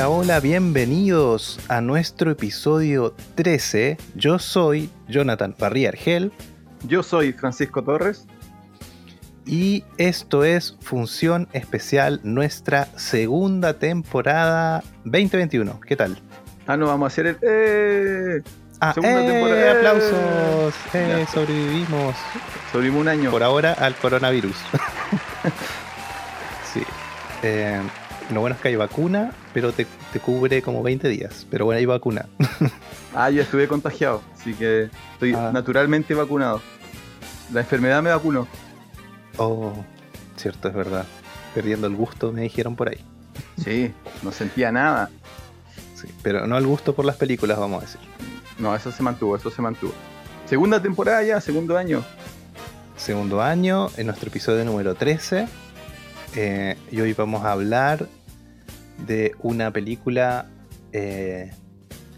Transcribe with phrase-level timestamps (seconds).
[0.00, 3.98] Hola, hola, bienvenidos a nuestro episodio 13.
[4.14, 6.32] Yo soy Jonathan Parría Argel.
[6.88, 8.26] Yo soy Francisco Torres.
[9.44, 15.78] Y esto es Función Especial, nuestra segunda temporada 2021.
[15.80, 16.18] ¿Qué tal?
[16.66, 17.36] Ah, no, vamos a hacer el.
[17.42, 18.42] ¡Eh!
[18.80, 19.30] Ah, Segunda ¡eh!
[19.30, 19.72] temporada.
[19.72, 20.74] ¡Aplausos!
[20.94, 21.26] ¡Eh!
[21.30, 22.16] Sobrevivimos
[22.72, 23.30] Sobrevivimos un año.
[23.30, 24.56] por ahora al coronavirus.
[26.72, 26.82] sí.
[27.42, 27.82] Eh,
[28.32, 31.46] lo bueno es que hay vacuna, pero te, te cubre como 20 días.
[31.50, 32.26] Pero bueno, hay vacuna.
[33.12, 35.50] Ah, yo estuve contagiado, así que estoy Ah.
[35.52, 36.62] naturalmente vacunado.
[37.52, 38.46] La enfermedad me vacunó.
[39.36, 39.72] Oh,
[40.36, 41.04] cierto, es verdad.
[41.52, 43.04] Perdiendo el gusto, me dijeron por ahí.
[43.64, 45.10] Sí, no sentía nada.
[45.96, 48.00] Sí, pero no el gusto por las películas, vamos a decir.
[48.60, 49.92] No, eso se mantuvo, eso se mantuvo.
[50.46, 52.04] Segunda temporada ya, segundo año.
[52.96, 55.48] Segundo año, en nuestro episodio número 13.
[56.36, 58.06] eh, y hoy vamos a hablar
[59.06, 60.46] de una película.
[60.92, 61.50] eh,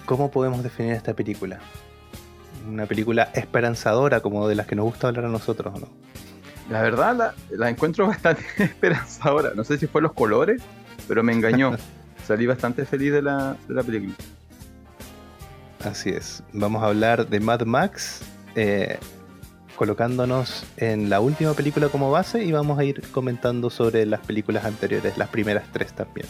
[0.07, 1.61] ¿Cómo podemos definir esta película?
[2.69, 5.89] Una película esperanzadora, como de las que nos gusta hablar a nosotros, ¿no?
[6.71, 9.53] La verdad, la, la encuentro bastante esperanzadora.
[9.55, 10.63] No sé si fue los colores,
[11.09, 11.77] pero me engañó.
[12.27, 14.15] Salí bastante feliz de la, de la película.
[15.85, 16.43] Así es.
[16.53, 18.23] Vamos a hablar de Mad Max,
[18.55, 18.99] eh,
[19.77, 24.65] colocándonos en la última película como base y vamos a ir comentando sobre las películas
[24.65, 26.27] anteriores, las primeras tres también.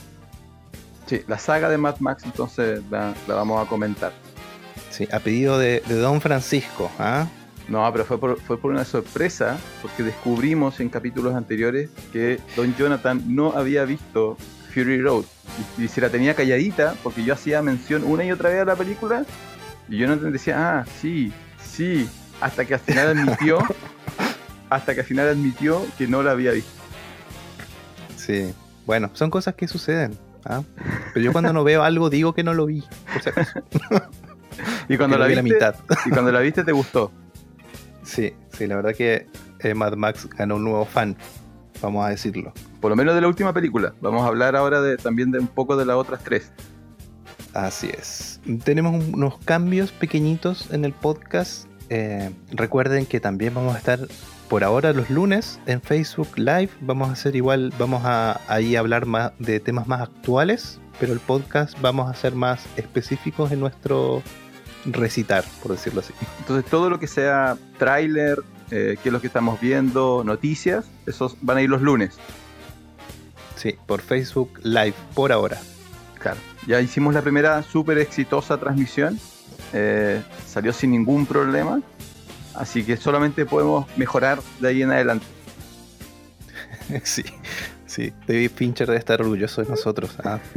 [1.13, 4.15] Sí, la saga de Mad Max, entonces la, la vamos a comentar.
[4.89, 6.91] Sí, a pedido de, de Don Francisco.
[6.99, 7.27] ¿ah?
[7.69, 12.75] No, pero fue por, fue por una sorpresa, porque descubrimos en capítulos anteriores que Don
[12.77, 14.39] Jonathan no había visto
[14.73, 15.27] Fury Road.
[15.77, 18.65] Y, y se la tenía calladita, porque yo hacía mención una y otra vez a
[18.65, 19.27] la película,
[19.91, 21.31] y Jonathan decía, ah, sí,
[21.63, 22.09] sí,
[22.41, 23.59] hasta que al final admitió,
[24.71, 26.73] hasta que al final admitió que no la había visto.
[28.17, 28.55] Sí.
[28.87, 30.19] Bueno, son cosas que suceden.
[30.45, 30.63] ¿Ah?
[31.15, 32.83] Pero yo cuando no veo algo digo que no lo vi.
[33.13, 33.61] Por si acaso.
[34.89, 35.75] Y cuando la vi viste, la mitad.
[36.07, 37.11] y cuando la viste te gustó.
[38.05, 39.27] Sí, sí, la verdad que
[39.61, 41.17] eh, Mad Max ganó un nuevo fan.
[41.81, 42.53] Vamos a decirlo.
[42.81, 43.95] Por lo menos de la última película.
[44.01, 46.53] Vamos a hablar ahora de, también de un poco de las otras tres.
[47.55, 48.41] Así es.
[48.65, 51.67] Tenemos un- unos cambios pequeñitos en el podcast.
[51.89, 54.01] Eh, recuerden que también vamos a estar
[54.53, 56.69] por ahora los lunes en Facebook Live.
[56.83, 61.21] Vamos a hacer igual, vamos a ahí hablar más de temas más actuales, pero el
[61.21, 64.23] podcast vamos a ser más específicos en nuestro
[64.85, 66.13] recitar, por decirlo así.
[66.41, 71.35] Entonces todo lo que sea tráiler, eh, qué es lo que estamos viendo, noticias, esos
[71.41, 72.19] van a ir los lunes.
[73.57, 75.57] Sí, por Facebook Live por ahora.
[76.19, 76.41] Claro.
[76.67, 79.19] Ya hicimos la primera súper exitosa transmisión.
[79.73, 81.81] eh, salió sin ningún problema.
[82.55, 85.27] Así que solamente podemos mejorar de ahí en adelante.
[87.05, 87.25] sí,
[87.87, 88.13] sí.
[88.27, 90.17] David Fincher debe estar orgulloso de nosotros.
[90.25, 90.39] ¿ah?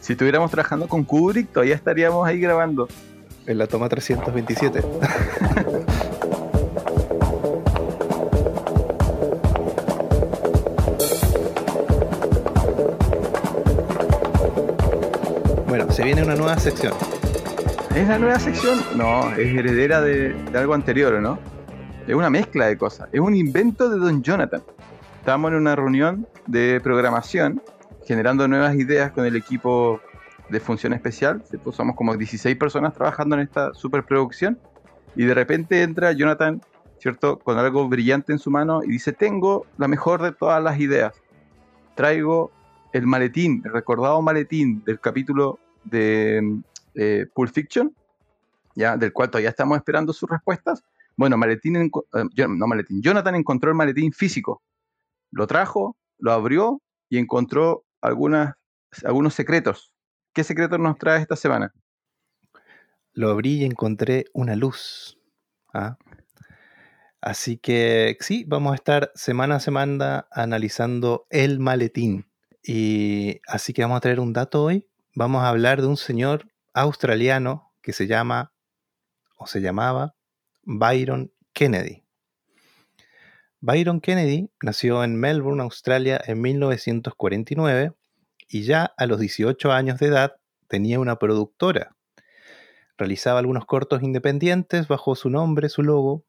[0.00, 2.86] Si estuviéramos trabajando con Kubrick, todavía estaríamos ahí grabando.
[3.44, 4.82] En la toma 327.
[15.66, 16.94] Bueno, se viene una nueva sección.
[17.96, 18.78] ¿Es la nueva sección?
[18.94, 21.38] No, es heredera de, algo anterior, ¿o no?
[22.06, 23.08] Es una mezcla de cosas.
[23.10, 24.62] Es un invento de Don Jonathan.
[25.20, 27.62] Estábamos en una reunión de programación,
[28.04, 29.98] generando nuevas ideas con el equipo
[30.50, 31.42] de función especial.
[31.72, 34.58] Somos como 16 personas trabajando en esta superproducción.
[35.14, 36.60] Y de repente entra Jonathan,
[36.98, 37.38] ¿cierto?
[37.38, 41.14] Con algo brillante en su mano y dice, tengo la mejor de todas las ideas.
[41.94, 42.52] Traigo
[42.92, 46.60] el maletín, el recordado maletín del capítulo de
[46.96, 47.94] eh, Pulp Fiction,
[48.74, 50.82] ya, del cual todavía estamos esperando sus respuestas.
[51.16, 54.62] Bueno, maletín, eh, no maletín, Jonathan encontró el maletín físico,
[55.30, 59.92] lo trajo, lo abrió y encontró algunos secretos.
[60.32, 61.72] ¿Qué secretos nos trae esta semana?
[63.12, 65.18] Lo abrí y encontré una luz.
[65.72, 65.96] ¿ah?
[67.20, 72.26] Así que sí, vamos a estar semana a semana analizando el maletín.
[72.62, 74.86] Y así que vamos a traer un dato hoy.
[75.14, 76.46] Vamos a hablar de un señor
[76.82, 78.52] australiano que se llama
[79.36, 80.14] o se llamaba
[80.62, 82.04] Byron Kennedy.
[83.60, 87.94] Byron Kennedy nació en Melbourne, Australia, en 1949
[88.48, 90.36] y ya a los 18 años de edad
[90.68, 91.96] tenía una productora.
[92.98, 96.24] Realizaba algunos cortos independientes bajo su nombre, su logo,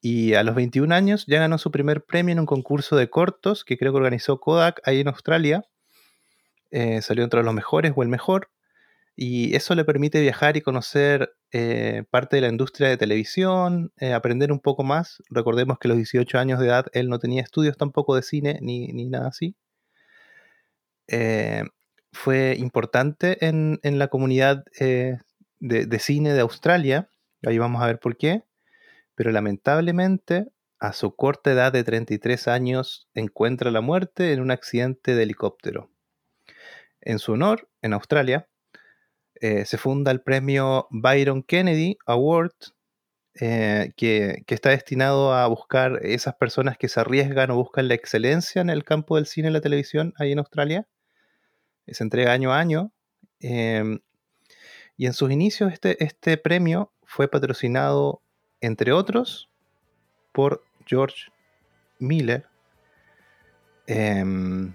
[0.00, 3.64] y a los 21 años ya ganó su primer premio en un concurso de cortos
[3.64, 5.64] que creo que organizó Kodak ahí en Australia.
[6.70, 8.50] Eh, salió entre los mejores o el mejor.
[9.16, 14.12] Y eso le permite viajar y conocer eh, parte de la industria de televisión, eh,
[14.12, 15.22] aprender un poco más.
[15.30, 18.58] Recordemos que a los 18 años de edad él no tenía estudios tampoco de cine
[18.62, 19.56] ni, ni nada así.
[21.08, 21.64] eh,
[22.12, 25.18] fue importante en, en la comunidad de,
[25.60, 27.10] de cine de Australia.
[27.44, 28.44] Ahí vamos a ver por qué.
[29.14, 30.48] Pero lamentablemente,
[30.80, 35.90] a su corta edad de 33 años, encuentra la muerte en un accidente de helicóptero.
[37.00, 38.48] En su honor, en Australia,
[39.40, 42.52] eh, se funda el premio Byron Kennedy Award,
[43.38, 48.62] eh, que, está destinado a buscar esas personas que se arriesgan o buscan la excelencia
[48.62, 50.86] en el campo del cine y la televisión ahí en Australia.
[51.86, 52.92] Se entrega año a año.
[53.40, 54.00] em,
[54.96, 58.22] y en sus inicios este, este premio fue patrocinado,
[58.60, 59.50] entre otros,
[60.32, 61.30] por George
[61.98, 62.46] Miller,
[63.86, 64.74] em,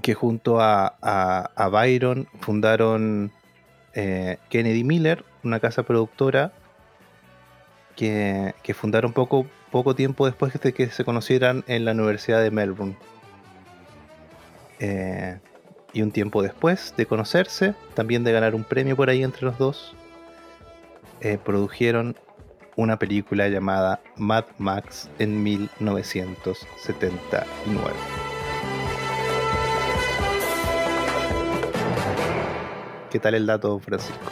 [0.00, 3.30] que junto a, a- Byron fundaron
[3.94, 6.52] eh, Kennedy Miller, una casa productora
[7.96, 12.50] que, que fundaron poco, poco tiempo después de que se conocieran en la Universidad de
[12.50, 12.96] Melbourne.
[14.80, 15.38] Eh,
[15.92, 19.58] y un tiempo después de conocerse, también de ganar un premio por ahí entre los
[19.58, 19.94] dos,
[21.20, 22.16] eh, produjeron
[22.76, 28.17] una película llamada Mad Max en 1979.
[33.10, 34.26] ¿Qué tal el dato, Francisco?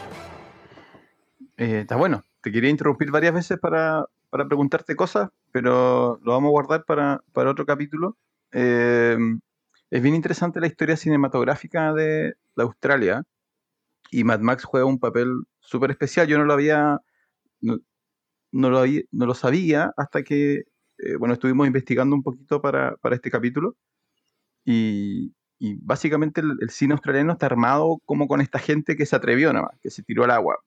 [1.56, 2.24] Eh, está bueno.
[2.42, 7.22] Te quería interrumpir varias veces para, para preguntarte cosas, pero lo vamos a guardar para,
[7.32, 8.16] para otro capítulo.
[8.52, 9.16] Eh,
[9.90, 13.22] es bien interesante la historia cinematográfica de, de Australia
[14.10, 16.26] y Mad Max juega un papel súper especial.
[16.28, 17.00] Yo no lo había,
[17.60, 17.78] no,
[18.52, 20.64] no lo, había- no lo sabía hasta que,
[20.98, 23.76] eh, bueno, estuvimos investigando un poquito para, para este capítulo
[24.64, 29.16] y, y básicamente el, el cine australiano está armado como con esta gente que se
[29.16, 30.58] atrevió nada más, que se tiró al agua.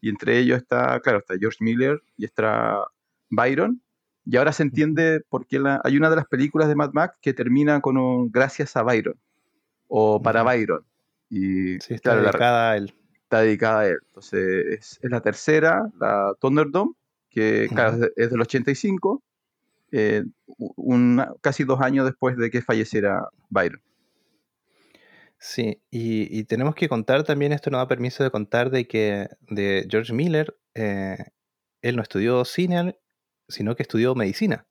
[0.00, 2.84] Y entre ellos está, claro, está George Miller y está
[3.30, 3.80] Byron.
[4.26, 7.16] Y ahora se entiende por qué la, hay una de las películas de Mad Max
[7.22, 9.16] que termina con un gracias a Byron
[9.88, 10.42] o para.
[10.42, 10.84] Byron.
[11.30, 12.94] Y Sí, está claro, la- dedicada a él.
[13.22, 13.98] está dedicada a él.
[14.08, 16.92] Entonces es, es la tercera, la Thunderdome,
[17.30, 18.04] que claro, Ujú.
[18.04, 19.22] es, de- es del 85,
[19.92, 20.24] eh,
[20.76, 23.80] un- casi dos años después de que falleciera Byron.
[25.46, 29.28] Sí, y, y tenemos que contar también, esto nos da permiso de contar de que
[29.42, 31.18] de George Miller, eh,
[31.82, 32.98] él no estudió cine,
[33.46, 34.66] sino que estudió medicina.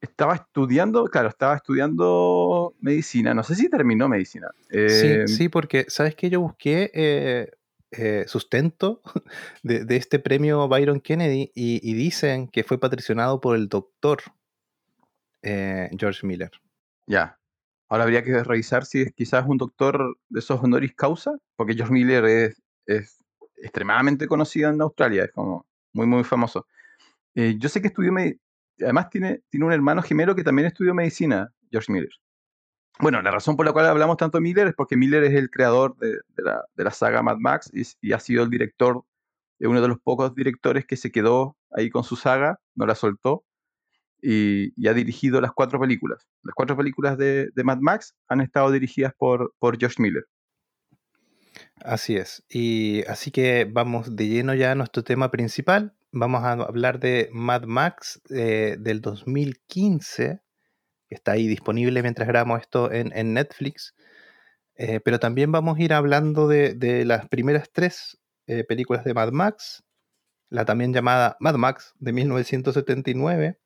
[0.00, 3.32] Estaba estudiando, claro, estaba estudiando medicina.
[3.32, 4.48] No sé si terminó medicina.
[4.70, 4.88] Eh,
[5.28, 6.30] Sí, sí, porque, ¿sabes qué?
[6.30, 6.90] Yo busqué
[7.92, 9.02] eh, sustento
[9.62, 14.18] de, de este premio Byron Kennedy y, y dicen que fue patrocinado por el doctor
[15.44, 16.50] George Miller.
[17.06, 17.38] Ya.
[17.92, 21.92] Ahora habría que revisar si es quizás un doctor de esos honoris causa, porque George
[21.92, 23.22] Miller es, es
[23.56, 26.66] extremadamente conocido en Australia, es como muy, muy famoso.
[27.34, 28.10] Eh, yo sé que estudió,
[28.80, 32.08] además tiene, tiene un hermano gemelo que también estudió medicina, George Miller.
[32.98, 35.50] Bueno, la razón por la cual hablamos tanto de Miller es porque Miller es el
[35.50, 39.04] creador de, la, de la saga Mad Max y, ha sido el director,
[39.58, 42.94] de uno de los pocos directores que se quedó ahí con su saga, no la
[42.94, 43.44] soltó,
[44.22, 46.26] y, ha dirigido las cuatro películas.
[46.42, 50.24] Las cuatro películas de, Mad Max han estado dirigidas por, por George Miller.
[51.84, 52.44] Así es.
[52.48, 55.94] Y así que vamos de lleno ya a nuestro tema principal.
[56.12, 60.40] Vamos a hablar de Mad Max eh, del 2015,
[61.08, 63.94] que está ahí disponible mientras grabamos esto en, Netflix.
[64.76, 69.14] Eh, pero también vamos a ir hablando de, de las primeras tres eh, películas de
[69.14, 69.84] Mad Max,
[70.50, 73.58] la también llamada Mad Max de 1979.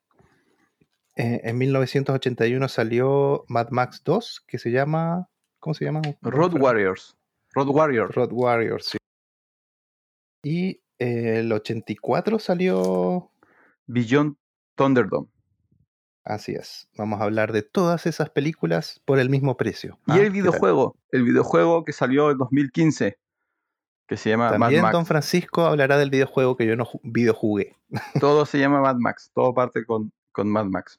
[1.16, 5.28] Eh, en 1981 salió Mad Max 2, que se llama...
[5.60, 6.02] ¿Cómo se llama?
[6.22, 7.16] Road Warriors.
[7.54, 8.14] Road Warrior.
[8.14, 8.98] Road Warriors, sí.
[10.44, 13.30] Y eh, el 84 salió...
[13.86, 14.36] Beyond
[14.76, 15.28] Thunderdome.
[16.24, 16.88] Así es.
[16.98, 19.98] Vamos a hablar de todas esas películas por el mismo precio.
[20.08, 20.16] Y ¿Ah?
[20.18, 23.16] el videojuego, el videojuego que salió en 2015,
[24.08, 25.08] que se llama También Mad Don Max.
[25.08, 27.76] Francisco hablará del videojuego que yo no ju- videojugué.
[28.20, 30.98] Todo se llama Mad Max, todo parte con, con Mad Max.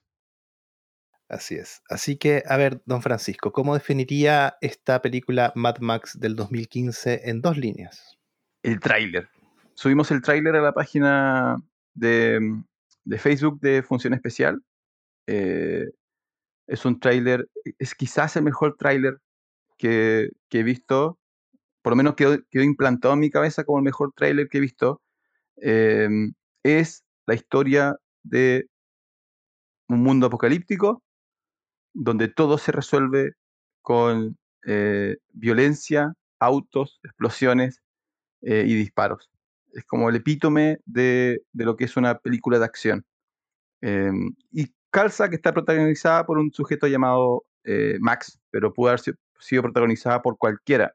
[1.30, 1.82] Así es.
[1.90, 7.42] Así que, a ver, don Francisco, ¿cómo definiría esta película Mad Max del 2015 en
[7.42, 8.18] dos líneas?
[8.64, 9.30] El tráiler.
[9.74, 11.58] Subimos el tráiler a la página
[11.94, 12.40] de,
[13.04, 14.64] de Facebook de Función Especial.
[15.28, 15.86] Eh,
[16.66, 19.18] es un tráiler, es quizás el mejor tráiler
[19.78, 21.20] que, que he visto,
[21.82, 24.62] por lo menos quedó, quedó implantado en mi cabeza como el mejor tráiler que he
[24.62, 25.02] visto.
[25.62, 26.08] Eh,
[26.64, 28.68] es la historia de
[29.90, 31.04] un mundo apocalíptico
[31.98, 33.34] donde todo se resuelve
[33.82, 37.82] con eh, violencia, autos, explosiones
[38.42, 39.32] eh, y disparos.
[39.74, 43.06] Es como el epítome de, lo que es una película de acción.
[43.82, 44.12] Eh,
[44.52, 49.64] y calza que está protagonizada por un sujeto llamado eh, Max, pero pudo haber, sido-
[49.64, 50.94] protagonizada por cualquiera.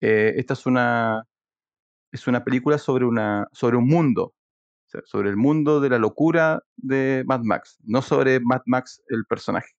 [0.00, 1.24] Esta es una,
[2.12, 4.34] es una película sobre, una, sobre un mundo,
[5.04, 9.74] sobre el mundo de la locura de Mad Max, no sobre Mad Max el personaje.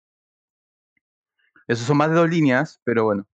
[1.66, 3.26] Esos son más de dos líneas, pero bueno.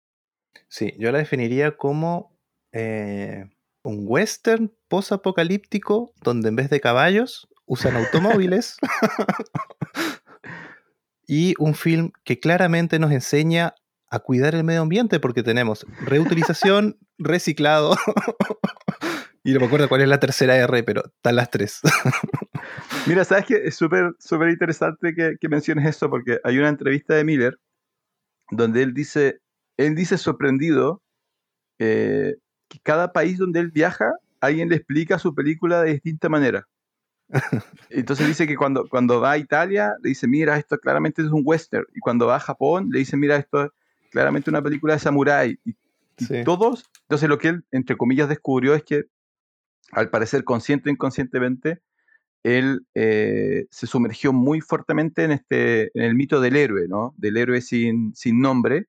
[0.69, 2.39] Sí, yo la definiría como
[2.73, 3.51] eh,
[3.83, 8.77] un western post-apocalíptico donde en vez de caballos usan automóviles.
[11.27, 13.75] y un film que claramente nos enseña
[14.11, 17.97] a cuidar el medio ambiente porque tenemos reutilización, reciclado.
[19.45, 21.81] y no me acuerdo cuál es la tercera R, pero están las tres.
[23.07, 27.15] Mira, sabes que es súper súper interesante que, que, menciones eso porque hay una entrevista
[27.15, 27.59] de Miller
[28.51, 29.41] donde él dice,
[29.77, 31.03] él dice sorprendido
[31.79, 32.35] eh,
[32.69, 36.67] que cada país donde él viaja, alguien le explica su película de distinta manera.
[37.91, 41.43] Entonces dice que cuando, cuando va a Italia, le dice, mira, esto claramente es un
[41.45, 41.87] western.
[41.95, 43.71] Y cuando va a Japón, le dice, mira, esto es
[44.11, 45.59] claramente una película de samurái.
[45.65, 45.75] Y,
[46.45, 49.05] todos, entonces lo que él, entre comillas, descubrió es que,
[49.91, 51.81] al parecer, consciente o inconscientemente,
[52.43, 57.15] él eh, se sumergió muy fuertemente en, este, en el mito del héroe, ¿no?
[57.19, 58.87] Del héroe sin, sin nombre,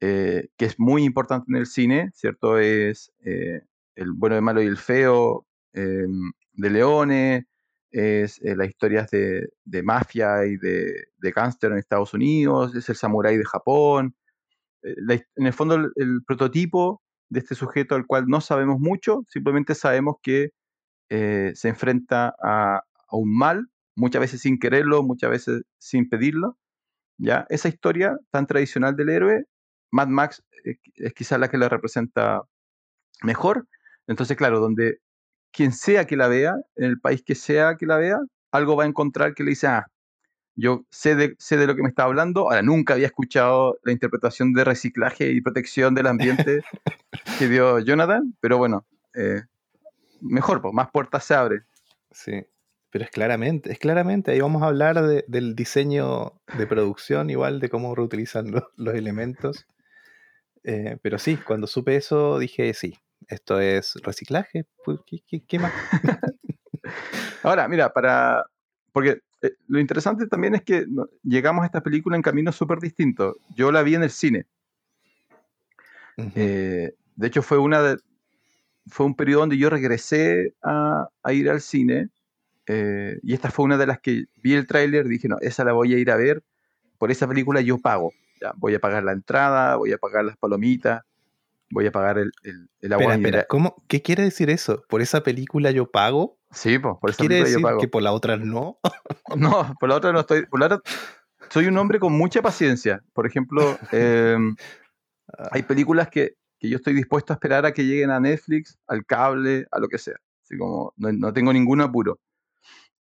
[0.00, 2.58] eh, que es muy importante en el cine, ¿cierto?
[2.58, 3.62] Es eh,
[3.96, 7.46] el bueno, el malo y el feo, de Leone,
[7.90, 12.94] es las historias de, de, mafia y de, de gángster en Estados Unidos, es el
[12.94, 14.14] samurái de Japón.
[14.82, 20.16] en el fondo, el, prototipo de este sujeto al cual no sabemos mucho, simplemente sabemos
[20.22, 20.52] que
[21.08, 26.58] eh, se enfrenta a, un mal, muchas veces sin quererlo, muchas veces sin pedirlo.
[27.18, 27.46] ¿ya?
[27.48, 29.44] Esa historia tan tradicional del héroe,
[29.92, 32.42] Mad Max es, es quizás la que la representa
[33.22, 33.68] mejor.
[34.06, 34.98] Entonces, claro, donde
[35.52, 38.18] quien sea que la vea, en el país que sea que la vea,
[38.50, 39.86] algo va a encontrar que le dice, ah,
[40.56, 43.92] yo sé de, sé de lo que me está hablando, ahora nunca había escuchado la
[43.92, 46.62] interpretación de reciclaje y protección del ambiente
[47.38, 49.42] que dio Jonathan, pero bueno, eh,
[50.20, 51.64] mejor, pues, más puertas se abren.
[52.10, 52.46] Sí,
[52.90, 57.68] pero es claramente, es claramente, ahí vamos a hablar del diseño de producción, igual de
[57.68, 59.66] cómo reutilizan los, elementos.
[60.62, 62.94] Eh, pero sí, cuando supe eso dije, sí,
[63.28, 65.00] esto es reciclaje, pues,
[65.48, 65.72] ¿qué, más?
[67.42, 68.46] Ahora, mira, para,
[68.92, 70.86] porque eh, lo interesante también es que
[71.22, 73.36] llegamos a esta película en caminos súper distintos.
[73.56, 74.46] Yo la vi en el cine.
[76.16, 77.96] Eh, de hecho, fue una de,
[78.86, 82.08] fue un periodo donde yo regresé a, ir al cine
[82.66, 85.72] eh, y esta fue una de las que vi el tráiler, dije, no, esa la
[85.72, 86.42] voy a ir a ver,
[86.98, 90.36] por esa película yo pago, ya, voy a pagar la entrada, voy a pagar las
[90.36, 91.02] palomitas,
[91.70, 92.32] voy a pagar el,
[92.80, 93.14] el, agua.
[93.14, 93.82] Espera, ¿cómo?
[93.88, 94.84] ¿Qué quiere decir eso?
[94.88, 96.38] ¿Por esa película yo pago?
[96.50, 97.80] Sí, pues, por esa ¿Quiere película decir yo pago.
[97.80, 98.78] que por la otra no?
[99.36, 100.80] no, por la otra no estoy, por la otra
[101.50, 103.02] soy un hombre con mucha paciencia.
[103.12, 104.56] Por ejemplo, em,
[105.50, 106.34] hay películas que
[106.64, 109.86] que yo estoy dispuesto a esperar a que lleguen a Netflix, al cable, a lo
[109.86, 110.16] que sea.
[110.42, 112.20] Así como no, tengo ningún apuro.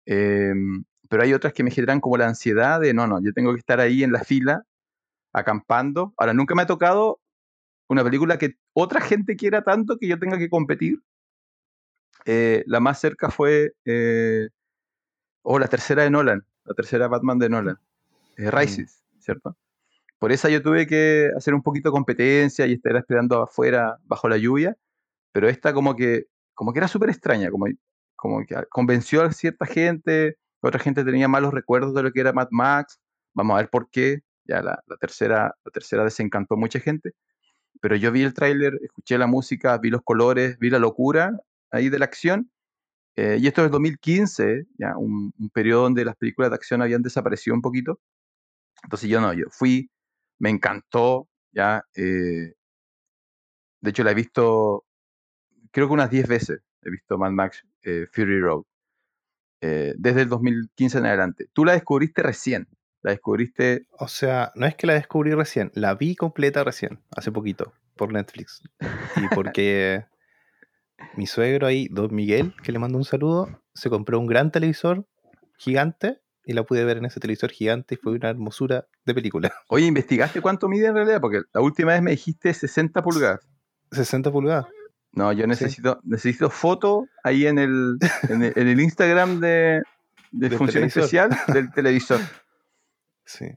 [0.04, 3.54] Em, pero hay otras que me generan como la ansiedad de, no, no, yo tengo
[3.54, 4.66] que estar ahí en la fila,
[5.32, 6.12] acampando.
[6.18, 7.20] Ahora, nunca me ha tocado
[7.88, 11.04] una película que otra gente quiera tanto que yo tenga que competir.
[12.26, 14.50] Eh, la más cerca fue, eh,
[15.44, 17.80] o la tercera de Nolan, la tercera Batman de Nolan,
[18.38, 18.58] eh, mm.
[18.58, 19.56] Rises, ¿cierto?
[20.22, 24.30] Por esa yo tuve que hacer un poquito de competencia y estar esperando afuera bajo
[24.30, 24.78] la lluvia,
[25.32, 27.66] pero esta como que, como que era súper extraña, como,
[28.16, 32.34] como que convenció a cierta gente, otra gente tenía malos recuerdos de lo que era
[32.34, 33.00] Mad Max,
[33.34, 37.14] vamos a ver por qué, ya la, tercera, la tercera desencantó a mucha gente,
[37.82, 41.32] pero yo vi el tráiler, escuché la música, vi los colores, vi la locura
[41.72, 42.52] ahí de la acción,
[43.16, 47.02] eh, y esto es 2015, ya un, un periodo donde las películas de acción habían
[47.02, 48.00] desaparecido un poquito,
[48.84, 49.90] entonces yo no, yo fui
[50.42, 51.86] me encantó, ya.
[51.96, 52.56] Eh,
[53.80, 54.86] de hecho, la he visto,
[55.72, 58.64] creo que unas 10 veces he visto Mad Max eh, Fury Road.
[59.62, 61.48] Eh, desde el 2015 en adelante.
[61.54, 62.68] Tú la descubriste recién.
[63.04, 63.86] La descubriste.
[63.92, 68.12] O sea, no es que la descubrí recién, la vi completa recién, hace poquito, por
[68.12, 68.64] Netflix.
[69.18, 70.06] Y porque
[71.16, 75.08] mi suegro ahí, Don Miguel, que le mando un saludo, se compró un gran televisor
[75.58, 79.54] gigante y la pude ver en ese televisor gigante y fue una hermosura de película.
[79.68, 81.22] Oye, ¿investigaste cuánto mide en realidad?
[81.22, 83.48] Porque la última vez me dijiste 60 pulgadas.
[83.92, 84.66] 60 pulgadas.
[85.14, 87.98] No, yo necesito, necesito foto ahí en el,
[88.30, 89.84] en el, Instagram de,
[90.58, 92.22] función especial del televisor.
[93.26, 93.48] Sí.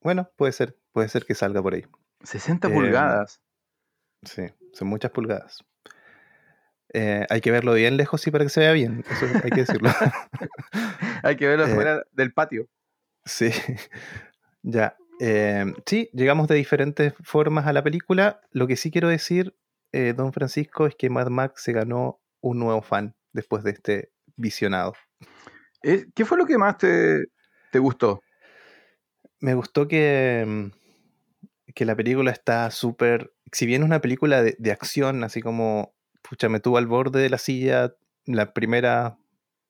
[0.00, 1.84] Bueno, puede ser, puede ser que salga por ahí.
[2.22, 3.40] 60 eh, pulgadas.
[4.22, 4.42] Sí,
[4.72, 5.64] son muchas pulgadas.
[6.92, 9.60] Eh, hay que verlo bien lejos sí para que se vea bien, eso hay que
[9.60, 9.90] decirlo.
[11.22, 12.68] hay que verlo eh, fuera del patio.
[13.24, 13.50] Sí,
[14.62, 14.96] ya.
[15.20, 18.40] Eh, sí, llegamos de diferentes formas a la película.
[18.52, 19.54] Lo que sí quiero decir,
[19.92, 24.12] eh, don Francisco, es que Mad Max se ganó un nuevo fan después de este
[24.36, 24.94] visionado.
[25.82, 27.26] Eh, ¿Qué fue lo que más te,
[27.70, 28.22] te gustó?
[29.40, 33.32] Me gustó que, mm, que la película está súper.
[33.52, 37.20] Si bien es una película de, de acción, así como, pucha, me tuvo al borde
[37.20, 37.94] de la silla
[38.26, 39.18] la primera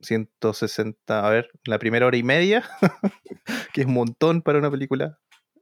[0.00, 2.64] 160, a ver, la primera hora y media,
[3.73, 5.19] que es un montón para una película,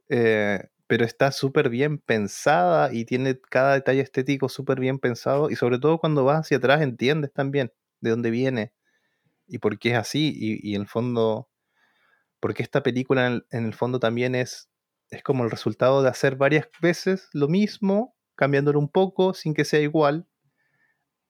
[0.09, 5.55] eh, pero está súper bien pensada y tiene cada detalle estético súper bien pensado y
[5.55, 8.73] sobre todo cuando vas hacia atrás entiendes también de dónde viene
[9.47, 11.49] y por qué es así y, y en el fondo,
[12.39, 14.69] porque esta película en el, fondo también es,
[15.09, 19.65] es como el resultado de hacer varias veces lo mismo, cambiándolo un poco sin que
[19.65, 20.27] sea igual.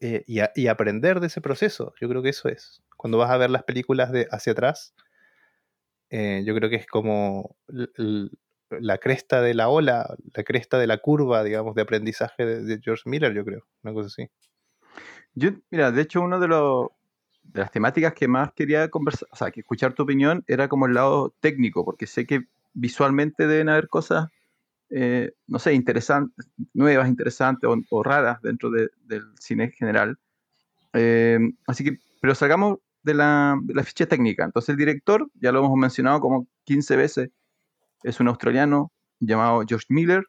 [0.01, 1.93] eh, y, y aprender de ese proceso.
[1.99, 2.81] Yo creo que eso es.
[2.99, 4.93] Cuando vas a ver las películas de hacia atrás,
[6.09, 7.55] eh, yo creo que es como
[8.69, 13.03] la cresta de la ola, la cresta de la curva, digamos, de aprendizaje de, George
[13.05, 13.65] Miller, yo creo.
[13.83, 14.29] Una cosa así.
[15.33, 19.49] Yo, mira, de hecho, una de, de las temáticas que más quería conversar, o sea,
[19.49, 22.41] que escuchar tu opinión era como el lado técnico, porque sé que
[22.73, 24.27] visualmente deben haber cosas,
[24.89, 30.19] eh, no sé, interesantes, nuevas, interesantes o, raras dentro de- del cine en general.
[30.91, 34.43] Eh, así que, pero salgamos de la, de la ficha técnica.
[34.45, 37.29] Entonces, el director, ya lo hemos mencionado como 15 veces,
[38.03, 40.23] es un australiano llamado George Miller.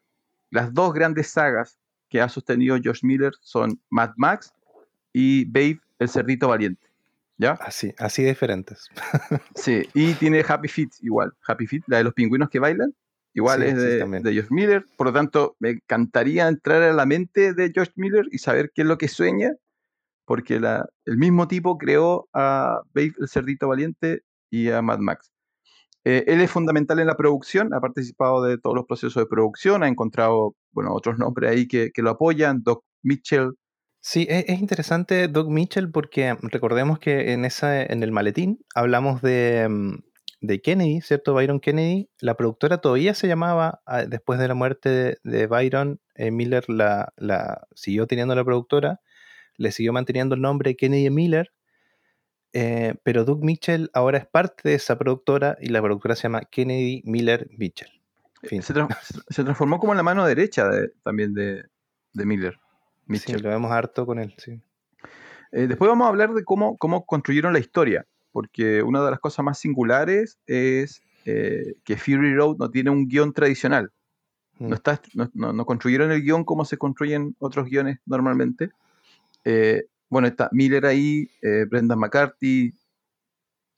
[0.51, 4.53] Las dos grandes sagas que ha sostenido George Miller son Mad Max
[5.13, 6.87] y Babe, el cerdito valiente.
[7.39, 7.53] ¿Ya?
[7.53, 8.89] Así, así diferentes.
[9.55, 11.33] Sí, y tiene Happy Feet igual.
[11.47, 12.95] Happy Feet, la de los pingüinos que bailan,
[13.33, 14.23] igual Sí, es sí, de, también.
[14.23, 14.85] de George Miller.
[14.97, 18.83] Por lo tanto, me encantaría entrar a la mente de George Miller y saber qué
[18.83, 19.53] es lo que sueña,
[20.31, 20.61] porque
[21.07, 25.33] el mismo tipo creó a Babe, el cerdito valiente y a Mad Max.
[26.05, 29.83] Eh, él es fundamental en la producción, ha participado de todos los procesos de producción,
[29.83, 33.55] ha encontrado bueno, otros nombres ahí que, que lo apoyan, Doc Mitchell,
[33.99, 39.23] Sí, e- es, interesante Doug Mitchell porque recordemos que en, esa, en el maletín hablamos
[39.23, 39.95] de, mm,
[40.43, 41.35] de Kennedy, ¿cierto?
[41.35, 42.09] Byron Kennedy.
[42.21, 46.65] La productora todavía se llamaba, ah, después de la muerte de, de Byron, eh, Miller
[46.69, 49.01] la, la siguió teniendo la productora,
[49.61, 51.53] le siguió manteniendo el nombre Kennedy Miller,
[52.53, 56.41] eh, pero Doug Mitchell ahora es parte de esa productora y la productora se llama
[56.43, 57.91] Kennedy Miller Mitchell.
[58.43, 58.63] Fin.
[58.63, 61.65] se, tra- se- se transformó como en la mano derecha de- también de,
[62.15, 62.55] de Miller.
[62.55, 62.59] Sí,
[63.07, 63.43] Mitchell.
[63.43, 64.61] lo vemos harto con él, sí.
[65.53, 69.21] Eh, después vamos a hablar de cómo, cómo construyeron la historia, porque una de las
[69.21, 73.93] cosas más singulares es eh, que Fury Road no tiene un guion tradicional.
[74.59, 74.69] Mm.
[74.71, 78.71] No, está, no, no- no construyeron el guion como se construyen otros guiones normalmente.
[79.45, 82.73] Eh, bueno, está Miller ahí, eh, Brendan McCarthy.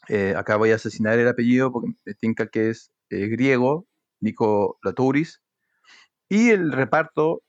[0.08, 3.86] eh, acá voy a asesinar el apellido porque me tinca que es eh, griego,
[4.20, 5.40] Nico Latouris.
[6.28, 7.42] Y el reparto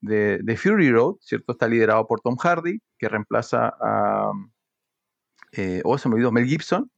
[0.00, 1.52] de, de Fury Road, ¿cierto?
[1.52, 4.30] Está liderado por Tom Hardy, que reemplaza a.
[5.84, 6.90] oh, se me olvidó, Mel Gibson,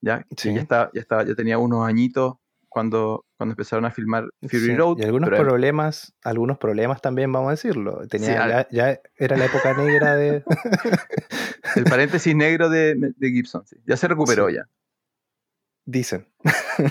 [0.00, 0.22] ¿ya?
[0.24, 0.54] Que Sí.
[0.54, 2.34] ya, está, ya, está, ya tenía unos añitos
[2.72, 4.98] cuando, cuando empezaron a filmar Fury Sí, Road.
[4.98, 8.06] Y algunos problemas, algunos problemas también, vamos a decirlo.
[8.08, 10.42] Tenía, Sí, al- ya, era la época negra de.
[11.76, 13.76] El paréntesis negro de, de Gibson, sí.
[13.86, 14.68] Ya se recuperó ya.
[15.84, 16.26] Dicen.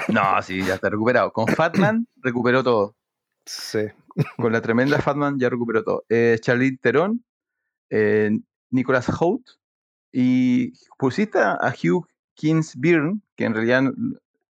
[0.09, 1.31] No, sí, ya está recuperado.
[1.31, 2.95] Con Fatman recuperó todo.
[3.45, 3.87] Sí.
[4.37, 6.03] Con la tremenda Fatman ya recuperó todo.
[6.09, 7.23] Eh, Charlize Theron,
[7.89, 8.31] eh,
[8.69, 9.47] Nicholas Hoult
[10.11, 13.83] y pusiste a Hugh Kingsbyrne, que en realidad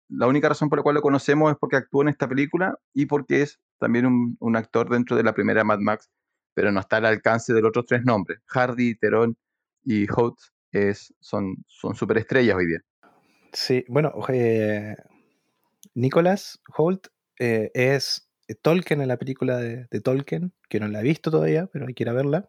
[0.08, 3.06] la única razón por la cual lo conocemos es porque actuó en esta película y
[3.06, 6.10] porque es también un, un actor dentro de la primera Mad Max,
[6.54, 8.40] pero no está al alcance de los otros tres nombres.
[8.46, 9.36] Hardy, Theron
[9.84, 10.38] y Hoult
[10.72, 12.80] es, son, son superestrellas hoy día.
[13.52, 14.96] Sí, bueno, eh,
[15.94, 18.28] Nicholas Holt eh, es
[18.62, 21.94] Tolkien en la película de, de Tolkien, que no la he visto todavía, pero hay
[21.94, 22.46] que ir a verla.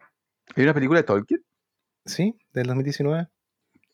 [0.56, 1.44] ¿Hay una película de Tolkien?
[2.04, 3.28] Sí, del 2019.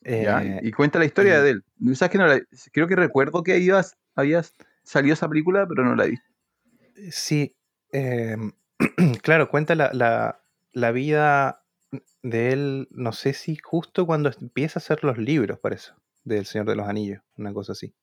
[0.03, 1.65] Eh, y cuenta la historia de él.
[1.95, 2.41] ¿sabes que no la-
[2.73, 3.81] creo que recuerdo que había,
[4.15, 4.43] había
[4.83, 6.27] salido esa película, pero no la he visto.
[7.11, 7.57] Sí,
[7.93, 8.37] eh,
[9.23, 10.41] claro, cuenta la, la-
[10.73, 11.63] la vida
[12.23, 15.93] de él, no sé si justo cuando empieza a hacer los libros, parece,
[16.25, 17.95] del Señor de los Anillos, una cosa así.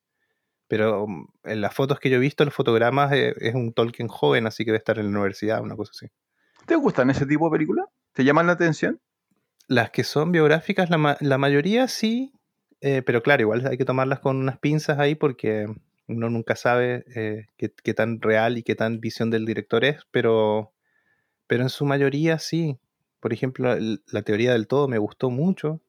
[0.68, 4.08] Pero mm, en las fotos que yo he visto, los fotogramas, eh, es un Tolkien
[4.08, 6.08] joven, así que debe estar en la universidad, una cosa así.
[6.66, 7.86] ¿Te gustan ese tipo de películas?
[8.14, 9.00] ¿Te llaman la atención?
[9.68, 12.34] Las que son biográficas, la, ma- la mayoría sí,
[12.82, 15.68] eh, pero claro, igual hay que tomarlas con unas pinzas ahí porque
[16.08, 20.74] uno nunca sabe eh, qué, tan real y qué tan visión del director es, pero,
[21.48, 22.78] pero en su mayoría sí.
[23.22, 25.80] Por ejemplo, la teoría del todo me gustó mucho.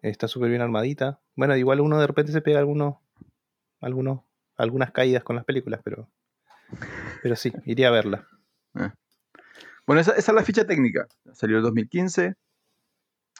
[0.00, 1.20] Está súper bien armadita.
[1.36, 2.96] Bueno, igual uno de repente se pega algunos,
[3.80, 4.20] algunos,
[4.56, 6.08] algunas caídas con las películas, pero,
[7.22, 8.26] pero sí, iría a verla.
[8.74, 8.94] Ah.
[9.86, 11.06] Bueno, esa, es la ficha técnica.
[11.32, 12.34] Salió en 2015,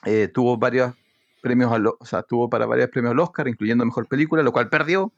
[0.04, 0.94] eh, tuvo varios
[1.40, 5.12] premios, al, o sea, tuvo para varios premios Oscar, incluyendo Mejor Película, lo cual perdió,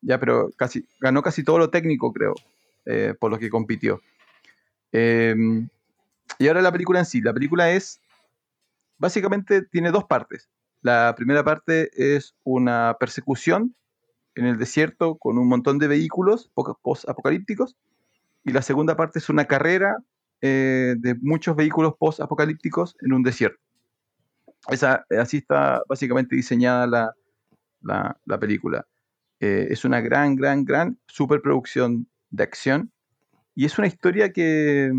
[0.00, 2.34] ya, pero casi, ganó casi todo lo técnico, creo,
[2.84, 4.00] eh, por lo que compitió.
[4.92, 5.68] Em,
[6.38, 7.20] y ahora la película en sí.
[7.20, 8.00] La película es,
[8.98, 10.48] básicamente tiene dos partes.
[10.82, 13.74] La primera parte es una persecución
[14.34, 16.50] en el desierto con un montón de vehículos
[16.82, 17.76] post-apocalípticos.
[18.44, 19.96] Y la segunda parte es una carrera
[20.46, 23.58] eh, de muchos vehículos post-apocalípticos en un desierto.
[24.68, 27.14] Esa, así está básicamente diseñada
[27.80, 28.86] la, la, película.
[29.40, 32.92] Eh, es una gran, gran, gran superproducción de acción.
[33.54, 34.92] Y es una historia que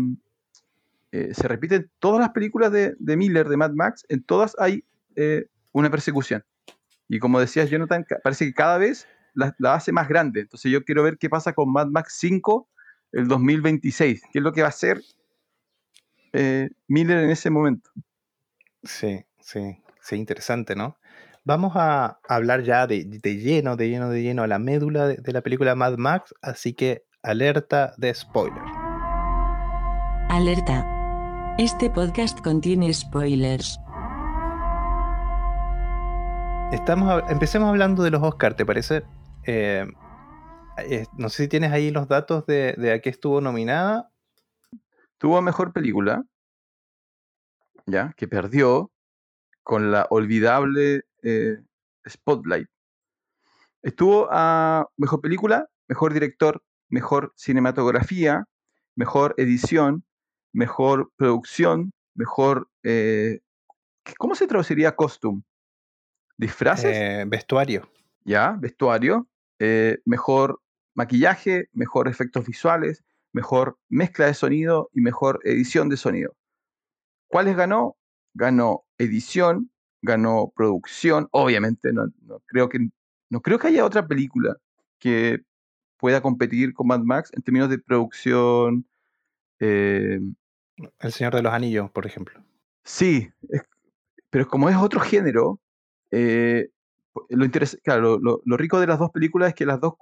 [1.12, 4.04] eh, se repite en todas las películas de, de, Miller, de Mad Max.
[4.08, 4.82] En todas hay
[5.70, 6.42] una persecución.
[7.08, 10.40] Y como decías, Jonathan, parece que cada vez la, hace más grande.
[10.40, 12.68] Entonces yo quiero ver qué pasa con Mad Max 5
[13.12, 14.22] el 2026.
[14.32, 15.00] ¿Qué es lo que va a hacer
[16.32, 17.90] eh, Miller en ese momento?
[18.82, 20.96] Sí, sí, sí, interesante, ¿no?
[21.44, 25.32] Vamos a hablar ya de, lleno, de lleno, de lleno a la médula de, de
[25.32, 28.62] la película Mad Max, así que alerta de spoiler.
[30.28, 30.84] Alerta.
[31.58, 33.78] Este podcast contiene spoilers.
[36.72, 39.04] Estamos, empecemos hablando de los Oscars, ¿te parece?
[39.44, 39.86] Eh,
[40.78, 44.10] eh, no sé si tienes ahí los datos de, a qué estuvo nominada.
[45.18, 46.24] Tuvo mejor película,
[47.86, 48.90] ya, que perdió
[49.62, 51.58] con la olvidable eh,
[52.08, 52.68] Spotlight.
[53.82, 58.44] Estuvo a mejor película, mejor director, mejor cinematografía,
[58.94, 60.04] mejor edición,
[60.52, 62.68] mejor producción, mejor.
[64.18, 65.42] ¿Cómo se traduciría costume?
[66.36, 67.28] ¿Disfraces?
[67.28, 67.88] vestuario
[68.26, 70.60] ya, vestuario, eh, mejor
[70.94, 73.04] maquillaje, mejor efectos visuales,
[73.36, 76.34] mejor mezcla de sonido y mejor edición de sonido.
[77.28, 77.96] ¿Cuáles ganó?
[78.32, 79.70] Ganó edición,
[80.00, 82.10] ganó producción, obviamente no,
[82.46, 82.78] creo que
[83.28, 84.56] no creo que haya otra película
[84.98, 85.42] que
[85.98, 88.86] pueda competir con Mad Max en términos de producción.
[89.60, 90.18] Eh,
[91.00, 92.42] El Señor de los Anillos, por ejemplo.
[92.84, 93.30] Sí,
[94.30, 95.60] pero como es otro género,
[96.10, 96.70] eh,
[97.28, 97.46] lo,
[97.82, 99.94] claro, lo, rico de las dos películas es que las dos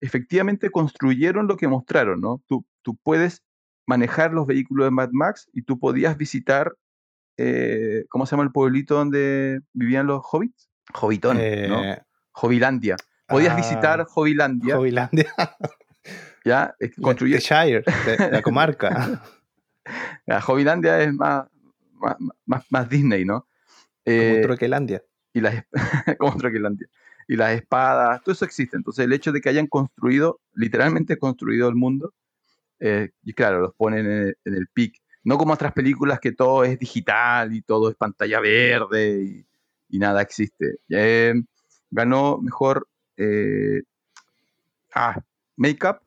[0.00, 2.42] efectivamente construyeron lo que mostraron, ¿no?
[2.46, 3.42] Tú, tú, puedes
[3.86, 6.72] manejar los vehículos de Mad Max y tú podías visitar,
[7.36, 10.70] eh, ¿cómo se llama el pueblito donde vivían los hobbits?
[10.94, 11.42] Hobbitón, ¿no?
[11.42, 12.02] Eh,
[12.34, 12.96] Hovilandia.
[13.26, 14.78] Podías visitar ah, Hovilandia.
[14.78, 15.32] Hovilandia.
[16.44, 16.74] ¿Ya?
[17.00, 17.38] Construir...
[17.38, 17.84] Shire,
[18.30, 19.22] la comarca.
[20.26, 21.46] la Hovilandia es más,
[22.46, 23.46] más, más, Disney, ¿no?
[24.04, 25.64] Como eh, Troquelandia y las,
[26.18, 26.36] como
[27.28, 28.76] y las espadas, todo eso existe.
[28.76, 32.12] Entonces el hecho de que hayan construido, literalmente construido el mundo,
[32.82, 34.06] eh, y claro, los ponen
[34.44, 35.00] en el, pic.
[35.24, 39.46] No como otras películas que todo es digital y todo es pantalla verde
[39.88, 40.78] y, nada existe.
[40.88, 41.34] Eh,
[41.90, 43.82] ganó mejor eh,
[44.94, 45.20] ah,
[45.56, 46.00] make-up,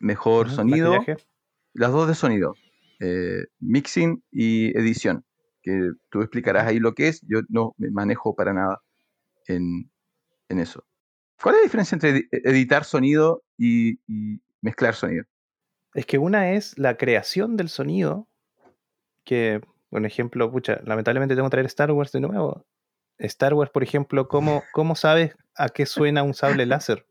[0.00, 1.04] mejor sonido,
[1.74, 2.54] las dos de sonido,
[3.58, 5.24] mixing y edición
[6.10, 8.80] tú explicarás ahí lo que es, yo no me manejo para nada
[9.46, 9.90] en,
[10.48, 10.84] eso.
[11.40, 13.98] ¿Cuál es la diferencia entre editar sonido y,
[14.60, 15.24] mezclar sonido?
[15.94, 18.28] Es que una es la creación del sonido,
[19.24, 22.64] que, por ejemplo, pucha, lamentablemente tengo que traer Star Wars de nuevo.
[23.18, 27.06] Star Wars, por ejemplo, ¿cómo, cómo sabes a qué suena un sable láser?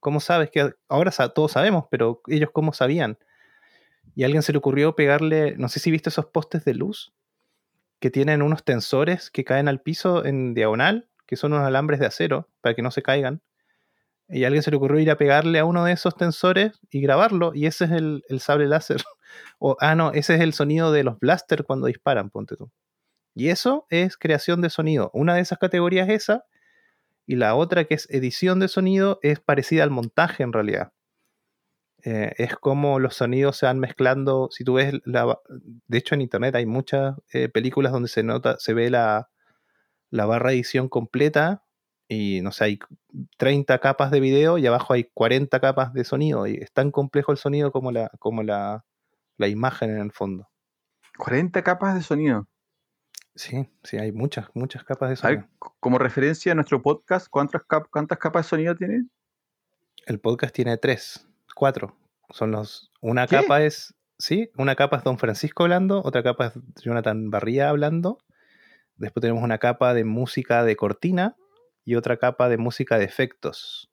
[0.00, 3.18] ¿Cómo sabes que ahora todos sabemos, pero ellos cómo sabían?
[4.14, 7.12] Y a alguien se le ocurrió pegarle, no sé si viste esos postes de luz
[8.00, 12.06] que tienen unos tensores que caen al piso en diagonal, que son unos alambres de
[12.06, 13.40] acero para que no se caigan.
[14.28, 17.00] Y a alguien se le ocurrió ir a pegarle a uno de esos tensores y
[17.00, 19.02] grabarlo, y ese es el, sable láser.
[19.58, 22.70] o, ah, no, ese es el sonido de los blasters cuando disparan, ponte tú.
[23.34, 25.10] Y eso es creación de sonido.
[25.14, 26.44] Una de esas categorías es esa,
[27.26, 30.92] y la otra que es edición de sonido es parecida al montaje en realidad.
[32.04, 34.48] Eh, es como los sonidos se van mezclando.
[34.50, 35.38] Si tú ves, la,
[35.86, 39.30] de hecho en internet hay muchas eh, películas donde se nota, se ve la,
[40.10, 41.64] la barra edición completa
[42.08, 42.78] y no sé, hay
[43.36, 47.32] 30 capas de video y abajo hay 40 capas de sonido y es tan complejo
[47.32, 48.84] el sonido como la, como la,
[49.36, 50.48] la imagen en el fondo.
[51.18, 52.48] 40 capas de sonido.
[53.34, 55.46] Sí, sí, hay muchas, muchas capas de sonido.
[55.58, 59.06] como referencia a nuestro podcast, ¿cuántas, ¿cuántas capas de sonido tiene?
[60.06, 61.96] El podcast tiene tres cuatro.
[62.30, 62.90] Son los.
[63.00, 63.94] Una capa es.
[64.18, 68.18] Sí, una capa es Don Francisco hablando, otra capa es Jonathan Barría hablando.
[68.96, 71.36] Después tenemos una capa de música de cortina
[71.88, 73.90] y otra capa de música de efectos.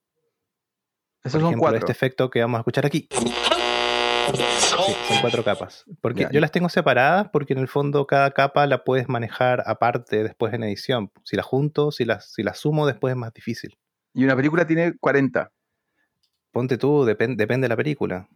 [1.23, 1.79] Esos Por son ejemplo, cuatro.
[1.79, 3.07] este efecto que vamos a escuchar aquí.
[3.11, 5.85] Sí, son cuatro capas.
[6.01, 6.31] Porque Ya.
[6.31, 10.53] yo las tengo separadas porque en el fondo cada capa la puedes manejar aparte después
[10.53, 11.11] en edición.
[11.23, 13.77] Si la junto, si las si la sumo, después es más difícil.
[14.13, 15.51] Y una película tiene 40.
[16.51, 18.27] Ponte tú, depen- depende de la película.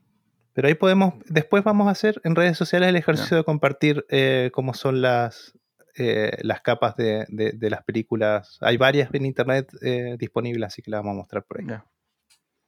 [0.54, 4.52] Pero ahí podemos, después vamos a hacer en redes sociales el ejercicio de compartir eh,
[4.54, 5.54] cómo son las,
[5.96, 8.58] eh, las capas de, de- las películas.
[8.62, 11.68] Hay varias en internet eh, disponibles, así que las vamos a mostrar por ahí.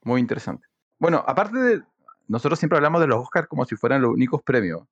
[0.03, 0.67] Muy interesante.
[0.99, 1.81] Bueno, aparte de.
[2.27, 4.83] Nosotros siempre hablamos de los Oscars como si fueran los únicos premios.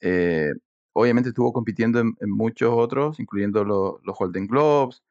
[0.00, 0.52] Eh,
[0.92, 5.02] obviamente estuvo compitiendo en, muchos otros, incluyendo lo- los Golden Globes,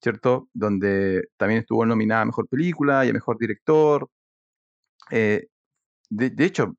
[0.00, 0.48] ¿cierto?
[0.52, 4.08] Donde también estuvo nominada a mejor película y a mejor director.
[5.10, 6.74] De, de hecho,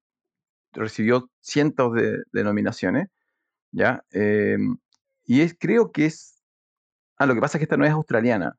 [0.73, 3.09] recibió cientos de, nominaciones,
[3.71, 4.03] ¿ya?
[5.29, 6.41] Y es, creo que es.
[7.19, 8.57] Ah, lo que pasa es que esta no es australiana.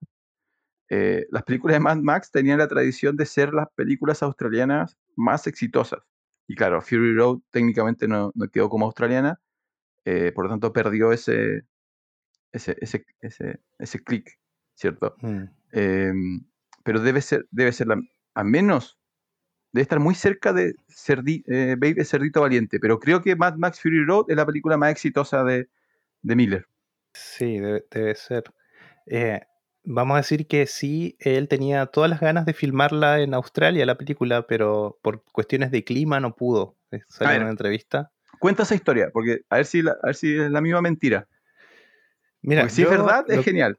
[0.89, 5.49] Eh, las películas de Mad Max tenían la tradición de ser las películas australianas más
[5.49, 5.99] exitosas.
[6.47, 9.41] Y claro, Fury Road técnicamente no, no quedó como australiana,
[10.05, 11.65] eh, por lo tanto perdió ese,
[12.53, 14.39] ese, ese, ese, ese clic,
[14.75, 15.17] ¿cierto?
[15.23, 15.43] Mm.
[15.73, 16.13] Eh,
[16.85, 18.01] pero debe ser, debe ser la,
[18.35, 18.97] a menos,
[19.73, 23.81] debe estar muy cerca de Cerdi- eh, Baby Cerdito Valiente, pero creo que Mad Max
[23.81, 25.69] Fury Road es la película más exitosa de,
[26.23, 26.67] de Miller.
[27.13, 28.45] Sí, debe, debe ser.
[29.07, 29.41] Eh,
[29.85, 33.97] vamos a decir que sí, él tenía todas las ganas de filmarla en Australia, la
[33.99, 36.77] película, pero por cuestiones de clima no pudo.
[36.91, 38.13] Eh, Salió A en una entrevista.
[38.39, 41.27] Cuenta esa historia, porque a ver si, la- a ver si es la misma mentira.
[42.43, 43.79] Mira, porque si es verdad, lo- es genial.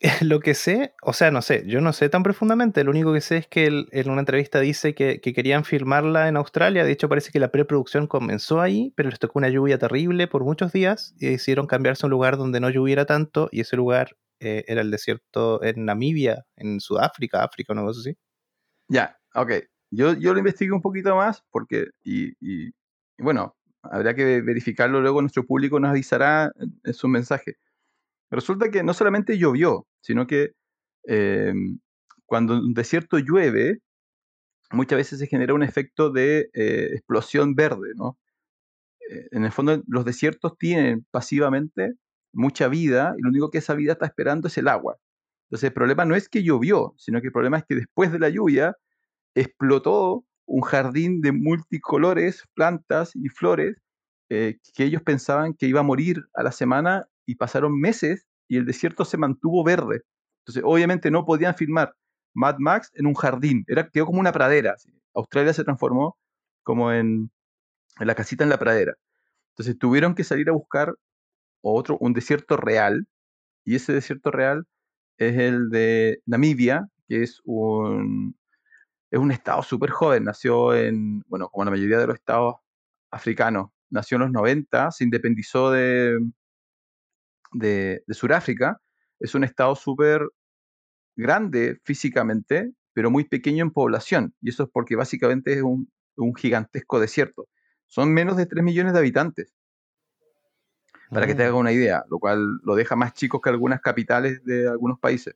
[0.22, 3.20] Lo que sé, o sea, no sé, yo no sé tan profundamente, lo único que
[3.20, 6.92] sé es que él en una entrevista dice que, que querían filmarla en Australia, de
[6.92, 10.72] hecho parece que la preproducción comenzó ahí, pero les tocó una lluvia terrible por muchos
[10.72, 14.64] días y decidieron cambiarse a un lugar donde no lloviera tanto y ese lugar eh,
[14.68, 18.16] era el desierto en Namibia, en Sudáfrica, África, una cosa así.
[18.88, 19.52] Ya, ok.
[19.90, 22.72] Yo, yo lo investigué un poquito más porque, y, y-
[23.18, 27.56] bueno, habrá que verificarlo luego, nuestro público nos avisará en, en su mensaje.
[28.30, 30.52] Resulta que no solamente llovió, sino que
[31.06, 31.52] eh,
[32.26, 33.80] cuando un desierto llueve,
[34.70, 38.18] muchas veces se genera un efecto de eh, explosión verde, ¿no?
[39.10, 41.94] Eh, en el fondo, los desiertos tienen pasivamente
[42.32, 44.98] mucha vida y lo único que esa vida está esperando es el agua.
[45.46, 48.18] Entonces, el problema no es que llovió, sino que el problema es que después de
[48.18, 48.76] la lluvia
[49.34, 53.76] explotó un jardín de multicolores, plantas y flores
[54.30, 58.56] eh, que ellos pensaban que iba a morir a la semana y pasaron meses y
[58.56, 60.00] el desierto se mantuvo verde.
[60.40, 61.94] Entonces, obviamente no podían filmar
[62.32, 64.76] Mad Max en un jardín, era, quedó como una pradera.
[65.14, 66.16] Australia se transformó
[66.62, 67.30] como en,
[68.00, 68.94] en la casita en la pradera.
[69.52, 70.94] Entonces tuvieron que salir a buscar
[71.60, 73.06] otro, un desierto real,
[73.62, 74.64] y ese desierto real
[75.18, 78.38] es el de Namibia, que es un,
[79.10, 82.54] es un estado súper joven, nació en, bueno, como la mayoría de los estados
[83.10, 86.18] africanos, nació en los 90, se independizó de,
[87.52, 88.80] de, de Sudáfrica,
[89.20, 90.28] es un estado súper
[91.16, 96.34] grande físicamente, pero muy pequeño en población, y eso es porque básicamente es un, un
[96.34, 97.48] gigantesco desierto.
[97.86, 99.54] Son menos de 3 millones de habitantes,
[101.10, 101.46] para que te Mm.
[101.46, 105.34] hagas una idea, lo cual lo deja más chicos que algunas capitales de algunos países.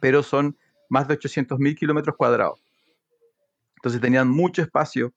[0.00, 0.56] Pero son
[0.88, 2.62] más de 800.000 kilómetros cuadrados.
[3.76, 5.12] Entonces tenían mucho espacio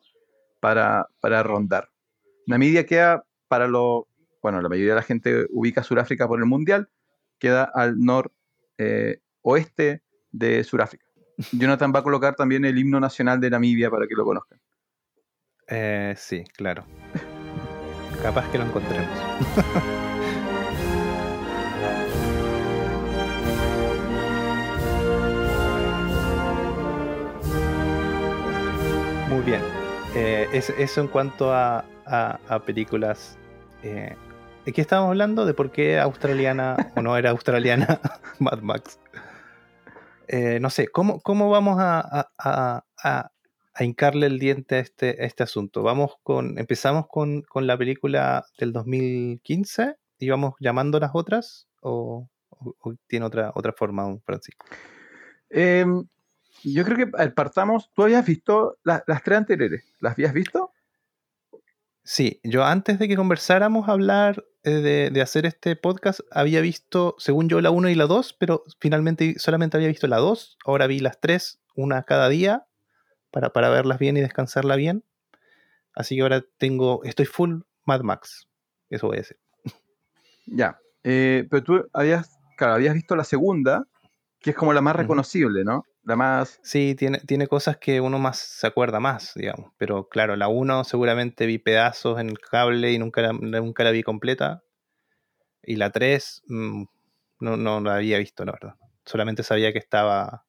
[0.60, 1.90] para, para rondar.
[2.48, 4.08] Namibia queda para lo.
[4.44, 6.90] Bueno, la mayoría de la gente ubica Sudáfrica por el mundial,
[7.40, 11.06] queda al noroeste de Sudáfrica.
[11.54, 14.60] Jonathan va a colocar también el himno nacional de Namibia para que lo conozcan.
[15.68, 16.84] Eh, sí, claro.
[18.22, 19.10] Capaz que lo encontremos.
[29.30, 29.62] Muy bien.
[30.16, 31.84] Eh, es- eso en cuanto a
[32.66, 33.38] películas.
[33.84, 34.16] Eh,
[34.66, 35.46] ¿De qué estábamos hablando?
[35.46, 38.00] ¿De por qué australiana o no era australiana
[38.40, 39.00] Mad Max?
[40.28, 42.84] Eh, no sé, ¿cómo, cómo vamos a, a- a-
[43.76, 45.84] a- hincarle el diente a este, a este asunto?
[45.84, 52.30] Vamos con, empezamos con, con la película del 2015 y vamos llamando las otras o,
[52.50, 54.66] o- o tiene otra, otra forma, don Francisco.
[55.50, 55.86] Eh,
[56.64, 57.92] yo creo que partamos.
[57.94, 59.84] ¿Tú habías visto la- las tres anteriores?
[60.00, 60.72] ¿Las habías visto?
[62.06, 67.50] Sí, yo antes de que conversáramos hablar de, de hacer este podcast, había visto, según
[67.50, 70.58] yo, la 1 y la 2, pero finalmente solamente había visto la 2.
[70.66, 72.66] Ahora vi las 3, una cada día,
[73.32, 75.04] para, para verlas bien y descansarla bien.
[75.96, 78.48] Así que ahora tengo, estoy full Mad Max.
[78.90, 79.38] Eso voy a decir.
[80.46, 80.80] Ya.
[81.04, 83.88] Eh, pero tú habías, claro, habías visto la segunda,
[84.40, 85.86] que es como la más reconocible, ¿no?
[86.04, 86.60] La más...
[86.64, 89.72] Sí, tiene, tiene cosas que uno más se acuerda más, digamos.
[89.78, 93.92] Pero claro, la 1 seguramente vi pedazos en el cable y nunca la, nunca la
[93.92, 94.64] vi completa.
[95.64, 96.84] Y la 3 mm,
[97.40, 98.76] no, no la había visto, la verdad.
[99.06, 100.46] Solamente sabía que estaba...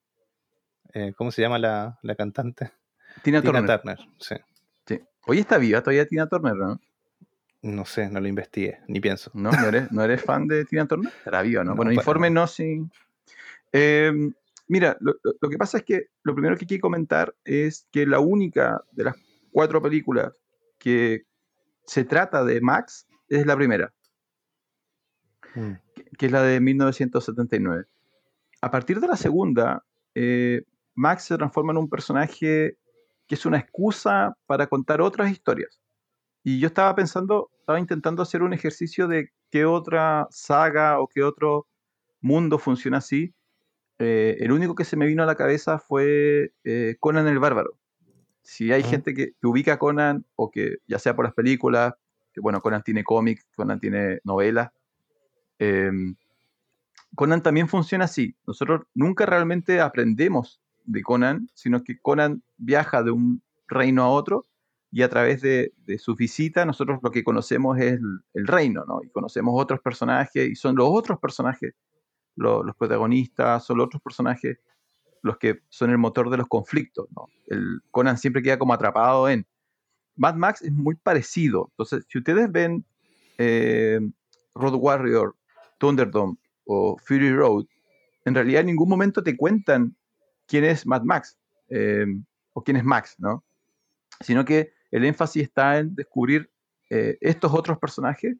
[0.92, 2.72] eh, ¿Cómo se llama la, la cantante?
[3.22, 3.80] Tina, Tina Turner.
[3.80, 4.34] Turner, sí.
[4.86, 5.00] Sí.
[5.26, 6.80] Hoy está viva todavía Tina Turner, ¿no?
[7.62, 9.30] No sé, no lo investigué, ni pienso.
[9.34, 9.50] ¿No?
[9.50, 11.12] ¿No eres, ¿no eres fan de Tina Turner?
[11.16, 11.70] Estará viva, ¿no?
[11.74, 12.82] No, bueno, infórmenos si...
[13.72, 14.12] Eh,
[14.66, 15.14] mira, lo,
[15.50, 19.04] que pasa es que lo primero que hay que comentar es que la única de
[19.04, 19.16] las
[19.50, 20.32] cuatro películas
[20.78, 21.22] que
[21.86, 23.92] se trata de Max es la primera,
[25.54, 25.72] Mm.
[25.94, 27.84] que- que es la de 1979.
[28.60, 30.62] A partir de la segunda, eh,
[30.94, 32.78] Max se transforma en un personaje
[33.26, 35.80] que es una excusa para contar otras historias.
[36.42, 41.22] Y yo estaba pensando, estaba intentando hacer un ejercicio de qué otra saga o qué
[41.22, 41.66] otro
[42.20, 43.34] mundo funciona así.
[43.98, 47.78] Eh, el único que se me vino a la cabeza fue eh, Conan el Bárbaro.
[48.42, 48.90] Si hay Ujú.
[48.90, 51.94] gente que, que ubica a Conan, o que ya sea por las películas,
[52.32, 54.70] que bueno, Conan tiene cómics, Conan tiene novelas.
[55.58, 56.16] em,
[57.14, 58.34] Conan también funciona así.
[58.46, 64.44] Nosotros nunca realmente aprendemos de Conan, sino que Conan viaja de un reino a otro
[64.90, 68.84] y a través de, de sus visitas nosotros lo que conocemos es el, el reino,
[68.86, 69.00] ¿no?
[69.02, 71.74] Y conocemos otros personajes y son los otros personajes,
[72.36, 74.58] lo- los protagonistas, son los otros personajes
[75.22, 77.28] los que son el motor de los conflictos, ¿no?
[77.46, 79.46] El Conan siempre queda como atrapado en...
[80.16, 81.68] Mad Max es muy parecido.
[81.70, 82.84] Entonces, si ustedes ven
[83.38, 84.00] eh,
[84.54, 85.34] Road Warrior,
[85.78, 87.64] Thunderdome o Fury Road,
[88.26, 89.96] en realidad en ningún momento te cuentan
[90.46, 91.38] quién es Mad Max
[91.70, 92.06] eh,
[92.52, 93.42] o quién es Max, ¿no?
[94.20, 96.50] Sino que el énfasis está en descubrir
[96.90, 98.36] eh, estos otros personajes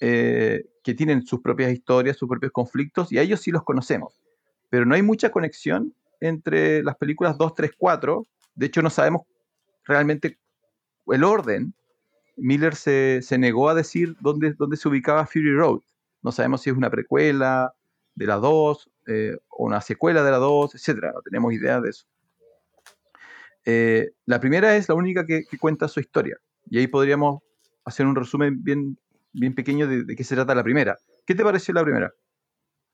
[0.00, 4.20] eh, que tienen sus propias historias, sus propios conflictos, y a ellos sí los conocemos.
[4.70, 8.26] Pero no hay mucha conexión entre las películas 2, 3, 4.
[8.54, 9.22] De hecho, no sabemos
[9.84, 10.38] realmente
[11.06, 11.74] el orden.
[12.36, 15.80] Miller se, se negó a decir dónde, dónde se ubicaba Fury Road.
[16.22, 17.72] No sabemos si es una precuela
[18.14, 21.04] de la 2 eh, o una secuela de la 2, etc.
[21.14, 22.06] No tenemos idea de eso.
[23.66, 26.38] Eh, la primera es la única que, que cuenta su historia.
[26.68, 27.42] Y ahí podríamos
[27.84, 28.98] hacer un resumen bien,
[29.34, 30.98] bien pequeño de, qué se trata la primera.
[31.26, 32.14] ¿Qué te pareció la primera?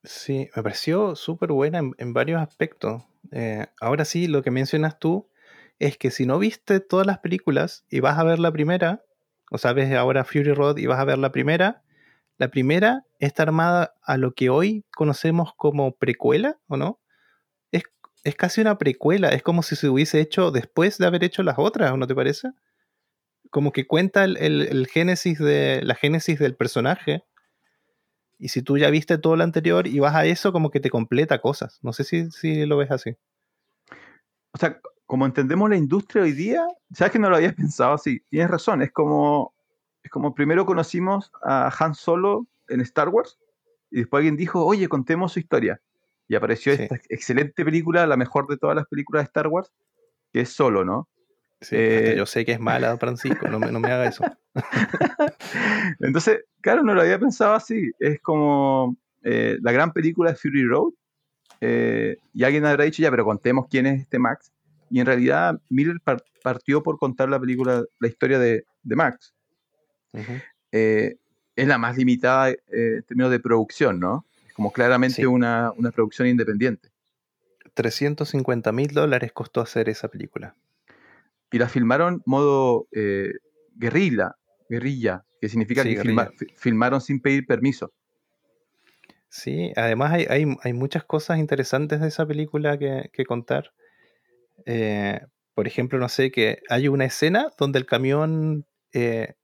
[0.03, 3.05] Sí, me pareció súper buena en, en varios aspectos.
[3.31, 5.29] Eh, ahora sí, lo que mencionas tú
[5.79, 9.05] es que si no viste todas las películas y vas a ver la primera,
[9.51, 11.83] o sea, ves ahora Fury Road y vas a ver la primera,
[12.39, 17.01] la primera está armada a lo que hoy conocemos como precuela, ¿o no?
[17.71, 17.83] Es,
[18.25, 21.59] es casi una precuela, es como si se hubiese hecho después de haber hecho las
[21.59, 22.49] otras, ¿o no te parece?
[23.51, 27.25] Como que cuenta el, el- el génesis de la génesis del personaje.
[28.39, 30.89] Y si tú ya viste todo lo anterior y vas a eso, como que te
[30.91, 31.79] completa cosas.
[31.83, 33.17] No sé si, si lo ves así.
[34.53, 38.21] O sea, como entendemos la industria hoy día, sabes que no lo habías pensado así.
[38.31, 39.53] Tienes razón, es como,
[40.03, 43.39] es como primero conocimos a Han Solo en Star Wars
[43.91, 45.81] y después alguien dijo, oye, contemos su historia.
[46.29, 46.83] Y apareció Sí.
[46.85, 49.73] esta excelente película, la mejor de todas las películas de Star Wars,
[50.33, 51.09] que es Solo, ¿no?
[51.61, 54.25] Sí, Eh, hasta yo sé que es mala, Francisco, no me, no me haga eso.
[56.01, 57.91] Entonces, claro, no lo había pensado así.
[57.99, 60.93] Es como eh, la gran película de Fury Road.
[61.61, 64.51] eh, y alguien habrá dicho, ya, pero contemos quién es este Max.
[64.91, 69.35] Y en realidad, Miller par- partió por contar la película, la historia de, de Max.
[70.73, 71.17] Eh,
[71.57, 74.25] es la más limitada eh, en términos de producción, ¿no?
[74.49, 75.27] Es como claramente Sí.
[75.27, 76.89] una, una producción independiente.
[77.75, 80.57] 350 mil dólares costó hacer esa película.
[81.53, 83.33] Y la filmaron modo eh,
[83.75, 84.37] guerrilla,
[84.69, 87.93] guerrilla, que significa Sí, que filma- filmaron sin pedir permiso.
[89.29, 93.73] Sí, además hay, hay, hay muchas cosas interesantes de esa película que, que contar.
[94.67, 95.21] Eh,
[95.55, 99.35] por ejemplo, no sé, que hay una escena donde el camión, eh,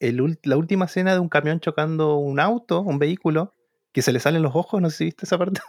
[0.00, 3.52] el la última escena de un camión chocando un auto, un vehículo,
[3.92, 5.60] que se le salen los ojos, no sé si viste esa parte.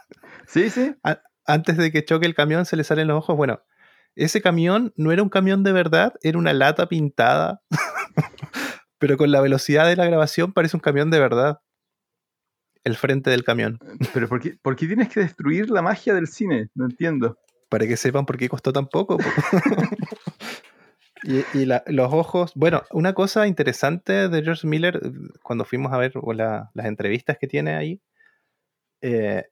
[0.46, 0.94] Sí, sí.
[1.46, 3.36] Antes de que choque el camión se le salen los ojos.
[3.36, 3.62] Bueno,
[4.24, 7.62] ese camión no era un camión de verdad, era una lata pintada.
[8.98, 11.60] Pero con la velocidad de la grabación parece un camión de verdad.
[12.84, 13.78] El frente del camión.
[14.14, 16.68] Pero ¿por qué, por qué tienes que destruir la magia del cine?
[16.74, 17.38] No entiendo.
[17.68, 19.18] para que sepan por qué costó tan poco.
[19.18, 19.24] po.
[21.22, 25.00] y y la- los ojos, bueno, una cosa interesante de George Miller,
[25.42, 28.00] cuando fuimos a ver la- las entrevistas que tiene ahí,
[29.02, 29.44] eh,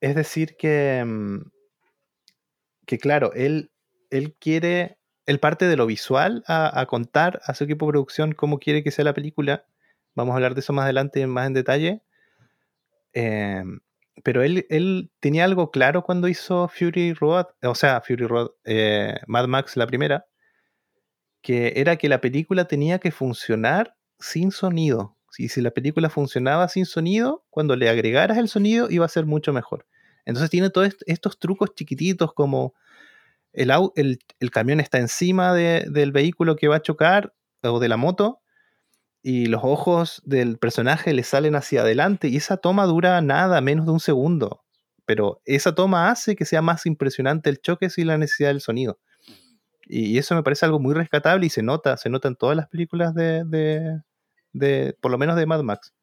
[0.00, 1.38] es decir que, mm,
[2.88, 3.70] que claro, él,
[4.08, 8.58] él quiere, él parte de lo visual a, contar a su equipo de producción cómo
[8.58, 9.66] quiere que sea la película.
[10.14, 12.02] Vamos a hablar de eso más adelante, más en detalle.
[13.12, 13.62] Eh,
[14.24, 19.20] pero él, él tenía algo claro cuando hizo Fury Road, o sea, Fury Road, eh,
[19.26, 20.24] Mad Max la primera,
[21.42, 25.14] que era que la película tenía que funcionar sin sonido.
[25.36, 29.26] Y si la película funcionaba sin sonido, cuando le agregaras el sonido iba a ser
[29.26, 29.84] mucho mejor.
[30.28, 32.74] Entonces tiene todos estos trucos chiquititos como
[33.54, 34.18] el,
[34.52, 38.42] camión está encima de, del vehículo que va a chocar o de la moto
[39.22, 43.86] y los ojos del personaje le salen hacia adelante y esa toma dura nada, menos
[43.86, 44.62] de un segundo.
[45.06, 49.00] Pero esa toma hace que sea más impresionante el choque sin la necesidad del sonido.
[49.86, 52.68] Y eso me parece algo muy rescatable y se nota, se nota en todas las
[52.68, 54.04] películas de
[55.00, 55.94] por lo menos de Mad Max.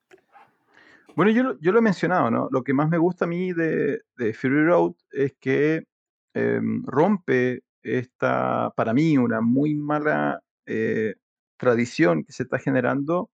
[1.16, 2.50] Bueno, yo, lo he mencionado, ¿no?
[2.52, 5.86] Lo que más me gusta a mí de, de Fury Road es que
[6.34, 11.16] eh, rompe esta, para mí, una muy mala eh,
[11.58, 13.30] tradición que se está generando,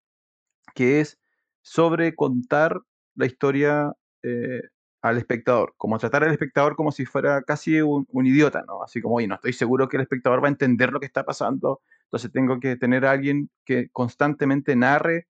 [0.75, 1.19] que es
[1.61, 2.81] sobre contar
[3.15, 4.61] la historia eh,
[5.01, 8.83] al espectador, como tratar al espectador como si fuera casi un, idiota, ¿no?
[8.83, 11.25] Así como, oye, no estoy seguro que el espectador va a entender lo que está
[11.25, 15.27] pasando, entonces tengo que tener alguien que constantemente narre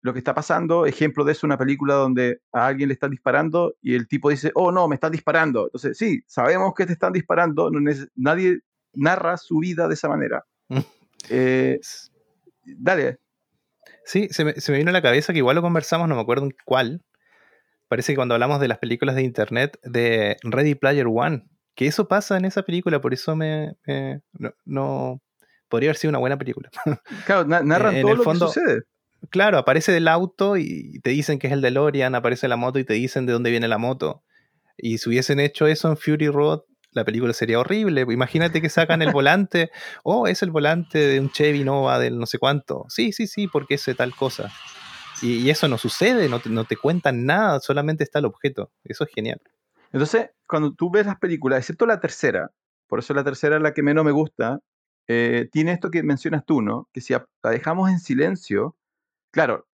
[0.00, 0.86] lo que está pasando.
[0.86, 4.50] Ejemplo de eso, una película donde a alguien le están disparando y el tipo dice,
[4.54, 5.64] oh no, me están disparando.
[5.64, 7.80] Entonces, sí, sabemos que te están disparando, no
[8.14, 8.60] nadie
[8.94, 10.44] narra su vida de esa manera.
[11.30, 11.80] eh,
[12.64, 13.18] dale.
[14.04, 16.20] Sí, se me, se me, vino a la cabeza que igual lo conversamos, no me
[16.20, 17.04] acuerdo en cuál.
[17.88, 22.08] Parece que cuando hablamos de las películas de internet de Ready Player One, que eso
[22.08, 25.22] pasa en esa película, por eso me, me no, no,
[25.68, 26.70] podría haber sido una buena película.
[27.26, 28.82] Claro, narran en todo el lo que sucede.
[29.30, 32.84] Claro, aparece del auto y te dicen que es el DeLorean, aparece la moto y
[32.84, 34.22] te dicen de dónde viene la moto.
[34.76, 36.60] Y si hubiesen hecho eso en Fury Road,
[36.92, 38.02] la película sería horrible.
[38.02, 39.70] Imagínate que sacan el volante,
[40.04, 42.86] oh, es el volante de un Chevy Nova del no sé cuánto.
[42.88, 44.52] Sí, sí, sí, porque es tal cosa.
[45.20, 48.70] Y, y eso no sucede, no te, no te, cuentan nada, solamente está el objeto.
[48.84, 49.40] Eso es genial.
[49.92, 52.52] Entonces, cuando tú ves las películas, excepto la tercera,
[52.86, 54.60] por eso la tercera es la que menos me gusta,
[55.08, 56.88] eh, tiene esto que mencionas tú, ¿no?
[56.92, 58.76] Que si la dejamos en silencio,
[59.30, 59.66] claro,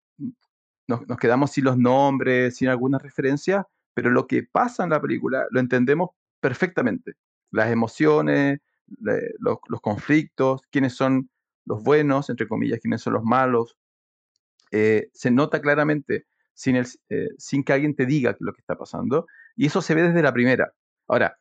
[0.87, 5.47] nos, quedamos sin los nombres, sin algunas referencias, pero lo que pasa en la película
[5.51, 7.13] lo entendemos perfectamente.
[7.51, 8.59] Las emociones,
[9.39, 11.29] los, conflictos, quiénes son
[11.65, 13.77] los buenos, entre comillas, quiénes son los malos.
[14.71, 16.25] Eh, se nota claramente
[17.09, 20.21] eh, sin que alguien te diga lo que está pasando, y eso se ve desde
[20.21, 20.73] la primera.
[21.07, 21.37] Ahora,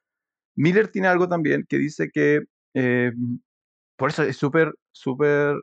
[0.54, 2.44] Miller tiene algo también que dice que,
[2.74, 3.12] eh,
[3.96, 5.56] por eso es súper, súper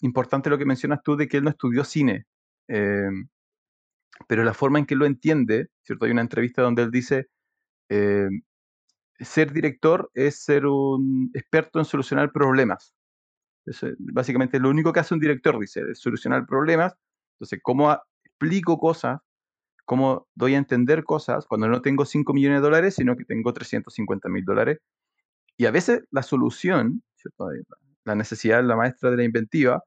[0.00, 2.26] importante lo que mencionas tú de que él no estudió cine,
[2.68, 3.08] eh,
[4.28, 6.06] pero la forma en que lo entiende, ¿cierto?
[6.06, 7.28] Hay una entrevista donde él dice,
[7.88, 8.28] eh,
[9.20, 12.94] ser director es ser un experto en solucionar problemas.
[13.66, 16.94] Eso, básicamente lo único que hace un director, dice, es solucionar problemas.
[17.34, 17.92] Entonces, ¿cómo
[18.24, 19.20] explico cosas?
[19.84, 23.52] ¿Cómo doy a entender cosas cuando no tengo 5 millones de dólares, sino que tengo
[23.52, 24.78] 350 mil dólares?
[25.56, 27.48] Y a veces la solución, ¿cierto?
[28.06, 29.84] La necesidad, la maestra de la inventiva,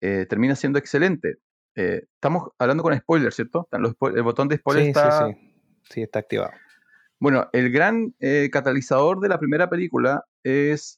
[0.00, 1.36] eh, termina siendo excelente.
[1.76, 3.68] Eh, estamos hablando con spoilers, ¿cierto?
[3.72, 5.28] Los, el botón de spoiler sí, está...
[5.28, 5.54] Sí, sí.
[5.90, 6.52] sí, está activado.
[7.20, 10.96] Bueno, el gran eh, catalizador de la primera película es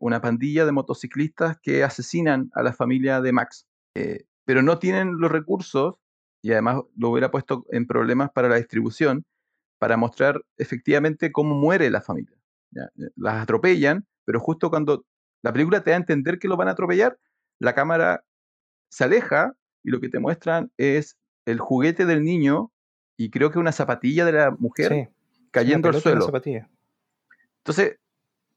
[0.00, 3.66] una pandilla de motociclistas que asesinan a la familia de Max,
[4.46, 5.96] pero no tienen los recursos
[6.40, 9.26] y además lo hubiera puesto en problemas para la distribución
[9.78, 12.38] para mostrar efectivamente cómo muere la familia.
[12.70, 12.88] ¿ya?
[13.16, 15.04] Las atropellan, pero justo cuando
[15.42, 17.18] la película te da a entender que lo van a atropellar,
[17.58, 18.24] la cámara
[18.88, 21.16] se aleja y lo que te muestran es
[21.46, 22.72] el juguete del niño
[23.16, 25.08] y creo que una zapatilla de la mujer Sí.
[25.50, 26.30] cayendo al suelo.
[27.58, 27.98] Entonces,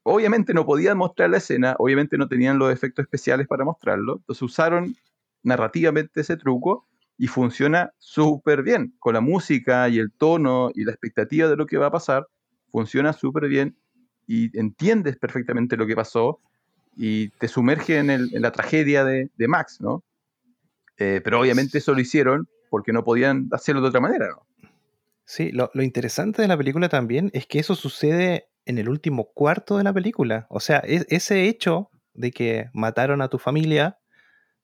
[0.02, 4.42] obviamente no podían mostrar la escena, obviamente no tenían los efectos especiales para mostrarlo, entonces
[4.42, 4.94] usaron
[5.42, 8.94] narrativamente ese truco y funciona súper bien.
[8.98, 12.26] Con la música y el tono y la expectativa de lo que va a pasar,
[12.70, 13.76] funciona súper bien
[14.26, 16.40] y entiendes perfectamente lo que pasó
[16.96, 20.04] y te sumerge en, la tragedia de, Max, ¿no?
[20.96, 24.46] Eh, pero obviamente eso lo hicieron porque no podían hacerlo de otra manera, ¿no?
[25.24, 29.78] Sí, lo, interesante de la película también es que eso sucede en el último cuarto
[29.78, 30.46] de la película.
[30.50, 33.98] O sea, es- ese hecho de que mataron a tu familia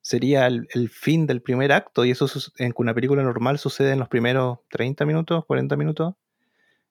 [0.03, 2.27] sería el, fin del primer acto y eso
[2.59, 6.15] en una película normal sucede en los primeros 30 minutos, 40 minutos.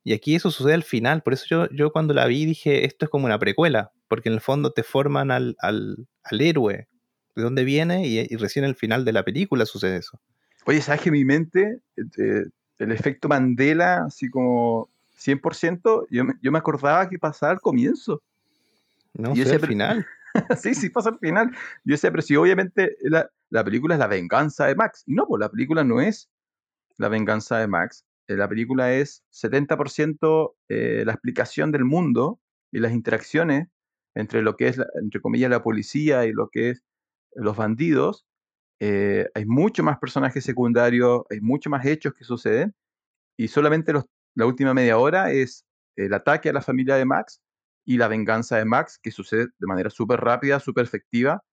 [0.03, 1.21] Y aquí eso sucede al final.
[1.23, 4.41] Por eso yo cuando la vi dije, esto es como una precuela, porque en el
[4.41, 6.89] fondo te forman al, al, al héroe,
[7.35, 10.19] de dónde viene y, y recién al final de la película sucede eso.
[10.65, 12.45] Oye, ¿sabes que mi mente, eh,
[12.77, 18.23] el efecto Mandela, así como 100%, yo me, yo me acordaba que pasaba al comienzo.
[19.13, 20.07] No Y sé, ese al final.
[20.61, 21.51] sí, sí, pasa al final.
[21.83, 25.03] Yo decía, pero si obviamente la, la película es la venganza de Max.
[25.07, 26.29] Y no, pues la película no es
[26.97, 28.05] la venganza de Max.
[28.27, 32.39] eh, la película es 70% eh, la explicación del mundo
[32.71, 33.67] y las interacciones
[34.15, 36.83] entre lo que es, entre comillas, la policía y lo que es
[37.35, 38.25] los bandidos.
[38.79, 42.73] Eh, hay mucho más personajes secundarios, hay mucho más hechos que suceden
[43.37, 43.93] y solamente
[44.35, 47.41] la última media hora es el ataque a la familia de Max
[47.85, 51.43] y la venganza de Max, que sucede de manera súper rápida, súper efectiva.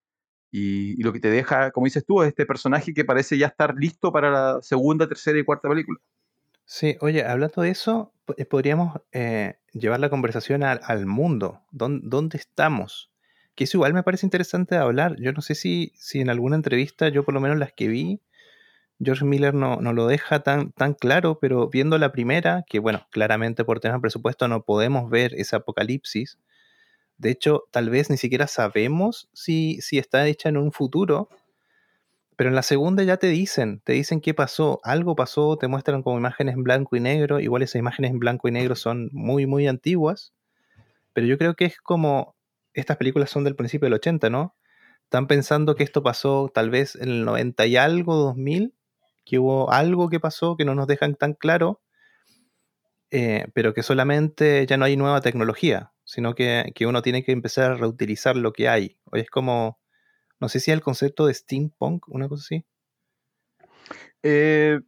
[0.51, 3.47] Y, y, lo que te deja, como dices tú, es este personaje que parece ya
[3.47, 5.99] estar listo para la segunda, tercera y cuarta película.
[6.69, 11.61] Sí, oye, hablando de eso, eh, podríamos eh, llevar la conversación al, mundo.
[11.71, 13.09] ¿Dónde, ¿Dónde, estamos?
[13.55, 15.15] Que eso igual me parece interesante de hablar.
[15.17, 18.21] Yo no sé si, si en alguna entrevista, yo por lo menos las que vi,
[18.99, 23.07] George Miller no, no, lo deja tan, tan claro, pero viendo la primera, que bueno,
[23.11, 26.37] claramente por temas de presupuesto no podemos ver ese apocalipsis.
[27.17, 31.29] De hecho, tal vez ni siquiera sabemos si, si está hecha en un futuro,
[32.37, 36.03] pero en la segunda ya te dicen, te dicen qué pasó, algo pasó, te muestran
[36.03, 39.47] como imágenes en blanco y negro, igual esas imágenes en blanco y negro son muy,
[39.47, 40.33] muy antiguas,
[41.13, 42.35] pero yo creo que es como,
[42.73, 44.55] estas películas son del principio del 80, ¿no?
[45.05, 48.75] Están pensando que esto pasó tal vez en el 90 y algo, 2000,
[49.25, 51.81] que hubo algo que pasó que no nos dejan tan claro,
[53.09, 57.31] eh, pero que solamente ya no hay nueva tecnología, sino que, que uno tiene que
[57.31, 58.99] empezar a reutilizar lo que hay.
[59.05, 59.79] Hoy es como
[60.39, 62.65] no sé si es el concepto de steampunk, una cosa así.
[64.23, 64.79] Eh,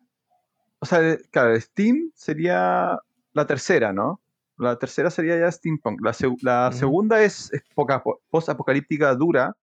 [0.80, 3.00] o sea, claro, Steam sería
[3.34, 4.22] la tercera, ¿no?
[4.58, 6.02] La tercera sería ya steampunk.
[6.02, 7.64] La, la segunda es, es
[8.30, 9.56] post-apocalíptica dura.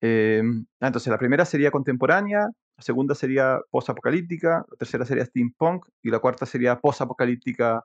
[0.00, 0.42] Eh,
[0.80, 6.18] entonces, la primera sería contemporánea, la segunda sería post-apocalíptica, la tercera sería steampunk y la
[6.18, 7.84] cuarta sería post-apocalíptica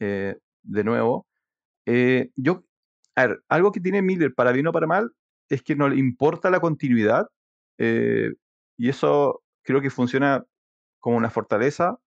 [0.00, 1.26] eh, de nuevo.
[2.36, 2.64] yo,
[3.14, 5.12] a ver, algo que tiene Miller, para bien o para mal,
[5.48, 7.28] es que no le importa la continuidad
[7.78, 8.32] eh,
[8.76, 10.44] y eso creo que funciona
[11.00, 11.98] como una fortaleza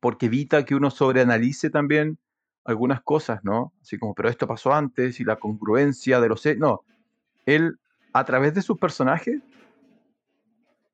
[0.00, 2.18] porque evita que uno sobreanalice también
[2.64, 3.72] algunas cosas, ¿no?
[3.80, 6.44] Así como, pero esto pasó antes y la congruencia de los...
[6.58, 6.84] No,
[7.46, 7.78] él
[8.12, 9.40] a través de sus personajes,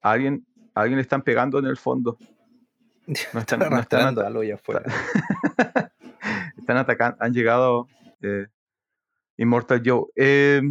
[0.03, 2.19] a alguien, alguien le están pegando en el fondo.
[3.35, 4.83] No están, no están algo allá afuera.
[6.57, 7.87] están atacando, han llegado
[8.23, 8.47] eh,
[9.37, 10.07] Immortal Joe.
[10.17, 10.62] Eh,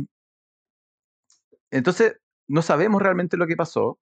[1.73, 2.17] entonces,
[2.47, 3.99] no sabemos realmente lo que pasó.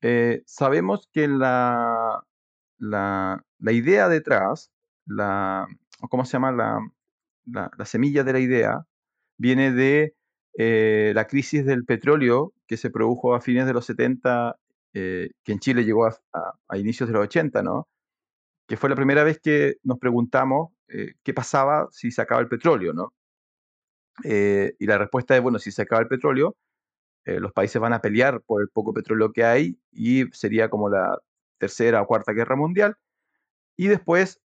[0.00, 2.24] Eh, sabemos que la,
[2.78, 4.70] la, idea detrás,
[5.06, 5.66] la,
[6.08, 6.50] ¿cómo se llama?
[6.52, 6.80] La,
[7.76, 8.86] la, semilla de la idea,
[9.36, 10.14] viene de
[10.56, 14.56] eh, la crisis del petróleo que se produjo a fines de los 70,
[14.94, 17.86] eh, que en Chile llegó a, inicios de los 80, ¿no?
[18.66, 20.70] Que fue la primera vez que nos preguntamos
[21.22, 23.12] qué pasaba si se acaba el petróleo, ¿no?
[24.24, 26.56] y la respuesta es, bueno, si se acaba el petróleo,
[27.24, 30.88] eh, los países van a pelear por el poco petróleo que hay y sería como
[30.88, 31.18] la
[31.58, 32.96] tercera o cuarta guerra mundial.
[33.76, 34.40] Y después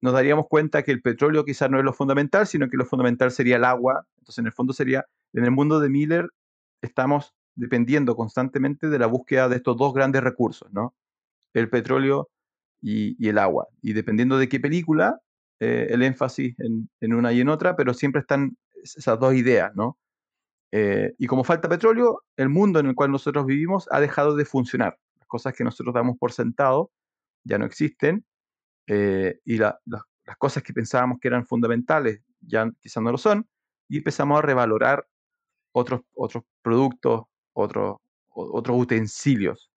[0.00, 3.30] nos daríamos cuenta que el petróleo quizás no es lo fundamental, sino que lo fundamental
[3.30, 4.06] sería el agua.
[4.18, 6.28] Entonces, en el fondo sería, en el mundo de Miller,
[6.82, 10.94] estamos dependiendo constantemente de la búsqueda de estos dos grandes recursos, ¿no?
[11.54, 12.30] El petróleo
[12.80, 13.68] y, el agua.
[13.80, 15.20] Y dependiendo de qué película,
[15.60, 19.72] eh, el énfasis en, en, una y en otra, pero siempre están esas dos ideas,
[19.76, 19.98] ¿no?
[20.72, 24.46] Eh, y como falta petróleo, el mundo en el cual nosotros vivimos ha dejado de
[24.46, 24.98] funcionar.
[25.18, 26.90] Las cosas que nosotros damos por sentado
[27.44, 28.24] ya no existen
[28.86, 29.74] eh, y las
[30.38, 33.46] cosas que pensábamos que eran fundamentales ya quizás no lo son
[33.88, 35.06] y empezamos a revalorar
[35.72, 37.96] otros, otros productos, otros,
[38.30, 39.70] otros utensilios.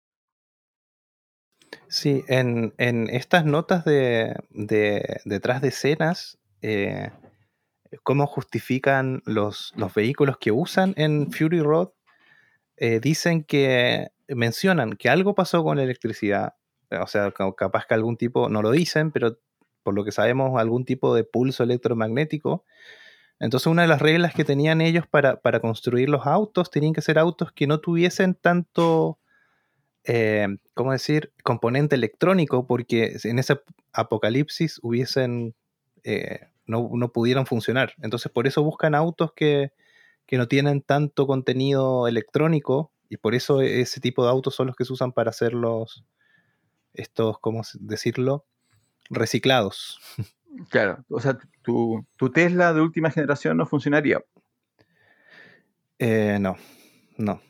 [1.88, 7.11] Sí, en, en estas notas de, de, detrás de escenas, eh,
[8.03, 11.90] cómo justifican los, los vehículos que usan en Fury Road,
[12.76, 16.55] eh, dicen que mencionan que algo pasó con la electricidad,
[16.90, 19.38] o sea, capaz que algún tipo, no lo dicen, pero
[19.82, 22.64] por lo que sabemos, algún tipo de pulso electromagnético.
[23.40, 27.03] Entonces, una de las reglas que tenían ellos para, para construir los autos tenían que
[27.03, 29.18] ser autos que no tuviesen tanto,
[30.05, 33.61] eh, ¿cómo decir?, componente electrónico, porque en ese
[33.93, 35.55] apocalipsis hubiesen
[36.05, 37.94] eh, no, no, pudieron funcionar.
[38.02, 39.72] Entonces por eso buscan autos que,
[40.26, 44.76] que, no tienen tanto contenido electrónico y por eso ese tipo de autos son los
[44.76, 46.04] que se usan para hacer los,
[46.94, 48.44] estos, ¿cómo decirlo?
[49.10, 50.00] Reciclados.
[50.68, 54.22] Claro, o sea, tu, tu Tesla de última generación no funcionaría.
[55.98, 56.56] Eh, no,
[57.16, 57.40] no.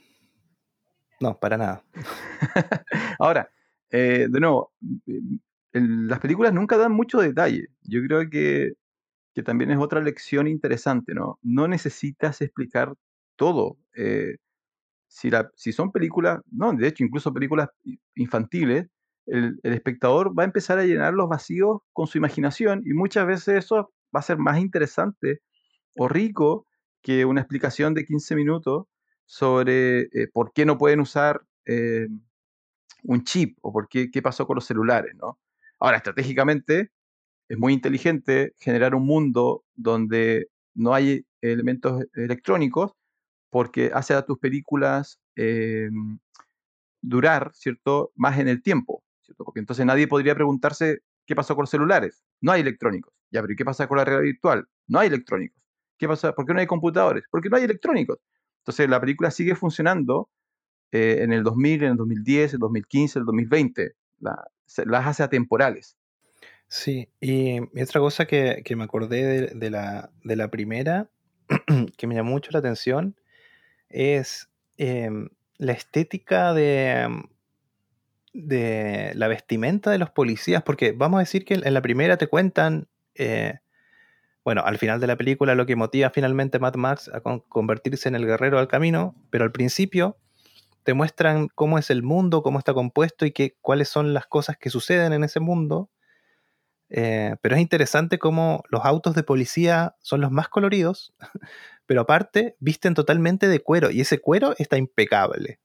[1.21, 1.85] No, para nada.
[3.19, 3.51] Ahora,
[3.91, 4.73] eh, de nuevo,
[5.73, 7.69] las películas nunca dan mucho detalle.
[7.83, 8.73] Yo creo que
[9.35, 11.39] que también es otra lección interesante, ¿no?
[11.43, 12.95] No necesitas explicar
[13.37, 13.79] todo.
[13.97, 14.37] Eh,
[15.09, 17.69] si, la, si son películas, no, de hecho, incluso películas
[18.15, 18.87] infantiles,
[19.27, 23.65] el, espectador va a empezar a llenar los vacíos con su imaginación y muchas veces
[23.65, 25.41] eso va a ser más interesante
[25.97, 26.67] o rico
[27.03, 28.87] que una explicación de 15 minutos
[29.25, 32.09] sobre eh, por qué no pueden usar eh,
[33.05, 35.39] un chip o por qué, qué pasó con los celulares, ¿no?
[35.79, 36.91] Ahora, estratégicamente,
[37.49, 42.93] es muy inteligente generar un mundo donde no hay elementos electrónicos
[43.51, 45.91] porque hace a tus películas eh,
[47.03, 49.03] durar, ¿cierto?, más en el tiempo.
[49.37, 52.25] Porque entonces nadie podría preguntarse qué pasó con los celulares.
[52.41, 53.13] No hay electrónicos.
[53.31, 54.69] Ya, pero ¿y qué pasa con la realidad virtual?
[54.87, 55.63] No hay electrónicos.
[55.99, 56.33] ¿Qué pasa?
[56.33, 57.25] ¿Por qué no hay computadores?
[57.31, 58.19] Porque no hay electrónicos.
[58.61, 60.31] Entonces la película sigue funcionando
[60.93, 63.93] eh, en el 2000, en el 2010, el 2015, el 2020.
[64.21, 64.45] La,
[64.87, 65.97] las hace atemporales.
[66.75, 71.11] Sí, y otra cosa que, que me acordé de, de, la, de, la, primera,
[71.99, 73.15] que me llamó mucho la atención,
[73.91, 74.49] es
[74.79, 75.11] eh,
[75.59, 77.25] la estética de,
[78.33, 82.27] de la vestimenta de los policías, porque vamos a decir que en la primera te
[82.27, 83.59] cuentan, eh,
[84.43, 87.41] bueno, al final de la película lo que motiva finalmente a Mad Max a con
[87.41, 90.17] convertirse en el guerrero del camino, pero al principio
[90.85, 94.57] te muestran cómo es el mundo, cómo está compuesto y que, cuáles son las cosas
[94.57, 95.91] que suceden en ese mundo.
[96.95, 101.15] Eh, pero es interesante cómo los autos de policía son los más coloridos,
[101.87, 105.59] pero aparte visten totalmente de cuero y ese cuero está impecable.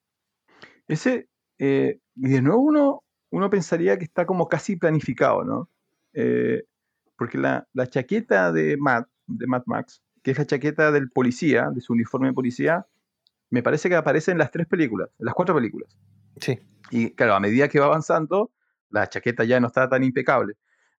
[0.87, 1.27] Ese,
[1.59, 5.69] eh, y de nuevo uno, uno pensaría que está como casi planificado, ¿no?
[6.13, 6.63] Eh,
[7.17, 11.69] porque la, la, chaqueta de Matt, de Matt Max, que es la chaqueta del policía,
[11.73, 12.87] de su uniforme de policía,
[13.49, 15.97] me parece que aparece en las tres películas, en las cuatro películas.
[16.39, 16.57] Sí.
[16.89, 18.51] Y claro, a medida que va avanzando,
[18.89, 20.55] la chaqueta ya no está tan impecable.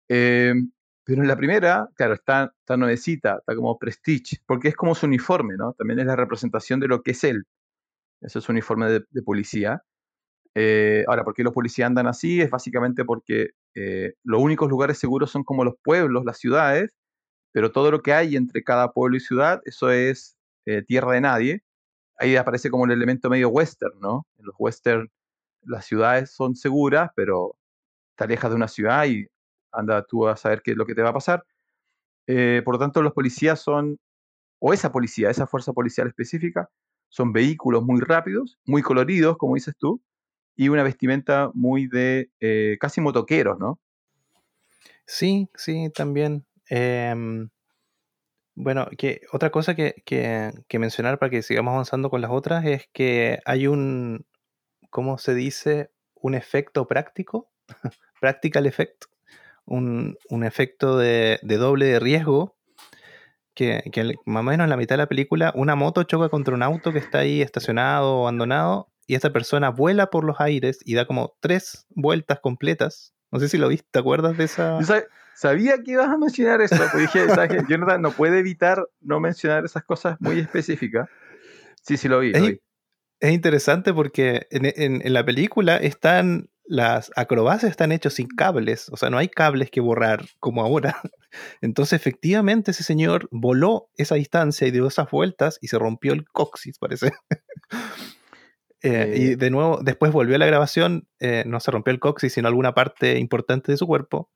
[0.08, 0.54] Eh,
[1.04, 5.06] pero en la primera, claro, está, está nuevecita, está como prestige, porque es como su
[5.06, 5.72] uniforme, ¿no?
[5.74, 7.44] También es la representación de lo que es él.
[8.20, 9.82] Ese es su uniforme de, de policía.
[10.54, 12.40] Eh, ahora, ¿por qué los policías andan así?
[12.40, 16.96] Es básicamente porque eh, los únicos lugares seguros son como los pueblos, las ciudades,
[17.52, 20.36] pero todo lo que hay entre cada pueblo y ciudad, eso es
[20.66, 21.62] eh, tierra de nadie.
[22.18, 24.26] Ahí aparece como el elemento medio western, ¿no?
[24.38, 25.08] En los western
[25.62, 27.56] las ciudades son seguras, pero
[28.16, 29.28] te alejas de una ciudad y
[29.72, 31.44] anda tú a saber qué es lo que te va a pasar.
[32.26, 33.98] Eh, por lo tanto, los policías son,
[34.58, 36.68] o esa policía, esa fuerza policial específica,
[37.08, 40.02] son vehículos muy rápidos, muy coloridos, como dices tú,
[40.56, 43.80] y una vestimenta muy de eh, casi motoqueros, ¿no?
[45.06, 46.44] Sí, sí, también.
[46.68, 47.14] Eh,
[48.60, 52.64] bueno, que otra cosa que, que, que, mencionar para que sigamos avanzando con las otras
[52.64, 54.26] es que hay un,
[54.90, 55.92] ¿cómo se dice?
[56.14, 57.52] Un efecto práctico,
[58.20, 59.04] practical effect,
[59.68, 62.56] un, un efecto de, de, doble de riesgo,
[63.54, 66.54] que, que, más o menos en la mitad de la película una moto choca contra
[66.54, 70.78] un auto que está ahí estacionado o abandonado y esta persona vuela por los aires
[70.84, 73.14] y da como tres vueltas completas.
[73.32, 74.78] No sé si lo viste, ¿te acuerdas de esa?
[75.34, 77.64] Sabía que ibas a mencionar eso, porque dije, ¿sabes?
[77.68, 81.08] Jonathan no puede evitar no mencionar esas cosas muy específicas.
[81.80, 82.32] Sí, sí lo vi.
[82.34, 82.60] Es, lo vi.
[83.20, 88.90] es interesante porque en, en, en, la película están las acrobacias están hechos sin cables,
[88.90, 91.00] o sea, no hay cables que borrar como ahora.
[91.62, 96.26] Entonces, efectivamente, ese señor voló esa distancia y dio esas vueltas y se rompió el
[96.28, 97.12] coxis, parece.
[98.80, 102.32] Eh, y de nuevo, después volvió a la grabación, eh, no se rompió el coxis,
[102.32, 104.30] sino alguna parte importante de su cuerpo.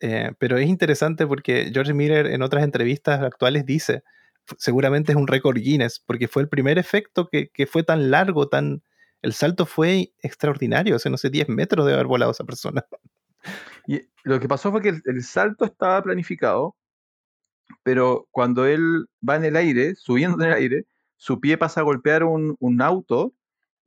[0.00, 4.02] Eh, pero es interesante porque George Miller en otras entrevistas actuales dice,
[4.56, 8.48] seguramente es un récord Guinness, porque fue el primer efecto que, que, fue tan largo,
[8.48, 8.82] tan...
[9.22, 12.84] El salto fue extraordinario, o sea, no sé, 10 metros de haber volado esa persona.
[13.86, 16.76] Y lo que pasó fue que el, el salto estaba planificado,
[17.82, 20.86] pero cuando él va en el aire, subiendo en el aire,
[21.16, 23.32] su pie pasa a golpear un, un auto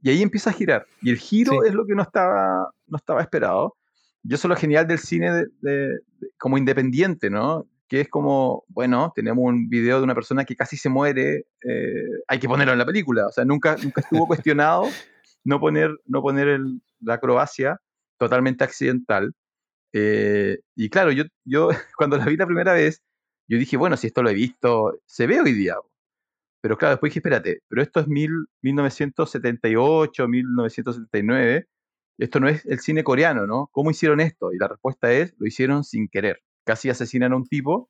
[0.01, 0.85] y ahí empieza a girar.
[1.01, 1.67] Y el giro sí.
[1.67, 3.75] es lo que no estaba, no estaba esperado.
[4.23, 5.71] Y eso es lo genial del cine de, de,
[6.19, 7.67] de, como independiente, ¿no?
[7.87, 12.03] Que es como, bueno, tenemos un video de una persona que casi se muere, eh,
[12.27, 13.27] hay que ponerlo en la película.
[13.27, 14.87] O sea, nunca, nunca estuvo cuestionado
[15.43, 17.79] no poner, no poner el, la acrobacia
[18.17, 19.33] totalmente accidental.
[19.93, 23.03] Eh, y claro, yo, yo cuando la vi la primera vez,
[23.47, 25.75] yo dije, bueno, si esto lo he visto, se ve hoy día.
[26.61, 28.31] Pero claro, después dije, espérate, pero esto es mil,
[28.61, 31.67] 1978, 1979,
[32.17, 33.69] esto no es el cine coreano, ¿no?
[33.71, 34.51] ¿Cómo hicieron esto?
[34.53, 36.41] Y la respuesta es, lo hicieron sin querer.
[36.65, 37.89] Casi asesinan a un tipo,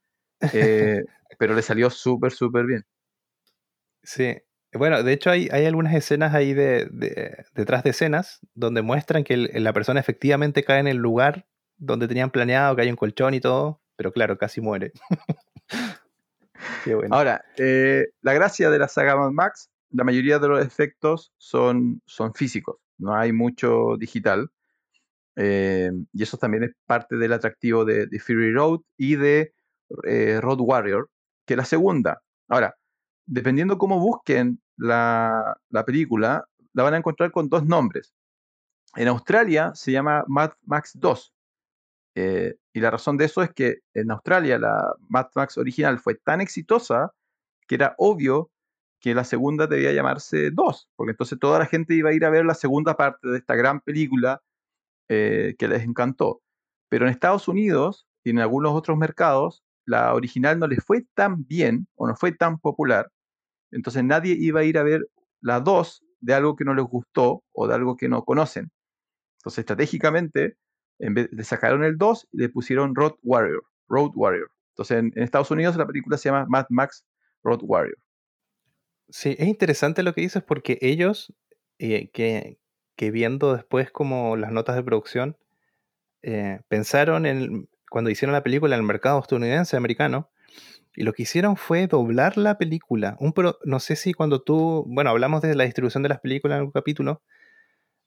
[0.53, 1.03] eh,
[1.39, 2.85] pero le salió súper, súper bien.
[4.03, 4.35] Sí.
[4.73, 9.35] Bueno, de hecho hay, algunas escenas ahí de, de, detrás de escenas donde muestran que
[9.37, 11.47] la persona efectivamente cae en el lugar
[11.77, 14.91] donde tenían planeado, que hay un colchón y todo, pero claro, casi muere.
[16.85, 17.15] bueno.
[17.15, 22.01] Ahora, eh, la gracia de la saga Mad Max, la mayoría de los efectos son,
[22.05, 24.51] son físicos, no hay mucho digital.
[25.35, 29.53] Eh, y eso también es parte del atractivo de, Fury Road y de
[30.05, 31.09] eh, Road Warrior,
[31.45, 32.21] que es la segunda.
[32.49, 32.75] Ahora,
[33.29, 38.13] dependiendo cómo busquen la, la, película, la van a encontrar con dos nombres.
[38.95, 41.33] En Australia se llama Mad Max 2.
[42.15, 46.15] Eh, y la razón de eso es que en Australia la Mad Max original fue
[46.15, 47.13] tan exitosa
[47.67, 48.51] que era obvio
[48.99, 52.29] que la segunda debía llamarse 2, porque entonces toda la gente iba a ir a
[52.29, 54.41] ver la segunda parte de esta gran película
[55.07, 56.41] eh, que les encantó.
[56.89, 61.45] Pero en Estados Unidos y en algunos otros mercados, la original no les fue tan
[61.47, 63.09] bien o no fue tan popular,
[63.71, 65.01] entonces nadie iba a ir a ver
[65.41, 68.71] la 2 de algo que no les gustó o de algo que no conocen.
[69.39, 70.57] Entonces, estratégicamente,
[70.99, 73.63] en vez de sacaron el 2 y le pusieron Road Warrior.
[73.87, 74.51] Road Warrior.
[74.71, 77.05] Entonces, en, Estados Unidos la película se llama Mad Max
[77.43, 77.97] Road Warrior.
[79.09, 81.33] Sí, es interesante lo que dices porque ellos,
[81.79, 82.59] eh, que,
[82.95, 85.37] que, viendo después como las notas de producción,
[86.21, 90.29] eh, pensaron en, cuando hicieron la película en el mercado estadounidense, americano,
[90.99, 93.15] y lo que hicieron fue doblar la película.
[93.21, 93.33] Un
[93.63, 96.73] no sé si cuando tú, bueno, hablamos de la distribución de las películas en algún
[96.73, 97.21] capítulo,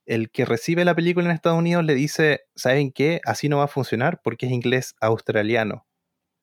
[0.05, 3.23] el que recibe la película en Estados Unidos le dice, ¿saben qué?
[3.25, 5.87] Así no va a funcionar porque es inglés australiano.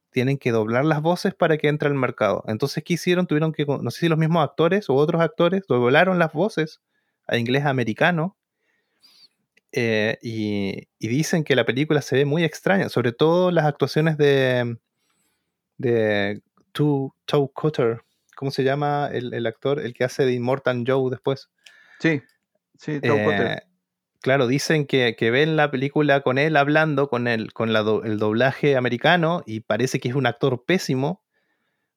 [0.09, 2.43] Tienen que doblar las voces para que entre al mercado.
[2.47, 3.27] Entonces, ¿qué hicieron?
[3.27, 6.81] Tuvieron que, no sé si los mismos actores o otros actores doblaron las voces
[7.27, 8.37] a inglés americano.
[9.71, 14.79] Eh, y, dicen que la película se ve muy extraña, sobre todo las actuaciones de,
[15.79, 17.11] de Toe
[17.53, 18.03] Cutter.
[18.35, 19.79] ¿Cómo se llama el, el actor?
[19.79, 21.49] El que hace de Immortal Joe después.
[21.99, 22.21] Sí.
[22.77, 23.57] Sí, eh,
[24.21, 29.43] Claro, dicen que, ven la película con él hablando, con, el, con el doblaje americano,
[29.45, 31.23] y parece que es un actor pésimo,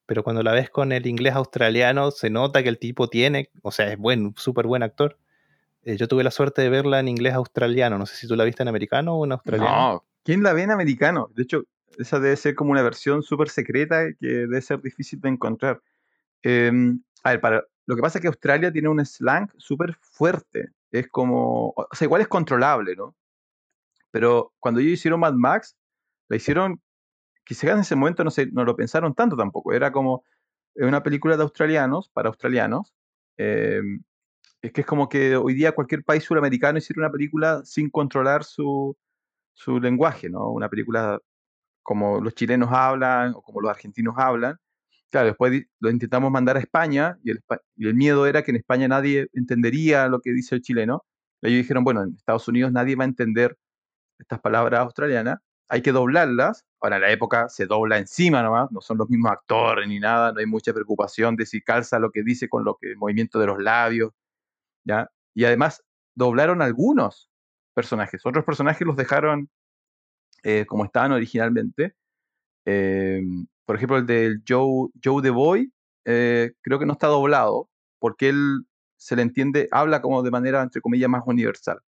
[0.05, 3.71] pero cuando la ves con el inglés australiano, se nota que el tipo tiene, o
[3.71, 5.17] sea, es buen, súper buen actor.
[5.83, 8.45] Eh, yo tuve la suerte de verla en inglés australiano, no sé si tú la
[8.45, 9.75] viste en americano o en australiano.
[9.75, 11.29] No, ¿quién la ve en americano?
[11.35, 11.63] De hecho,
[11.97, 15.81] esa debe ser como una versión súper secreta que debe ser difícil de encontrar.
[16.43, 20.71] Em, a ver, para, lo que pasa es que Australia tiene un slang súper fuerte.
[20.91, 23.15] Es como, o sea, igual es controlable, ¿no?
[24.11, 25.75] Pero cuando ellos hicieron Mad Max,
[26.29, 26.81] la hicieron,
[27.45, 29.73] quizás en ese momento no, se, no lo pensaron tanto tampoco.
[29.73, 30.23] Era como
[30.75, 32.93] una película de australianos, para australianos.
[33.37, 34.03] Em,
[34.61, 38.43] es que es como que hoy día cualquier país suramericano hiciera una película sin controlar
[38.43, 38.97] su,
[39.53, 40.49] su lenguaje, ¿no?
[40.51, 41.19] Una película
[41.83, 44.57] como los chilenos hablan o como los argentinos hablan,
[45.13, 49.27] Claro, después lo intentamos mandar a España y el, miedo era que en España nadie
[49.33, 51.05] entendería lo que dice el chileno.
[51.43, 53.55] ellos dijeron, bueno, en Estados Unidos nadie va a entender
[54.17, 55.37] estas palabras australianas,
[55.69, 56.65] hay que doblarlas.
[56.81, 60.33] Ahora, en la época se dobla encima nomás, no son los mismos actores ni nada,
[60.33, 63.39] no hay mucha preocupación de si calza lo que dice con lo que, el movimiento
[63.39, 64.13] de los labios,
[64.83, 65.11] ¿ya?
[65.35, 65.83] Y además
[66.15, 67.29] doblaron algunos
[67.75, 69.49] personajes, otros personajes los dejaron
[70.43, 71.95] eh, como estaban originalmente.
[72.65, 73.21] Eh,
[73.65, 75.71] por ejemplo, el del Joe, Joe the Boy,
[76.05, 77.69] eh, creo que no está doblado,
[77.99, 78.65] porque él
[78.97, 81.79] se le entiende, habla como de manera, entre comillas, más universal.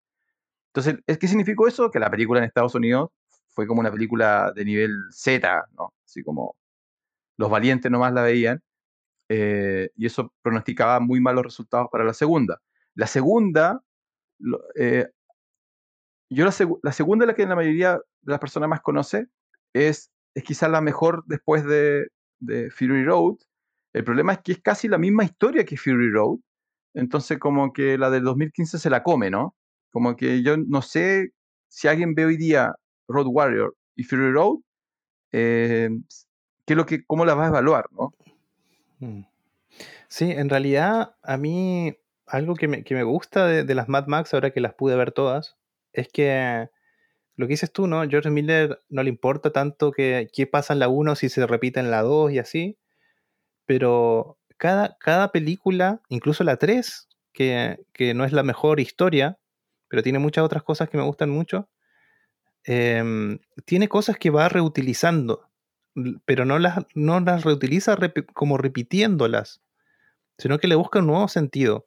[0.72, 1.90] Entonces, ¿qué significó eso?
[1.90, 3.10] Que la película en Estados Unidos
[3.50, 5.66] fue como una película de nivel Z.
[6.04, 6.56] Así como
[7.36, 8.62] los valientes nomás la veían,
[9.28, 12.60] eh, y eso pronosticaba muy malos resultados para la segunda.
[12.94, 13.82] La segunda,
[16.34, 19.26] yo la, segunda, la que la mayoría de las personas más conoce,
[19.72, 22.08] es es quizás la mejor después de,
[22.70, 23.36] Fury Road.
[23.94, 26.38] El problema es que es casi la misma historia que Fury Road.
[26.92, 29.54] Entonces, como que la del 2015 se la come, ¿no?
[29.90, 31.30] Como que yo no sé
[31.68, 32.74] si alguien ve hoy día
[33.08, 34.58] Road Warrior y Fury Road,
[35.32, 35.88] eh,
[36.66, 38.12] ¿qué lo que, ¿cómo la vas a evaluar, no?
[38.98, 39.22] Mm.
[40.08, 44.50] Sí, en realidad a mí algo que me, gusta de, de, las Mad Max, ahora
[44.50, 45.56] que las pude ver todas,
[45.94, 46.68] es que
[47.36, 48.08] lo que dices tú, ¿no?
[48.08, 51.80] George Miller no le importa tanto que, qué pasa en la 1 si se repite
[51.80, 52.78] en la 2 y así,
[53.66, 57.78] pero cada, cada película, incluso la 3, que,
[58.14, 59.38] no es la mejor historia,
[59.88, 61.68] pero tiene muchas otras cosas que me gustan mucho,
[62.64, 65.50] em, tiene cosas que va reutilizando,
[66.24, 67.96] pero no las, no las reutiliza
[68.32, 69.62] como repitiéndolas,
[70.38, 71.86] sino que le busca un nuevo sentido.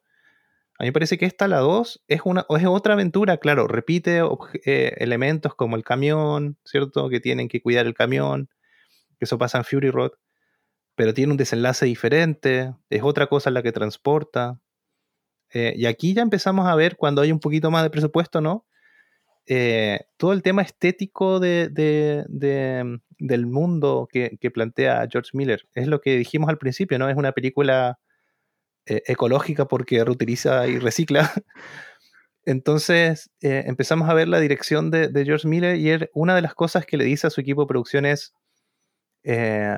[0.78, 4.20] A mí me parece que esta, la 2, es, una, es otra aventura, claro, repite
[4.64, 7.08] eh, elementos como el camión, ¿cierto?
[7.08, 8.48] Que tienen que cuidar el camión,
[9.18, 10.12] que eso pasa en Fury Road,
[10.94, 14.60] pero tiene un desenlace diferente, es otra cosa la que transporta.
[15.52, 18.64] Eh, y aquí ya empezamos a ver, cuando hay un poquito más de presupuesto, ¿no?
[19.46, 21.70] Eh, todo el tema estético de,
[23.18, 25.68] del mundo que, que plantea George Miller.
[25.74, 27.08] Es lo que dijimos al principio, ¿no?
[27.08, 27.98] Es una película
[28.88, 31.32] eh, ecológica porque reutiliza y recicla.
[32.44, 36.54] Entonces eh, empezamos a ver la dirección de, George Miller y él- una de las
[36.54, 38.32] cosas que le dice a su equipo de producción es,
[39.24, 39.76] eh,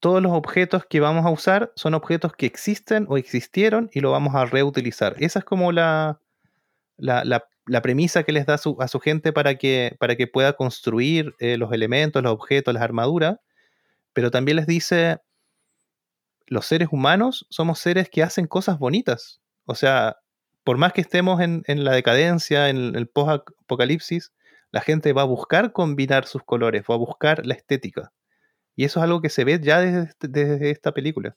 [0.00, 4.10] todos los objetos que vamos a usar son objetos que existen o existieron y lo
[4.10, 5.14] vamos a reutilizar.
[5.18, 6.20] Esa es como la,
[6.96, 11.34] la, la- premisa que les da a su, gente para que, para que pueda construir
[11.40, 13.36] los elementos, los objetos, las armaduras,
[14.12, 15.18] pero también les dice,
[16.52, 19.40] los seres humanos somos seres que hacen cosas bonitas.
[19.64, 20.18] O sea,
[20.64, 24.34] por más que estemos en, la decadencia, en el post-apocalipsis,
[24.70, 28.12] la gente va a buscar combinar sus colores, va a buscar la estética.
[28.76, 31.36] Y eso es algo que se ve ya desde, este- desde esta película.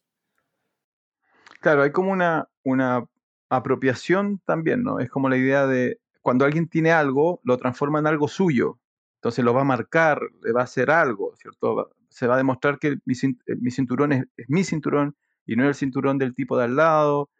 [1.61, 3.05] Claro, hay como una, una
[3.49, 4.99] apropiación también, ¿no?
[4.99, 8.79] Es como la idea de cuando alguien tiene algo, lo transforma en algo suyo.
[9.25, 11.89] Entonces lo va a marcar, le va a hacer algo, ¿cierto?
[12.09, 15.15] Se va a demostrar que mi, eh, cinturón es, mi cinturón
[15.47, 17.31] y no el cinturón del tipo de al lado,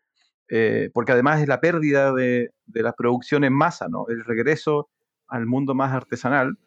[0.49, 4.07] eh, porque además es la pérdida de, de la producción en masa, ¿no?
[4.09, 4.89] El regreso
[5.27, 6.57] al mundo más artesanal.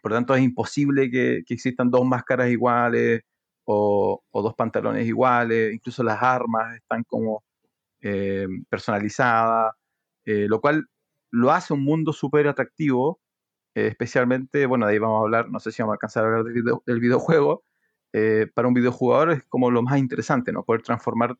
[0.00, 3.20] Por lo tanto, es imposible que, existan dos máscaras iguales
[3.64, 7.44] o, o dos pantalones iguales, incluso las armas están como
[8.00, 9.74] eh, personalizadas,
[10.24, 10.86] eh, lo cual
[11.30, 13.20] lo hace un mundo súper atractivo,
[13.74, 16.26] eh, especialmente, bueno, de ahí vamos a hablar, no sé si vamos a alcanzar a
[16.28, 17.62] hablar del, video- videojuego,
[18.12, 20.64] eh, para un videojugador es como lo más interesante, ¿no?
[20.64, 21.36] Poder transformar,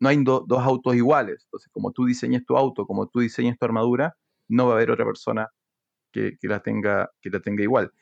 [0.00, 3.58] no hay do- dos autos iguales, entonces como tú diseñes tu auto, como tú diseñes
[3.58, 4.16] tu armadura,
[4.48, 5.48] no va a haber otra persona
[6.12, 7.92] que, que la, tenga, que la tenga igual.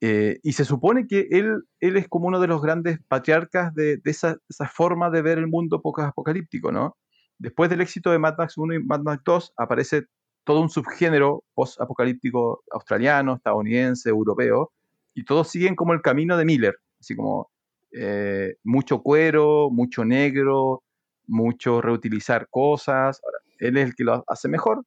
[0.00, 3.98] Eh, y se supone que él, él es como uno de los grandes patriarcas de,
[3.98, 6.96] de esa, esa forma de ver el mundo poco apocalíptico, ¿no?
[7.38, 10.06] Después del éxito de Mad Max 1 y Mad Max 2, aparece
[10.44, 14.72] todo un subgénero post-apocalíptico australiano, estadounidense, europeo,
[15.14, 17.50] y todos siguen como el camino de Miller, así como
[17.92, 20.82] eh, mucho cuero, mucho negro,
[21.26, 23.20] mucho reutilizar cosas.
[23.24, 24.84] Ahora, él es el que lo hace mejor,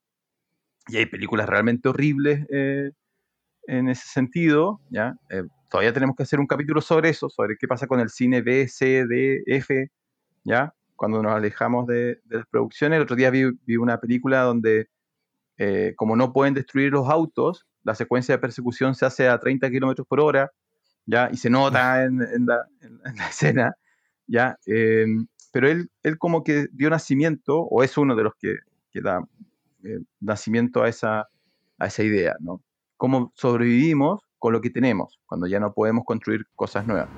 [0.87, 2.91] y hay películas realmente horribles eh,
[3.67, 5.15] en ese sentido, ¿ya?
[5.29, 8.41] Eh, todavía tenemos que hacer un capítulo sobre eso, sobre qué pasa con el cine
[8.41, 9.89] B, C, D, F,
[10.43, 10.73] ¿ya?
[10.95, 12.97] Cuando nos alejamos de, de las producciones.
[12.97, 14.89] El otro día vi, vi una película donde,
[15.57, 19.69] eh, como no pueden destruir los autos, la secuencia de persecución se hace a 30
[19.69, 20.51] kilómetros por hora,
[21.05, 21.29] ¿ya?
[21.31, 23.75] Y se nota en, en la, en- en la escena,
[24.27, 24.57] ¿ya?
[24.65, 25.05] Eh,
[25.51, 28.55] pero él, él como que dio nacimiento, o es uno de los que,
[28.91, 29.23] que da
[29.83, 31.27] eh, nacimiento a esa,
[31.77, 32.61] a esa idea, ¿no?
[32.97, 37.09] Cómo sobrevivimos con lo que tenemos, cuando ya no podemos construir cosas nuevas.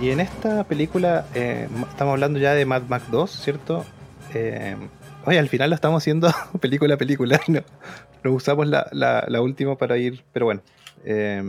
[0.00, 3.84] Y, en esta película eh, estamos hablando ya de Mad Max 2, ¿cierto?
[4.34, 4.76] Eh,
[5.24, 6.28] oye, al final lo estamos haciendo
[6.60, 7.62] película a película, ¿no?
[8.32, 10.62] Usamos la, la- última para ir, pero bueno.
[11.04, 11.42] eh,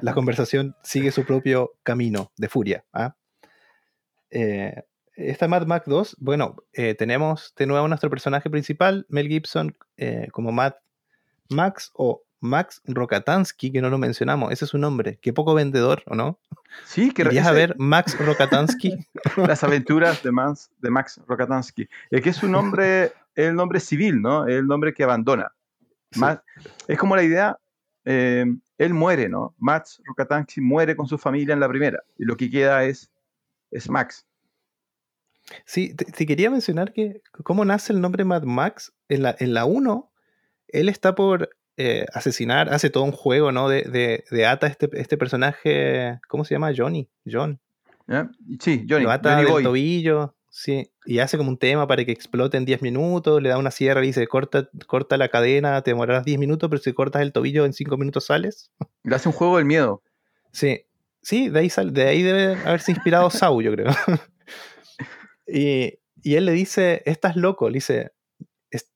[0.00, 2.84] la conversación sigue su propio camino de furia.
[2.92, 3.14] ¿ah?
[4.30, 4.82] Eh,
[5.14, 6.56] esta Mad Max 2, bueno,
[6.96, 9.76] tenemos de nuevo nuestro personaje principal, Mel Gibson,
[10.32, 10.74] como Mad
[11.48, 14.52] Max o Max Rokatansky, que no lo mencionamos.
[14.52, 15.18] Ese es su nombre.
[15.20, 16.38] Qué poco vendedor, ¿o no?
[16.84, 18.94] Sí, que ¿Querías a ver Max Rokatansky?
[19.36, 21.88] las aventuras de Max, de Max Rokatansky.
[22.10, 24.46] Es que es su nombre, el nombre civil, ¿no?
[24.46, 25.52] El nombre que abandona.
[26.12, 26.20] Sí.
[26.20, 26.42] Ma-
[26.86, 27.58] es como la idea,
[28.04, 28.44] eh,
[28.78, 29.54] él muere, ¿no?
[29.58, 33.10] Max Rokatansky muere con su familia en la primera, y lo que queda es,
[33.70, 34.24] es Max.
[35.64, 38.92] Sí, te, te quería mencionar que cómo nace el nombre Mad Max.
[39.08, 40.07] En la, en la 1,
[40.68, 43.68] él está por eh, asesinar, hace todo un juego, ¿no?
[43.68, 46.72] De, de, de ata este, este personaje, ¿cómo se llama?
[46.76, 47.60] Johnny, John.
[48.60, 49.62] Sí, Johnny, lo ata Johnny del Boy.
[49.64, 53.58] tobillo, sí, y hace como un tema para que explote en 10 minutos, le da
[53.58, 57.22] una sierra y dice, corta, corta la cadena, te demorarás 10 minutos, pero si cortas
[57.22, 58.70] el tobillo en 5 minutos sales.
[59.04, 60.02] Le hace un juego del miedo.
[60.52, 60.86] Sí,
[61.22, 63.86] sí, de ahí, de ahí debe haberse inspirado Sau, yo creo.
[65.46, 68.12] y, y él le dice, estás loco, le dice,
[68.70, 68.90] "Es-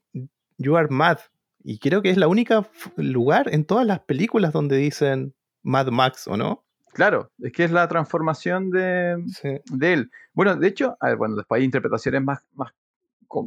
[0.58, 1.18] you are mad.
[1.64, 6.26] Y creo que es la única lugar en todas las películas donde dicen Mad Max,
[6.26, 6.64] ¿o no?
[6.92, 9.60] Claro, es que es la transformación de, Sí.
[9.72, 10.10] de él.
[10.34, 12.72] Bueno, de hecho, a ver, bueno, después hay interpretaciones más, más,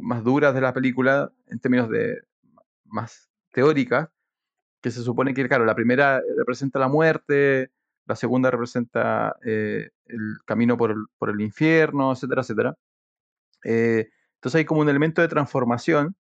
[0.00, 2.22] más duras de la película en términos de
[2.84, 4.08] más teóricas,
[4.80, 7.70] que se supone que, claro, la primera representa la muerte,
[8.06, 12.76] la segunda representa eh, el camino por el, por el infierno, etcétera, etcétera.
[13.64, 16.14] Eh, entonces hay como un elemento de transformación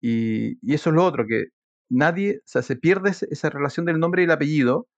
[0.00, 1.46] y, y eso es lo otro, que
[1.88, 4.88] nadie, o sea, se pierde esa relación del nombre y el apellido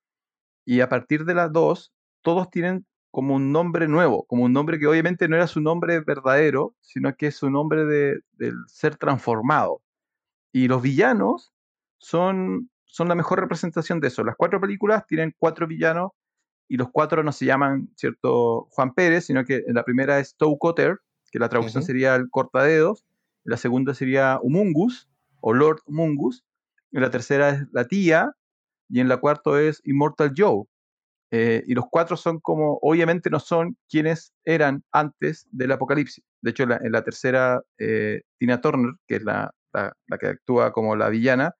[0.64, 1.92] y a partir de las dos,
[2.22, 6.01] todos tienen como un nombre nuevo, como un nombre que obviamente no era su nombre
[6.01, 9.82] verdadero, sino que es su nombre de, del ser transformado.
[10.53, 11.53] Y los villanos
[11.98, 14.22] son, son la mejor representación de eso.
[14.22, 16.12] Las cuatro películas tienen cuatro villanos
[16.68, 18.68] y los cuatro no se llaman, ¿cierto?
[18.70, 20.98] Juan Pérez, sino que en la primera es Toe Cotter,
[21.32, 23.05] que la traducción sería el cortadedos,
[23.45, 25.09] la segunda sería Humungus
[25.41, 26.45] o Lord Humungus,
[26.93, 28.32] en la tercera es la tía
[28.88, 30.64] y en la cuarta es Immortal Joe.
[31.32, 36.24] Eh, y los cuatro son como, obviamente no son quienes eran antes del apocalipsis.
[36.43, 40.72] De hecho, la, en la tercera, eh, Tina Turner, que es la, la- que actúa
[40.72, 41.55] como la villana,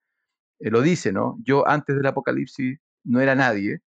[0.61, 1.39] eh, lo dice, ¿no?
[1.45, 3.81] Yo antes del apocalipsis no era nadie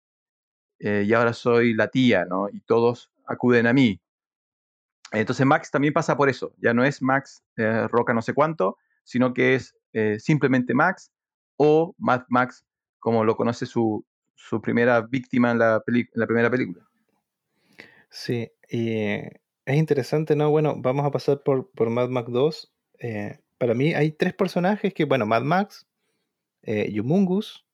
[0.80, 2.48] y ahora soy la tía, ¿no?
[2.52, 4.01] Y todos acuden a mí.
[5.12, 6.54] Entonces Max también pasa por eso.
[6.58, 11.12] Ya no es Max eh, Roca no sé cuánto, sino que es eh, simplemente Max
[11.56, 12.64] o Mad Max,
[12.98, 14.04] como lo conoce su,
[14.34, 16.86] su primera víctima en la, en la primera película.
[18.08, 18.90] Sí, y
[19.64, 20.50] es interesante, ¿no?
[20.50, 22.72] Bueno, vamos a pasar por, por Mad Max 2.
[23.00, 25.86] Eh, para mí hay tres personajes que, bueno, Mad Max,
[26.64, 27.66] Yumungus,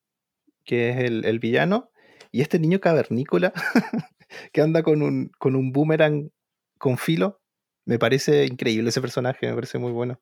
[0.64, 1.91] que es el, el villano,
[2.30, 3.53] y este niño cavernícola
[4.53, 6.30] que anda con un, con un boomerang
[6.79, 7.41] con filo.
[7.85, 10.20] Me parece increíble ese personaje, me parece muy bueno.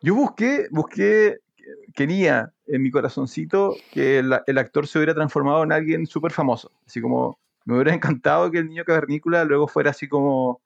[0.00, 1.38] Yo busqué, busqué,
[1.94, 6.70] quería en mi corazoncito que el, el actor se hubiera transformado en alguien súper famoso.
[6.86, 10.62] Así como me hubiera encantado que el niño cavernícola luego fuera así como,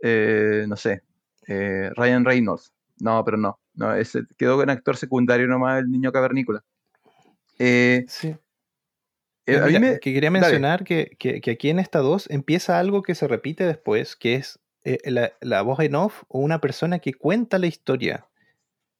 [0.00, 1.02] eh, no sé,
[1.46, 2.72] eh, Ryan Reynolds.
[2.98, 3.58] No, pero no.
[3.74, 6.64] no ese, quedó en actor secundario nomás el niño cavernícola.
[7.58, 8.34] Eh, Sí.
[9.46, 12.78] Eh, a mí me- que quería mencionar que, que- que aquí en esta 2 empieza
[12.78, 16.60] algo que se repite después, que es eh, la, la voz en off o una
[16.60, 18.26] persona que cuenta la historia.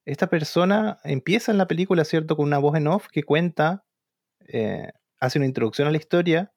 [0.05, 2.37] Esta persona empieza en la película, ¿cierto?
[2.37, 3.85] Con una voz en off que cuenta,
[4.49, 4.91] eh,
[5.21, 6.53] hace una introducción a la historia,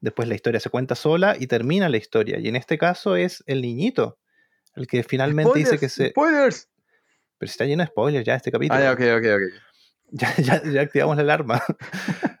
[0.00, 2.38] después la historia se cuenta sola y termina la historia.
[2.38, 4.18] Y en este caso es el niñito,
[4.76, 6.10] el que finalmente dice que se...
[6.10, 6.68] ¡Spoilers!
[7.38, 8.80] Pero está lleno de spoilers ya este capítulo.
[8.80, 9.62] Ah, ok, ok, ok.
[10.12, 11.62] ya, ya, ya activamos la alarma.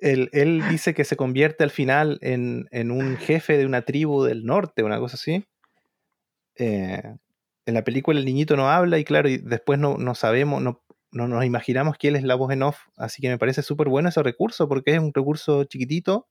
[0.00, 4.82] él, dice que se convierte al final en, un jefe de una tribu del norte,
[4.82, 5.44] una cosa así.
[6.56, 7.02] Eh,
[7.66, 10.82] en la película el niñito no habla y claro, y después no, sabemos, no,
[11.12, 13.88] no nos imaginamos que él es la voz en off, así que me parece súper
[13.88, 16.28] bueno ese recurso porque es un recurso chiquitito,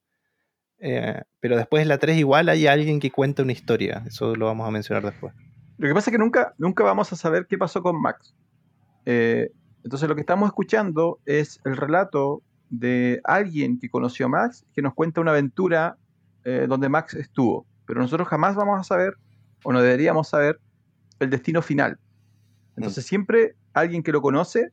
[0.80, 4.46] eh, pero después en la 3 igual hay alguien que cuenta una historia, eso lo
[4.46, 5.34] vamos a mencionar después.
[5.78, 8.36] Lo que pasa es que nunca, nunca vamos a saber qué pasó con Max.
[9.06, 9.50] Eh,
[9.84, 14.82] entonces lo que estamos escuchando es el relato de alguien que conoció a Max, que
[14.82, 15.98] nos cuenta una aventura
[16.44, 17.66] eh, donde Max estuvo.
[17.86, 19.16] Pero nosotros jamás vamos a saber,
[19.64, 20.60] o no deberíamos saber,
[21.20, 22.00] el destino final.
[22.76, 24.72] Entonces siempre alguien que lo conoce,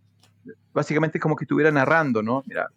[0.72, 2.44] básicamente es como que estuviera narrando, ¿no?
[2.46, 2.68] Mira,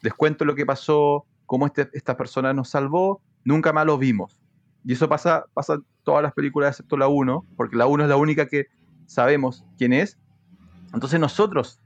[0.00, 4.40] les cuento lo que pasó, cómo este- esta persona nos salvó, nunca más lo vimos.
[4.84, 8.08] Y eso pasa, pasa en todas las películas excepto la 1, porque la 1 es
[8.08, 8.66] la única que
[9.06, 10.18] sabemos quién es.
[10.92, 11.80] Entonces nosotros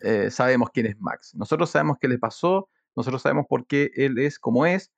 [0.00, 1.34] eh, sabemos quién es Max.
[1.34, 4.90] Nosotros sabemos qué le pasó, nosotros sabemos por qué él es como es,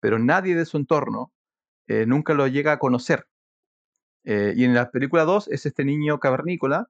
[0.00, 1.32] pero nadie de su entorno
[1.88, 3.26] eh, nunca lo llega a conocer.
[4.24, 6.88] Eh, y en la película 2 es este niño cavernícola,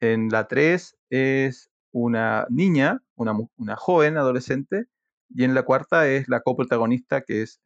[0.00, 4.86] en la 3 es una niña, una, una joven adolescente,
[5.28, 7.60] y en la cuarta es la coprotagonista que es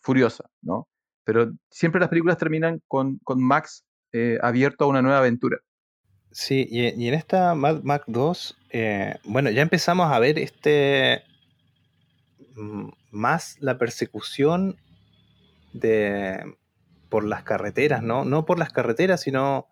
[0.00, 0.88] Furiosa, ¿no?
[1.24, 3.84] Pero siempre las películas terminan con, con Max
[4.40, 5.58] abierto a una nueva aventura.
[6.30, 11.22] Sí, y, y en esta Mad Max 2, eh, bueno, ya empezamos a ver este
[12.54, 14.76] mm, más la persecución
[15.72, 16.56] de
[17.08, 18.24] por las carreteras, ¿no?
[18.24, 19.68] No por las carreteras, sino,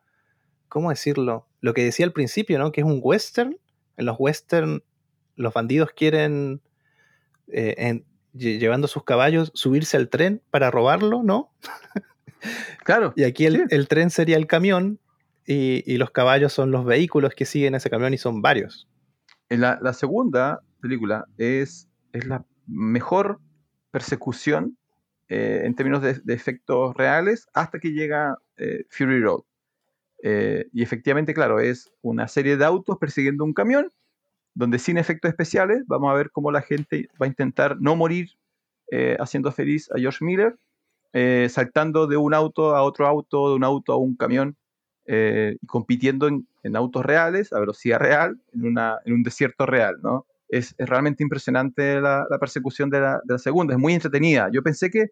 [0.68, 1.46] ¿cómo decirlo?
[1.60, 2.72] Lo que decía al principio, ¿no?
[2.72, 3.58] Que es un western.
[3.98, 4.82] En los western,
[5.36, 6.62] los bandidos quieren,
[7.48, 11.50] eh, en- llevando sus caballos, subirse al tren para robarlo, ¿no?
[12.84, 13.62] Claro, Y aquí el, Sí.
[13.70, 14.98] el tren sería el camión
[15.46, 18.88] y, los caballos son los vehículos que siguen ese camión y son varios.
[19.48, 23.40] la, la segunda película es, la mejor
[23.90, 24.76] persecución
[25.28, 29.40] eh, en términos de, efectos reales hasta que llega eh, Fury Road.
[30.22, 33.90] Eh, y efectivamente, claro, es una serie de autos persiguiendo un camión,
[34.54, 38.30] donde sin efectos especiales vamos a ver cómo la gente va a intentar no morir
[39.18, 40.56] haciendo feliz a George Miller,
[41.50, 44.56] saltando de un auto a otro auto, de un auto a un camión,
[45.06, 49.66] eh, y compitiendo en, en autos reales, a velocidad real, en, una, en un desierto
[49.66, 50.26] real, ¿no?
[50.48, 54.48] Es, es realmente impresionante la, la persecución de la, de la segunda, es muy entretenida.
[54.52, 55.06] Yo pensé que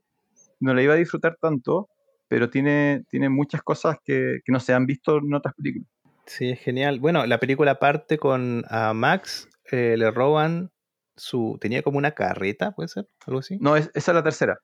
[0.61, 1.88] no la iba a disfrutar tanto,
[2.28, 5.88] pero tiene, tiene muchas cosas que, que no se han visto en otras películas.
[6.26, 7.01] Sí, es genial.
[7.01, 10.70] Bueno, la película parte con a Max, eh, le roban
[11.16, 11.59] su...
[11.61, 13.07] Tenía como una carreta, ¿puede ser?
[13.26, 13.59] ¿Algo así?
[13.61, 14.59] No, es, esa es la tercera.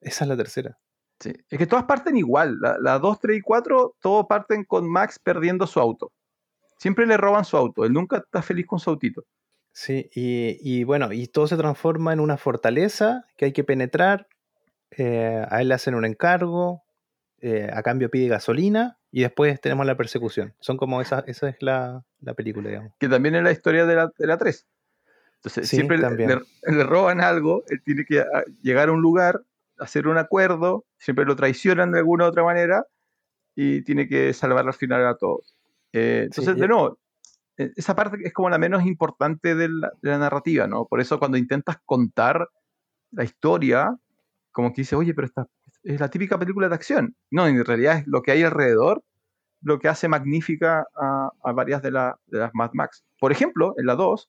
[0.00, 0.76] Esa es la tercera.
[1.20, 1.32] Sí.
[1.48, 2.58] Es que todas parten igual.
[2.60, 6.12] La, la 2, 3 y 4, todos parten con Max perdiendo su auto.
[6.78, 7.84] Siempre le roban su auto.
[7.84, 9.24] Él nunca está feliz con su autito.
[9.72, 14.26] Sí, y, y bueno, y todo se transforma en una fortaleza que hay que penetrar.
[14.90, 16.82] eh, a él le hacen un encargo,
[17.40, 20.54] eh, a cambio pide gasolina y después tenemos la persecución.
[20.60, 22.92] Son como esa, esa es la, la película, digamos.
[22.98, 24.66] Que también es la historia de la, de la 3.
[25.36, 26.06] Entonces, Sí, siempre le-
[26.62, 29.42] le roban algo, él tiene que ah, llegar a un lugar,
[29.78, 32.84] hacer un acuerdo, siempre lo traicionan de alguna u otra manera
[33.54, 35.54] y tiene que salvar al final a todos.
[35.92, 36.98] Eh, entonces, y- de nuevo,
[37.58, 40.86] eh, esa parte es como la menos importante de la, de la narrativa, ¿no?
[40.86, 42.48] Por eso cuando intentas contar
[43.12, 43.96] la historia,
[44.52, 45.46] como que dices, oye, pero esta
[45.82, 47.16] es la típica película de acción.
[47.30, 49.02] No, en realidad es lo que hay alrededor
[49.62, 53.04] lo que hace magnífica a, a varias de, la- de las Mad Max.
[53.18, 54.28] Por ejemplo, en la 2,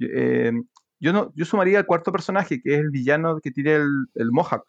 [0.00, 0.50] eh,
[0.98, 4.32] yo, no, yo sumaría al cuarto personaje, que es el villano que tiene el, el
[4.32, 4.64] Mohawk,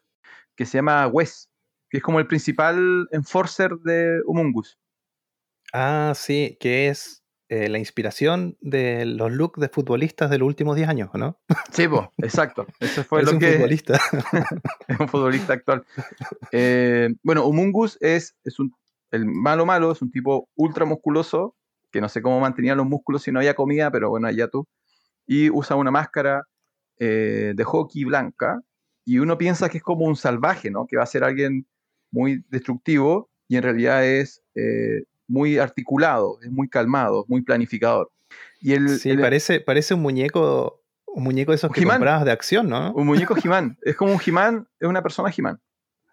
[0.56, 1.50] que se llama Wes,
[1.90, 4.78] que es como el principal enforcer de Humungus.
[5.74, 10.76] Ah, sí, que es eh, la inspiración de los looks de futbolistas de los últimos
[10.76, 11.40] 10 años, ¿o ¿no?
[11.72, 12.66] Sí, po, exacto.
[12.80, 14.00] Eso fue es lo un que futbolista.
[14.88, 15.86] es un futbolista actual.
[16.52, 18.74] Eh, bueno, Humungus es, es un,
[19.12, 21.56] el malo malo, es un tipo ultra musculoso,
[21.92, 24.68] que no sé cómo mantenía los músculos si no había comida, pero bueno, allá tú.
[25.28, 26.48] Y usa una máscara
[26.98, 28.62] eh, de hockey blanca,
[29.06, 30.86] y uno piensa que es como un salvaje, ¿no?
[30.88, 31.66] Que va a ser alguien
[32.12, 38.12] muy destructivo, y en realidad es eh, muy articulado, es muy calmado, muy planificador.
[38.62, 42.32] Y el, Sí, el- parece, parece un muñeco, un muñeco de esos que comprabas de
[42.32, 42.94] acción, ¿no?
[42.94, 45.60] un muñeco He-Man, es como un He-Man, es una persona He-Man.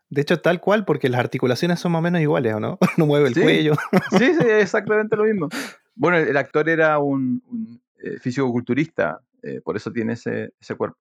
[0.09, 2.79] De hecho, tal cual, porque las articulaciones son más o menos iguales, ¿o no?
[2.99, 3.41] No mueve el Sí.
[3.43, 3.75] cuello.
[4.19, 5.49] Sí, sí, exactamente lo mismo.
[5.95, 10.75] Bueno, el, el actor era un, un eh, físico-culturista, eh, por eso tiene ese, ese
[10.75, 10.99] cuerpo.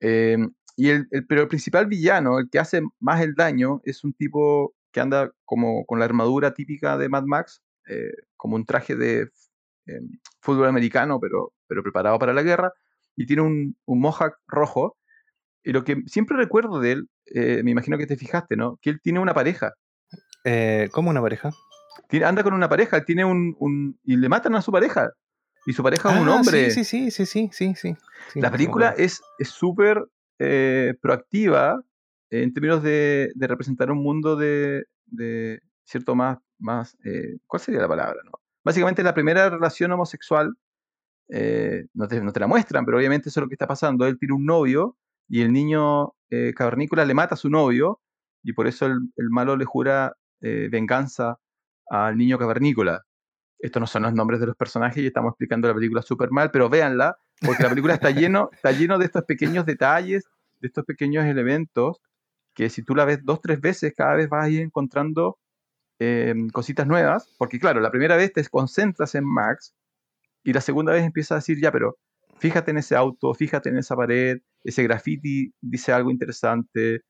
[0.00, 0.38] Eh,
[0.76, 4.12] y el, el- pero el principal villano, el que hace más el daño, es un
[4.14, 8.94] tipo que anda como con la armadura típica de Mad Max, eh, como un traje
[8.96, 9.28] de
[9.86, 10.00] eh,
[10.40, 12.72] fútbol americano, pero, pero preparado para la guerra,
[13.16, 14.96] y tiene un, un mohawk rojo.
[15.64, 18.78] Y lo que siempre recuerdo de él, eh, me imagino que te fijaste, ¿no?
[18.82, 19.72] Que él tiene una pareja.
[20.44, 21.50] Eh, ¿Cómo una pareja?
[22.08, 25.10] Tiene- anda con una pareja, tiene un, un- y le matan a su pareja.
[25.66, 26.70] Y su pareja es un Ah, hombre.
[26.70, 27.96] Sí, sí, sí, sí, sí, sí, sí.
[28.40, 30.04] La película es súper
[30.44, 31.80] eh, proactiva
[32.28, 34.84] en términos de, representar un mundo de,
[35.84, 38.20] cierto más, más eh, ¿cuál sería la palabra?
[38.64, 40.52] Básicamente la primera relación homosexual,
[41.28, 44.04] eh, no, te, no te la muestran, pero obviamente eso es lo que está pasando.
[44.04, 44.96] Él tiene un novio
[45.28, 46.14] y el niño
[46.56, 48.00] cavernícola le mata a su novio
[48.42, 51.38] y por eso el, el malo le jura venganza
[51.88, 53.04] al niño cavernícola.
[53.60, 56.50] Estos no son los nombres de los personajes y estamos explicando la película súper mal,
[56.50, 60.24] pero véanla, porque la película está lleno, está lleno de estos pequeños detalles,
[60.60, 62.00] de estos pequeños elementos,
[62.54, 65.38] que si tú la ves dos, tres veces, cada vez vas a ir encontrando
[65.98, 69.74] eh, cositas nuevas, porque claro, la primera vez te concentras en Max
[70.44, 71.96] y la segunda vez empiezas a decir, ya, pero
[72.38, 77.02] fíjate en ese auto, fíjate en esa pared, ese graffiti dice algo interesante,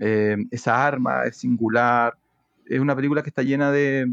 [0.00, 2.14] eh, esa arma es singular,
[2.66, 4.06] es una película que está llena de,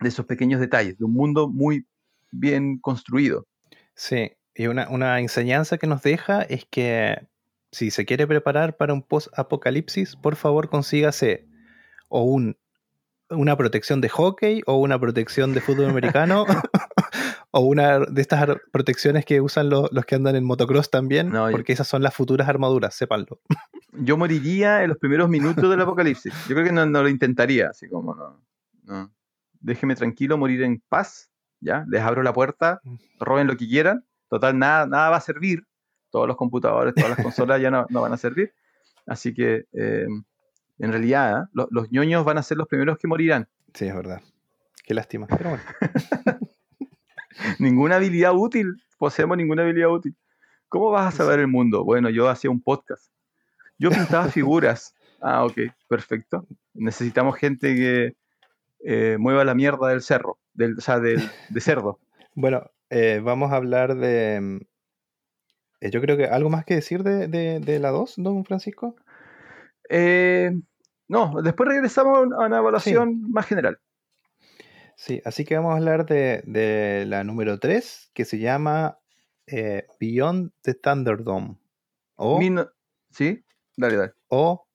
[0.00, 1.86] de esos pequeños detalles, de un mundo muy
[2.30, 3.46] bien construido.
[3.94, 7.26] Sí, y una, una enseñanza que nos deja es que
[7.72, 11.46] si se quiere preparar para un post-apocalipsis, por favor consígase
[12.08, 12.56] o un,
[13.30, 16.44] una protección de hockey o una protección de fútbol americano
[17.50, 21.50] o una de estas protecciones que usan lo- los que andan en motocross también, No,
[21.50, 23.40] porque esas son las futuras armaduras, sépanlo.
[23.92, 26.32] Yo moriría en los primeros minutos del apocalipsis.
[26.48, 28.40] Yo creo que no, no lo intentaría, así como no,
[28.84, 29.12] no.
[29.60, 31.30] Déjeme tranquilo, morir en paz,
[31.60, 31.84] ¿ya?
[31.88, 32.80] Les abro la puerta,
[33.18, 34.04] roben lo que quieran.
[34.28, 35.62] Total, nada, nada va a servir.
[36.10, 38.52] Todos los computadores, todas las consolas ya no, no van a servir.
[39.06, 40.06] Así que, eh,
[40.78, 41.46] en realidad, ¿eh?
[41.52, 43.48] Lo- los ñoños van a ser los primeros que morirán.
[43.74, 44.20] Sí, es verdad.
[44.84, 45.26] Qué lástima.
[45.26, 45.62] Pero bueno.
[47.58, 50.16] ninguna habilidad útil, poseemos ninguna habilidad útil.
[50.68, 51.84] ¿Cómo vas a saber el mundo?
[51.84, 53.10] Bueno, yo hacía un podcast.
[53.78, 54.94] Yo pintaba figuras.
[55.20, 56.46] Ah, ok, perfecto.
[56.74, 58.16] Necesitamos gente que
[58.84, 61.98] eh, mueva la mierda del cerro, del, o sea, del, de cerdo.
[62.34, 64.40] Bueno, eh, vamos a hablar de...
[64.40, 64.60] mm,
[65.80, 68.96] eh, yo creo que algo más que decir de, de- de la 2, don Francisco.
[69.88, 70.52] Eh,
[71.08, 73.78] no, después regresamos a una evaluación más general.
[74.96, 78.98] Sí, así que vamos a hablar de, de la número 3, que se llama
[79.46, 81.56] eh, Beyond the Thunderdome.
[82.16, 82.38] O,
[83.10, 83.44] ¿Sí?
[83.76, 84.12] Dale, dale.
[84.26, 84.66] o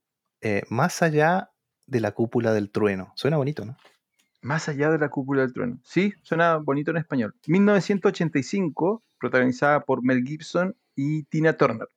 [0.41, 1.51] eh, Más allá
[1.85, 3.11] de la cúpula del trueno.
[3.15, 3.75] Suena bonito, ¿no?
[4.43, 5.79] Más allá de la cúpula del trueno.
[5.83, 7.33] Sí, suena bonito en español.
[7.47, 11.87] 1985, protagonizada por Mel Gibson y Tina Turner.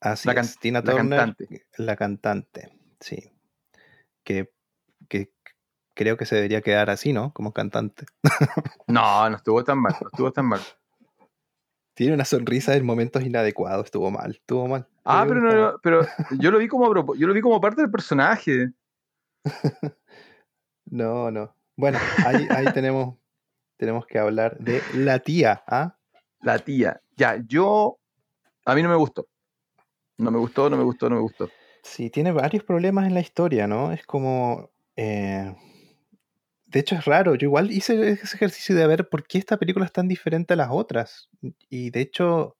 [0.00, 1.66] Así La es, Tina la Turner, cantante.
[1.78, 3.32] la cantante, sí.
[4.22, 4.52] Que,
[5.08, 5.32] que
[5.94, 7.32] creo que se debería quedar así, ¿no?
[7.32, 8.06] Como cantante.
[8.86, 10.60] No, no estuvo tan mal, no estuvo tan mal.
[11.94, 14.86] Tiene una sonrisa en momentos inadecuados, estuvo mal, estuvo mal.
[15.04, 16.06] Ah, pero, no, pero
[16.38, 18.72] yo lo vi como yo lo vi como parte del personaje.
[20.90, 21.56] no, no.
[21.76, 23.16] Bueno, ahí, ahí tenemos,
[23.76, 25.96] tenemos que hablar de la tía, ¿ah?
[26.40, 27.00] La tía.
[27.16, 27.98] Ya, yo.
[28.64, 29.28] A mí no me gustó.
[30.18, 31.50] No me gustó, no me gustó, no me gustó.
[31.82, 33.92] Sí, tiene varios problemas en la historia, ¿no?
[33.92, 34.70] Es como.
[34.96, 35.54] Eh,
[36.66, 37.34] de hecho, es raro.
[37.34, 40.56] Yo igual hice ese ejercicio de ver por qué esta película es tan diferente a
[40.56, 41.28] las otras.
[41.68, 42.56] Y de hecho,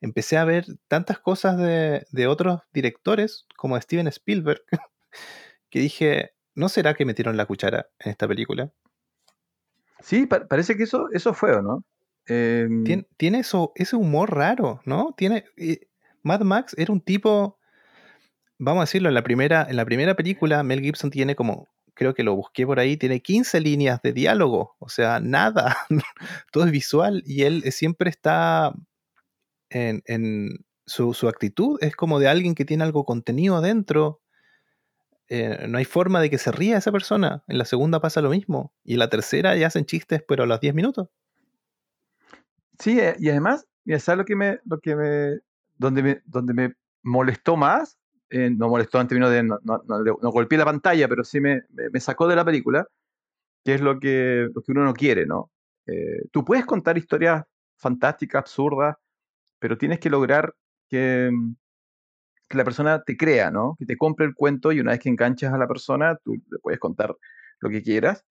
[0.00, 4.62] empecé a ver tantas cosas de, de otros directores, como Steven Spielberg,
[5.70, 8.72] que dije, ¿no será que metieron la cuchara en esta película?
[10.02, 11.84] Sí, parece que eso, eso fue, ¿o no?
[12.26, 12.84] Em,
[13.16, 15.14] tiene, eso, ese humor raro, ¿no?
[15.16, 15.44] Tiene.
[15.56, 15.88] Eh,
[16.22, 17.58] Mad Max era un tipo.
[18.58, 21.68] Vamos a decirlo, en la, primera, en la primera película, Mel Gibson tiene como.
[21.94, 24.76] Creo que lo busqué por ahí, tiene 15 líneas de diálogo.
[24.78, 25.76] O sea, nada.
[26.52, 27.22] Todo es visual.
[27.26, 28.72] Y él siempre está.
[29.68, 34.21] En, en su, su, actitud es como de alguien que tiene algo contenido adentro.
[35.34, 37.42] Eh, no hay forma de que se ría esa persona.
[37.48, 38.74] En la segunda pasa lo mismo.
[38.84, 41.08] Y en la tercera ya hacen chistes, pero a los 10 minutos.
[42.78, 43.66] Sí, eh, y además,
[43.98, 45.38] sabes lo que me, lo que me,
[45.78, 47.96] donde me, donde me molestó más,
[48.28, 51.62] eh, no molestó en términos de, no, no, no, golpeé la pantalla, pero sí me,
[51.70, 52.86] me, sacó de la película,
[53.64, 55.50] que es lo que, lo que uno no quiere, ¿no?
[56.30, 57.42] Tú puedes contar historias
[57.76, 58.96] fantásticas, absurdas,
[59.58, 60.54] pero tienes que lograr
[60.88, 61.30] que,
[62.52, 63.76] que la persona te crea, ¿no?
[63.78, 66.58] Que te compre el cuento y una vez que enganchas a la persona, tú le
[66.60, 67.16] puedes contar
[67.60, 68.24] lo que quieras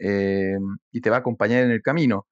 [0.00, 2.26] y te va a acompañar en el camino.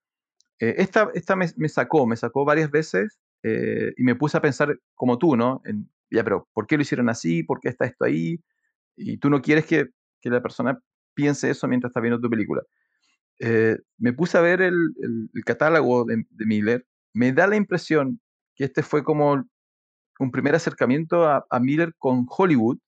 [0.58, 4.78] Eh, esta esta me, sacó, me sacó varias veces eh, y me puse a pensar
[4.94, 5.62] como tú, ¿no?
[5.64, 7.42] En, ya, pero ¿por qué lo hicieron así?
[7.42, 8.40] ¿Por qué está esto ahí?
[8.96, 9.88] Y tú no quieres que,
[10.20, 10.80] que la persona
[11.14, 12.62] piense eso mientras está viendo tu película.
[13.38, 14.74] Eh, me puse a ver el,
[15.34, 16.86] el, catálogo de, Miller.
[17.12, 18.20] Me da la impresión
[18.54, 19.44] que este fue como
[20.18, 22.78] un primer acercamiento a, a Miller con Hollywood.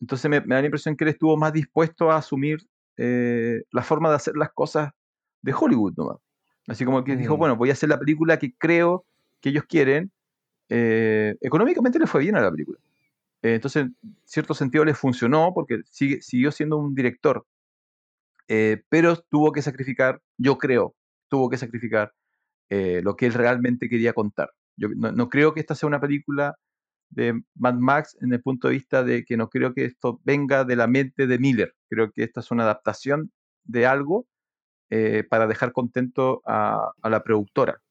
[0.00, 2.58] Entonces me, me, da la impresión que él estuvo más dispuesto a asumir
[2.96, 4.90] la forma de hacer las cosas
[5.42, 6.16] de Hollywood nomás.
[6.68, 7.38] Así como que dijo, mm.
[7.38, 9.04] bueno, voy a hacer la película que creo
[9.40, 10.12] que ellos quieren.
[10.68, 12.78] Eh, económicamente le fue bien a la película.
[13.42, 17.46] Eh, entonces, en cierto sentido le funcionó porque sigue, siguió siendo un director.
[18.48, 20.94] Eh, pero tuvo que sacrificar, yo creo,
[21.28, 22.12] tuvo que sacrificar
[22.70, 24.50] lo que él realmente quería contar.
[24.78, 26.56] Yo no, creo que esta sea una película
[27.10, 30.64] de Mad Max en el punto de vista de que no creo que esto venga
[30.64, 31.74] de la mente de Miller.
[31.88, 33.32] Creo que esta es una adaptación
[33.64, 34.26] de algo
[34.90, 37.82] eh, para dejar contento a, la productora.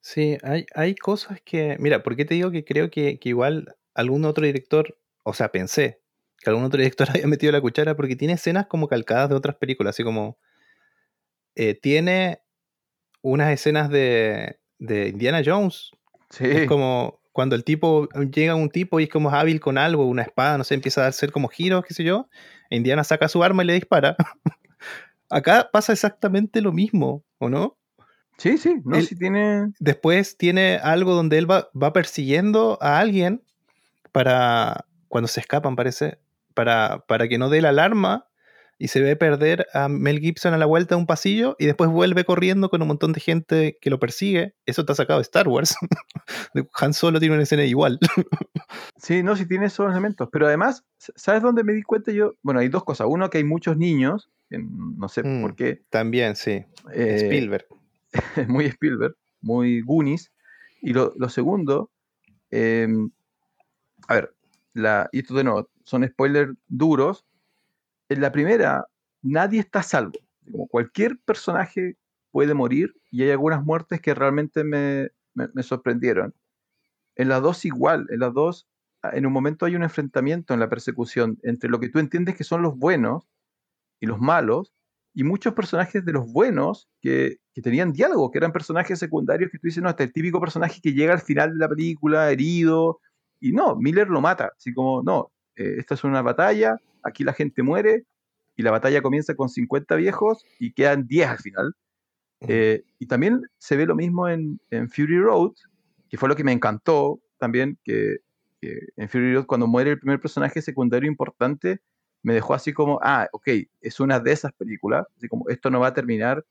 [0.00, 4.24] Sí, hay, hay, cosas que, mira, ¿por qué te digo que creo que, igual algún
[4.24, 6.00] otro director, o sea, pensé
[6.38, 9.56] que algún otro director haya metido la cuchara porque tiene escenas como calcadas de otras
[9.56, 10.38] películas, así como
[11.54, 12.40] eh, tiene
[13.22, 15.90] unas escenas de, de Indiana Jones.
[16.30, 16.44] Sí.
[16.44, 20.22] Es como cuando el tipo llega un tipo y es como hábil con algo, una
[20.22, 22.28] espada, no sé, empieza a hacer como giros, qué sé yo.
[22.70, 24.16] Indiana saca su arma y le dispara.
[25.30, 27.76] Acá pasa exactamente lo mismo, ¿o no?
[28.38, 29.72] Sí, sí, no, si tiene.
[29.78, 33.42] Después tiene algo donde él va, va, persiguiendo a alguien
[34.12, 34.86] para.
[35.08, 36.18] cuando se escapan, parece.
[36.54, 38.27] Para, para que no dé la alarma
[38.78, 41.90] y se ve perder a Mel Gibson a la vuelta de un pasillo y después
[41.90, 44.54] vuelve corriendo con un montón de gente que lo persigue.
[44.66, 45.74] Eso está sacado de Star Wars.
[46.74, 47.98] Han Solo tiene una escena igual.
[48.96, 50.28] sí, no, sí tiene esos elementos.
[50.30, 52.34] Pero además, ¿sabes dónde me di cuenta yo?
[52.42, 53.08] Bueno, hay dos cosas.
[53.10, 55.82] Uno, que hay muchos niños no sé por mm, qué.
[55.90, 56.64] También, sí.
[56.92, 57.66] Eh, Spielberg.
[58.48, 60.32] muy Spielberg, muy Goonies.
[60.80, 61.90] Y lo, segundo,
[62.50, 63.10] em,
[64.06, 64.34] a ver,
[64.74, 67.24] la, y esto de nuevo, son spoilers duros.
[68.08, 68.86] En la primera,
[69.22, 70.18] nadie está salvo.
[70.50, 71.96] Como cualquier personaje
[72.30, 76.34] puede morir y hay algunas muertes que realmente me, me sorprendieron.
[77.16, 78.68] En las dos igual, en las dos,
[79.02, 82.44] en un momento hay un enfrentamiento en la persecución entre lo que tú entiendes que
[82.44, 83.28] son los buenos
[84.00, 84.72] y los malos,
[85.14, 89.58] y muchos personajes de los buenos que, que, tenían diálogo, que eran personajes secundarios que
[89.58, 92.30] tú dices, no, este es el típico personaje que llega al final de la película
[92.30, 93.00] herido,
[93.40, 97.32] y no, Miller lo mata, así como, no, eh, esta es una batalla, aquí la
[97.32, 98.04] gente muere,
[98.56, 101.74] y la batalla comienza con 50 viejos y quedan 10 al final.
[102.40, 105.52] Eh, y también se ve lo mismo en, en, Fury Road,
[106.08, 108.18] que fue lo que me encantó también, que,
[108.60, 111.80] que en Fury Road cuando muere el primer personaje secundario importante,
[112.22, 113.48] me dejó así como, ah, ok,
[113.80, 116.44] es una de esas películas, así como esto no va a terminar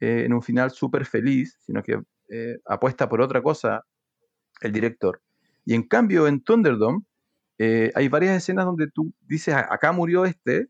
[0.00, 1.98] eh, en un final súper feliz, sino que
[2.28, 3.84] eh, apuesta por otra cosa
[4.60, 5.22] el director.
[5.64, 7.04] Y en cambio en Thunderdome
[7.58, 10.68] eh, hay varias escenas donde tú dices, acá murió este,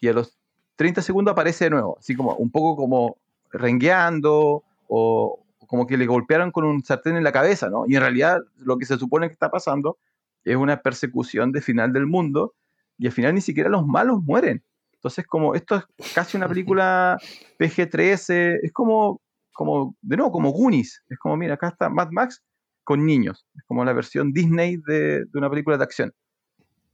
[0.00, 0.38] y a los
[0.76, 3.16] 30 segundos aparece de nuevo, así como un poco como
[3.50, 7.84] rengueando o como que le golpearon con un sartén en la cabeza, ¿no?
[7.86, 9.98] Y en realidad lo que se supone que está pasando
[10.44, 12.54] es una persecución de final del mundo
[12.96, 14.62] y al final ni siquiera los malos mueren.
[14.94, 17.18] Entonces, como esto es casi una película
[17.58, 19.20] PG-13, es como,
[19.52, 21.04] como, de nuevo, como Goonies.
[21.08, 22.42] Es como, mira, acá está Mad Max
[22.82, 23.46] con niños.
[23.54, 26.12] Es como la versión Disney de, de una película de acción.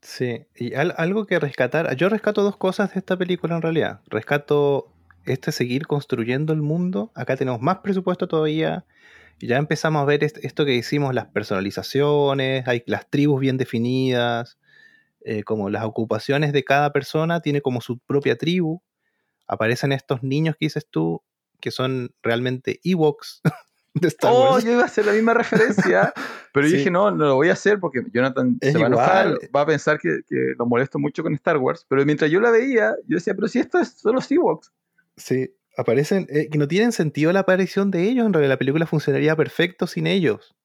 [0.05, 4.03] Sí, y algo que rescatar, yo rescato dos cosas de esta película en realidad.
[4.07, 4.93] Rescato
[5.25, 7.11] este seguir construyendo el mundo.
[7.15, 8.85] Acá tenemos más presupuesto todavía.
[9.41, 14.59] Ya empezamos a ver esto que hicimos, las personalizaciones, hay las tribus bien definidas,
[15.25, 18.83] eh, como las ocupaciones de cada persona tiene como su propia tribu.
[19.49, 21.23] Aparecen estos niños que dices tú,
[21.61, 23.43] que son realmente Ewoks
[23.95, 26.13] de Star oh, yo iba a hacer la misma referencia,
[26.53, 29.39] pero yo dije, no, no lo voy a hacer porque Jonathan se va a enojar,
[29.55, 32.51] va a pensar que, que, lo molesto mucho con Star Wars, pero mientras yo la
[32.51, 34.73] veía, yo decía, pero si esto es, son los Ewoks.
[35.17, 38.87] Sí, aparecen, eh, que no tienen sentido la aparición de ellos, en realidad la película
[38.87, 40.57] funcionaría perfecto sin ellos.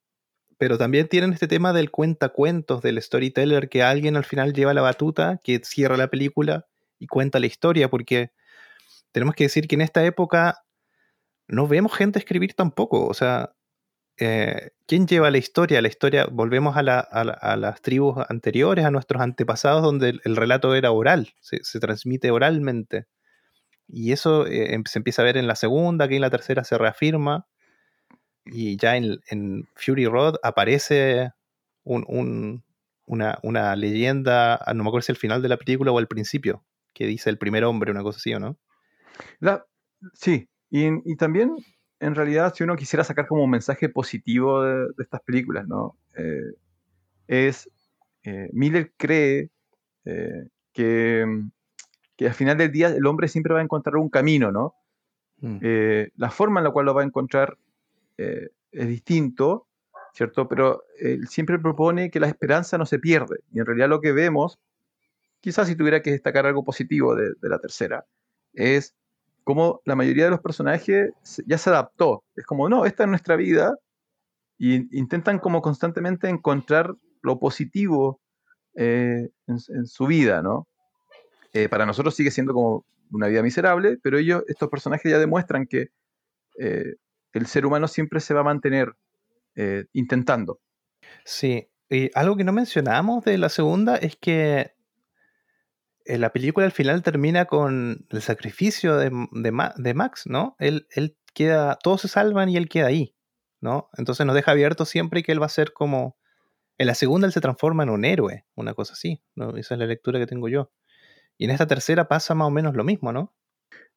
[0.58, 4.82] Pero también tienen este tema del cuentacuentos, del storyteller, que alguien al final lleva la
[4.82, 6.66] batuta, que cierra la película
[6.98, 8.32] y cuenta la historia, porque
[9.12, 10.62] tenemos que decir que en esta época
[11.50, 13.06] no vemos gente escribir tampoco.
[13.06, 13.52] O sea,
[14.18, 15.82] eh, ¿quién lleva la historia?
[15.82, 21.32] La historia, volvemos a, las tribus anteriores, a nuestros antepasados, donde el, relato era oral,
[21.40, 23.06] se, transmite oralmente.
[23.88, 26.64] Y eso eh, em, se empieza a ver en la segunda, que en la tercera
[26.64, 27.46] se reafirma.
[28.44, 31.30] Y ya en, Fury Road aparece
[31.84, 36.64] una, leyenda, ah, no me acuerdo si el final de la película o al principio,
[36.94, 38.58] que dice el primer hombre, una cosa así, ¿o no?
[40.14, 41.56] sí, y, también,
[41.98, 45.96] en realidad, si uno quisiera sacar como un mensaje positivo de, estas películas, ¿no?
[46.16, 46.52] Eh,
[47.26, 47.68] es,
[48.22, 49.50] eh, Miller cree
[50.72, 51.26] que
[52.20, 54.74] que al final del día el hombre siempre va a encontrar un camino, ¿no?
[55.38, 55.58] Mm.
[55.62, 57.56] Eh, la forma en la cual lo va a encontrar
[58.18, 59.68] eh, es distinto,
[60.12, 60.46] ¿cierto?
[60.46, 63.40] Pero él siempre propone que la esperanza no se pierde.
[63.54, 64.58] Y en realidad lo que vemos,
[65.40, 68.04] quizás si tuviera que destacar algo positivo de, la tercera,
[68.52, 68.94] es
[69.44, 71.10] cómo la mayoría de los personajes
[71.46, 72.24] ya se adaptó.
[72.36, 73.76] Es como, no, esta es nuestra vida.
[74.58, 78.20] Y intentan como constantemente encontrar lo positivo
[78.74, 80.66] eh, en, su vida, ¿no?
[81.52, 85.66] Eh, para nosotros sigue siendo como una vida miserable, pero ellos, estos personajes ya demuestran
[85.66, 85.88] que
[86.58, 86.94] eh,
[87.32, 88.94] el ser humano siempre se va a mantener
[89.56, 90.60] eh, intentando.
[91.24, 94.72] Sí, y algo que no mencionamos de la segunda es que
[96.06, 99.10] la película al final termina con el sacrificio de,
[99.94, 100.56] Max, ¿no?
[100.58, 103.14] Él, él, queda, todos se salvan y él queda ahí,
[103.60, 103.88] ¿no?
[103.96, 106.18] Entonces nos deja abierto siempre que él va a ser como...
[106.78, 109.56] En la segunda él se transforma en un héroe, una cosa así, ¿no?
[109.56, 110.72] Esa es la lectura que tengo yo.
[111.36, 113.34] Y en esta tercera pasa más o menos lo mismo, ¿no?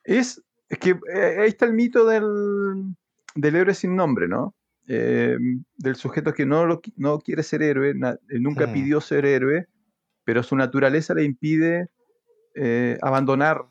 [0.04, 2.96] Es, es que eh, ahí está el mito del,
[3.36, 4.54] del héroe sin nombre, ¿no?
[4.88, 5.38] Eh,
[5.78, 7.94] del sujeto que no, no quiere ser héroe,
[8.32, 8.74] nunca mm.
[8.74, 9.68] pidió ser héroe,
[10.24, 11.90] pero su naturaleza le impide
[12.56, 13.66] eh, abandonar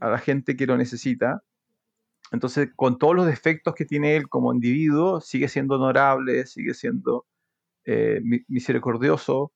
[0.00, 1.44] a la gente que lo necesita.
[2.32, 7.24] Entonces, con todos los defectos que tiene él como individuo, sigue siendo honorable, sigue siendo
[8.48, 9.52] misericordioso,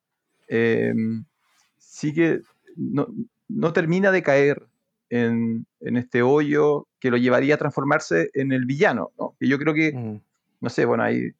[1.78, 2.42] sigue
[2.76, 4.66] no, termina de caer
[5.10, 9.36] en, este hoyo que lo llevaría a transformarse en el villano, ¿no?
[9.40, 10.20] yo creo que, mm.
[10.60, 11.32] no sé, bueno, ahí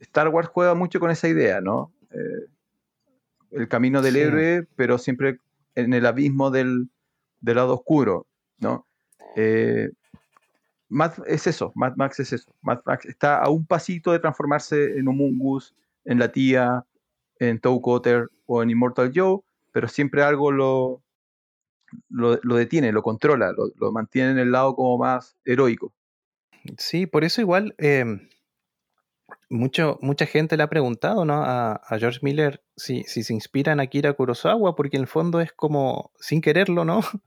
[0.00, 1.92] Star Wars juega mucho con esa idea, ¿no?
[2.10, 2.46] Eh,
[3.50, 5.38] el camino del héroe, pero siempre
[5.74, 6.88] en el abismo del,
[7.40, 8.26] lado oscuro,
[8.58, 8.86] ¿no?
[9.36, 9.90] Eh,
[11.26, 12.52] es eso, Mad Max es eso.
[12.62, 15.74] Mad Max está a un pasito de transformarse en Humungus,
[16.04, 16.84] en la tía,
[17.38, 19.40] en Toe Cotter o en Immortal Joe,
[19.72, 21.02] pero siempre algo lo,
[22.08, 25.92] lo, detiene, lo controla, lo, mantiene en el lado como más heroico.
[26.76, 28.28] Sí, por eso igual em,
[29.50, 31.42] mucha gente le ha preguntado ¿no?
[31.44, 35.52] a, George Miller si, si, se inspira en Akira Kurosawa, porque en el fondo es
[35.52, 37.00] como, sin quererlo, ¿no?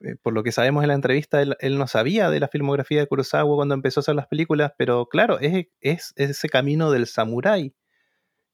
[0.00, 3.06] Eh, por lo que sabemos en la entrevista, él, no sabía de la filmografía de
[3.06, 7.74] Kurosawa cuando empezó a hacer las películas, pero claro, es, es, ese camino del samurái.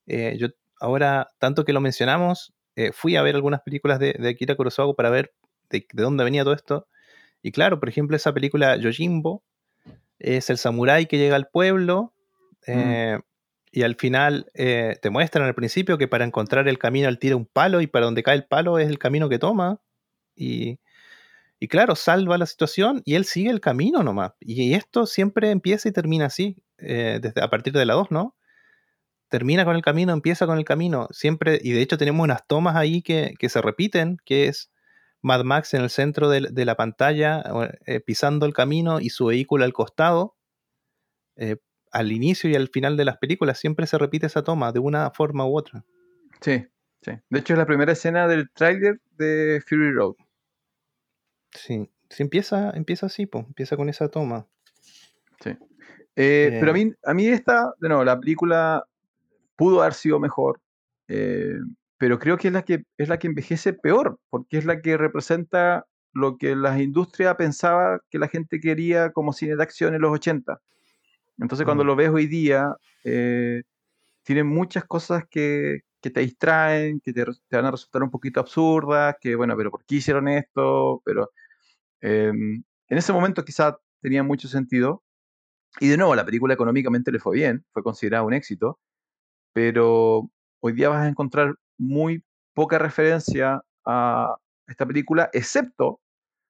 [0.07, 4.55] Eh, yo ahora, tanto que lo mencionamos, eh, fui a ver algunas películas de, Akira
[4.55, 5.35] Kurosawa para ver
[5.69, 6.87] de, dónde venía todo esto.
[7.43, 9.43] Y claro, por ejemplo, esa película Yojimbo
[10.21, 12.15] es el samurái que llega al pueblo
[12.67, 13.19] eh,
[13.71, 17.37] y al final eh, te muestran al principio que para encontrar el camino él tira
[17.37, 19.81] un palo y para donde cae el palo es el camino que toma.
[20.35, 20.81] Y,
[21.59, 24.33] y claro, salva la situación y él sigue el camino nomás.
[24.41, 28.37] Y esto siempre empieza y termina así, desde, a partir de la 2, ¿no?
[29.33, 32.77] termina con el camino, empieza con el camino, siempre, y de hecho tenemos unas tomas
[32.77, 34.71] ahí que, se repiten, que es
[35.23, 37.43] Mad Max en el centro de, la pantalla,
[37.87, 40.37] eh, pisando el camino y su vehículo al costado,
[41.37, 41.57] eh,
[41.93, 45.11] al inicio y al final de las películas siempre se repite esa toma de una
[45.11, 45.85] forma u otra.
[46.41, 46.67] Sí,
[47.03, 47.13] sí.
[47.29, 50.15] De hecho, es la primera escena del tráiler de Fury Road.
[51.53, 54.47] Sí, sí empieza, empieza así, empieza con esa toma.
[55.41, 55.57] Sí.
[56.17, 58.87] Eh, pero a mí, a mí esta, de nuevo, la película
[59.57, 60.61] pudo haber sido mejor,
[61.09, 61.57] eh,
[61.99, 64.97] pero creo que es la que es la que envejece peor, porque es la que
[64.97, 70.03] representa lo que la industria pensaba que la gente quería como cine de acción en
[70.03, 70.61] los 80.
[71.43, 71.87] Entonces cuando Mm.
[71.87, 72.75] lo ves hoy día,
[73.05, 73.63] eh,
[74.25, 78.41] tiene muchas cosas que, que te distraen, que te, te van a resultar un poquito
[78.41, 81.03] absurdas, que bueno, pero ¿por qué hicieron esto?
[81.05, 81.31] Pero
[82.01, 85.03] em, en ese momento quizá tenía mucho sentido.
[85.81, 88.79] Y de nuevo, la película económicamente le fue bien, fue considerada un éxito,
[89.53, 92.25] pero hoy día vas a encontrar muy
[92.55, 94.37] poca referencia a
[94.67, 96.01] esta película, excepto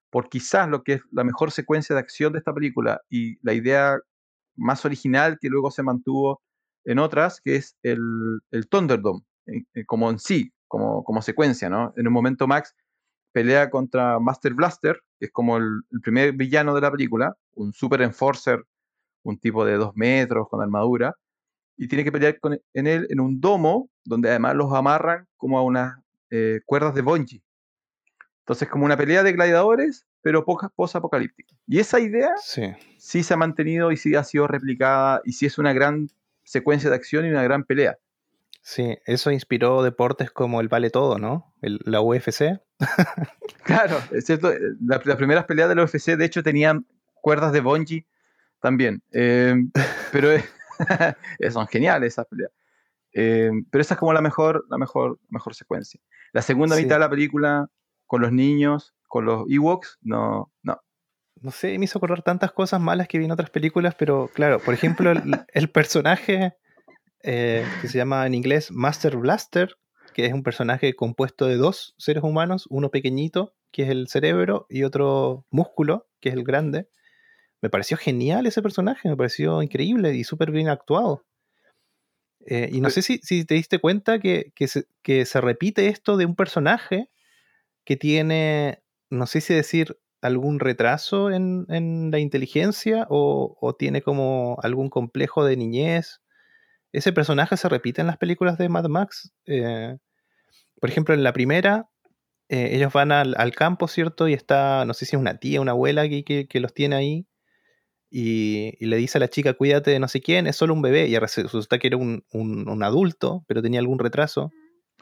[0.09, 3.53] por quizás lo que es la mejor secuencia de acción de esta película y la
[3.53, 3.99] idea
[4.55, 6.41] más original que luego se mantuvo
[6.85, 7.99] en otras, que es el,
[8.51, 11.93] el Thunderdome, eh, eh, como en sí, como, como secuencia, ¿no?
[11.95, 12.75] En un momento Max
[13.31, 18.01] pelea contra Master Blaster, que es como el, primer villano de la película, un super
[18.01, 18.63] enforcer,
[19.23, 21.15] un tipo de dos metros con armadura,
[21.75, 25.57] y tiene que pelear con, en él en un domo, donde además los amarran como
[25.57, 25.97] a unas
[26.29, 27.41] eh, cuerdas de bungee.
[28.39, 31.53] Entonces, como una pelea de gladiadores, pero poca post-apocalíptica.
[31.67, 32.63] Y esa idea Sí.
[32.97, 36.09] sí se ha mantenido y sí ha sido replicada, y sí es una gran
[36.43, 37.99] secuencia de acción y una gran pelea.
[38.61, 41.53] Sí, eso inspiró deportes como el vale todo, ¿no?
[41.61, 42.59] El- la UFC.
[43.63, 44.51] Claro, es cierto.
[44.51, 46.85] eh, la- las primeras peleas de la UFC, de hecho, tenían
[47.15, 48.05] cuerdas de bungee
[48.59, 49.01] también.
[49.11, 49.55] eh,
[50.11, 50.45] pero es-
[51.53, 52.51] son geniales esas peleas.
[53.13, 55.99] Eh, pero esa es como la mejor, la mejor, mejor secuencia.
[56.31, 56.83] La segunda Sí.
[56.83, 57.69] mitad de la película,
[58.07, 60.81] con los niños, con los Ewoks, no, no.
[61.39, 64.57] No sé, me hizo acordar tantas cosas malas que vi en otras películas, pero claro,
[64.57, 65.21] por ejemplo, el,
[65.53, 66.55] el personaje
[67.21, 69.75] eh, que se llama en inglés Master Blaster,
[70.15, 74.65] que es un personaje compuesto de dos seres humanos, uno pequeñito, que es el cerebro,
[74.67, 76.89] y otro músculo, que es el grande.
[77.61, 81.23] Me pareció genial ese personaje, me pareció increíble y súper bien actuado.
[82.47, 85.87] Eh, y no sé si, si te diste cuenta que, que se, que se repite
[85.89, 87.11] esto de un personaje
[87.85, 88.82] que tiene,
[89.13, 94.89] no sé si decir algún retraso en, en la inteligencia o, o tiene como algún
[94.89, 96.21] complejo de niñez.
[96.93, 99.33] Ese personaje se repite en las películas de Mad Max.
[99.47, 99.97] eh,
[100.79, 101.89] por ejemplo, en la primera,
[102.49, 104.27] eh, ellos van al, al campo, ¿cierto?
[104.27, 107.27] Y está, no sé si es una tía, una abuela que, que- los tiene ahí.
[108.11, 111.07] Y, le dice a la chica, cuídate de no sé quién, es solo un bebé.
[111.07, 114.51] Y resulta que era un- un adulto, pero tenía algún retraso.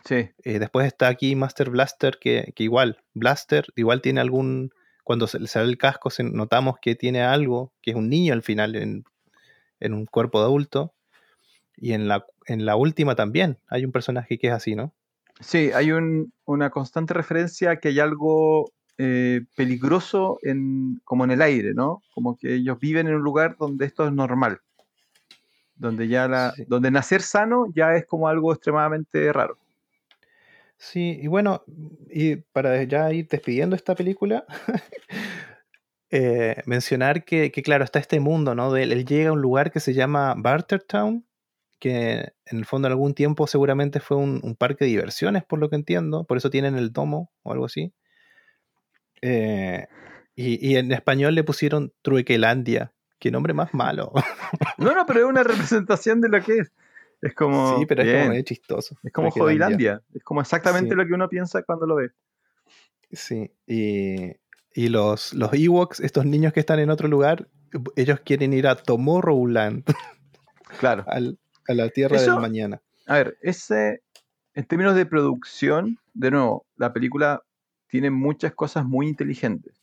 [0.05, 4.71] Sí, Eh, después está aquí Master Blaster, que, que igual, Blaster igual tiene algún.
[5.03, 8.33] Cuando se le sale el casco, se- notamos que tiene algo, que es un niño
[8.33, 9.03] al final en,
[9.79, 10.93] en un cuerpo de adulto.
[11.75, 14.93] Y en la, en la última también hay un personaje que es así, ¿no?
[15.39, 21.31] sí, hay un- una constante referencia a que hay algo eh, peligroso en, como en
[21.31, 22.03] el aire, ¿no?
[22.13, 24.59] Como que ellos viven en un lugar donde esto es normal.
[25.75, 26.65] Donde ya la, Sí.
[26.67, 29.57] donde nacer sano ya es como algo extremadamente raro.
[30.83, 31.63] Sí, y bueno,
[32.09, 34.45] y para ya ir despidiendo esta película,
[36.09, 38.75] eh, mencionar que, que, claro, está este mundo, ¿no?
[38.75, 41.23] Él, llega a un lugar que se llama Bartertown,
[41.79, 45.59] que en el fondo en algún tiempo seguramente fue un, un parque de diversiones, por
[45.59, 47.93] lo que entiendo, por eso tienen el domo o algo así.
[49.21, 49.85] Eh,
[50.35, 54.13] y, y en español le pusieron Truequelandia, qué nombre más malo.
[54.79, 56.71] No, no, pero es una representación de lo que es.
[57.21, 57.77] Es como.
[57.79, 58.95] sí, pero es como medio chistoso.
[59.03, 59.29] es como.
[59.29, 60.01] Hobbylandia.
[60.13, 60.95] Es como exactamente Sí.
[60.95, 62.09] lo que uno piensa cuando lo ve.
[63.11, 64.31] Sí, y,
[64.73, 67.47] y los, los Ewoks, estos niños que están en otro lugar,
[67.95, 69.83] ellos quieren ir a Tomorrowland,
[70.79, 71.03] Claro.
[71.07, 71.37] al-
[71.67, 72.81] a la Tierra Eso- del Mañana.
[73.07, 74.01] A ver, ese,
[74.53, 77.43] en términos de producción, de nuevo, la película
[77.87, 79.75] tiene muchas cosas muy inteligentes.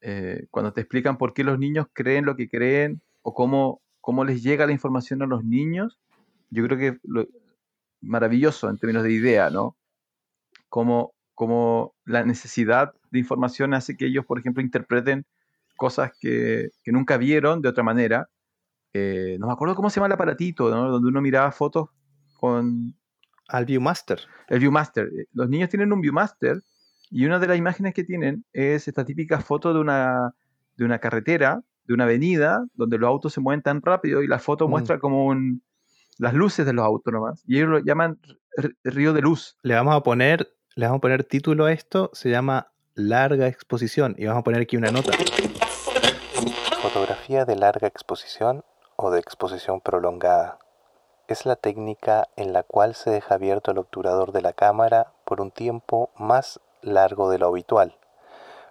[0.00, 4.24] Eh, cuando te explican por qué los niños creen lo que creen o cómo, cómo
[4.24, 5.98] les llega la información a los niños,
[6.50, 7.26] yo creo que lo,
[8.00, 9.76] maravilloso en términos de idea, ¿no?
[10.68, 15.26] Cómo, cómo la necesidad de información hace que ellos, por ejemplo, interpreten
[15.76, 18.28] cosas que, que nunca vieron de otra manera.
[18.92, 20.90] Eh, no me acuerdo cómo se llama el aparatito, ¿no?
[20.90, 21.88] Donde uno miraba fotos
[22.34, 22.94] con,
[23.48, 24.20] Al Viewmaster.
[24.48, 25.06] el Viewmaster.
[25.06, 26.60] Eh, Los niños tienen un Viewmaster
[27.10, 30.32] y una de las imágenes que tienen es esta típica foto de una,
[30.76, 34.38] de una carretera, de una avenida, donde los autos se mueven tan rápido y la
[34.38, 34.70] foto Mm.
[34.70, 35.62] muestra como un,
[36.20, 37.42] las luces de los autos nomás.
[37.46, 38.20] Y ellos lo llaman
[38.84, 39.56] río de luz.
[39.62, 44.14] Le vamos a poner, le vamos a poner título a esto, se llama Larga Exposición,
[44.18, 45.12] y vamos a poner aquí una nota.
[46.82, 48.64] Fotografía de larga exposición
[48.96, 50.58] o de exposición prolongada.
[51.26, 55.40] Es la técnica en la cual se deja abierto el obturador de la cámara por
[55.40, 57.96] un tiempo más largo de lo habitual,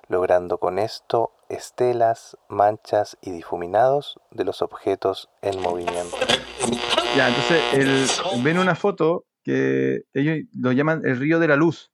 [0.08, 6.16] logrando con esto estelas, manchas y difuminados de los objetos en movimiento.
[7.16, 11.92] Ya, entonces el, ven una foto que ellos lo llaman el río de la luz.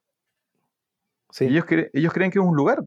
[1.31, 1.45] Sí.
[1.45, 2.85] Ellos, cre- ellos creen que es un lugar.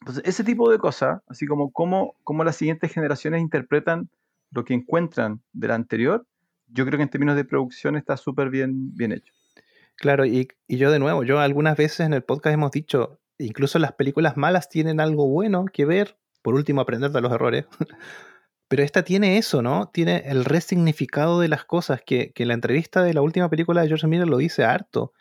[0.00, 4.10] Entonces, ese tipo de cosas, así como cómo, cómo las siguientes generaciones interpretan
[4.50, 6.26] lo que encuentran del anterior,
[6.68, 9.32] yo creo que en términos de producción está súper bien, bien hecho.
[9.96, 13.78] Claro, y, y yo de nuevo, yo algunas veces en el podcast hemos dicho, incluso
[13.78, 17.66] las películas malas tienen algo bueno que ver, por último aprender de los errores,
[18.68, 19.90] pero esta tiene eso, ¿no?
[19.92, 23.82] Tiene el resignificado de las cosas, que, que en la entrevista de la última película
[23.82, 25.12] de George Miller lo dice harto.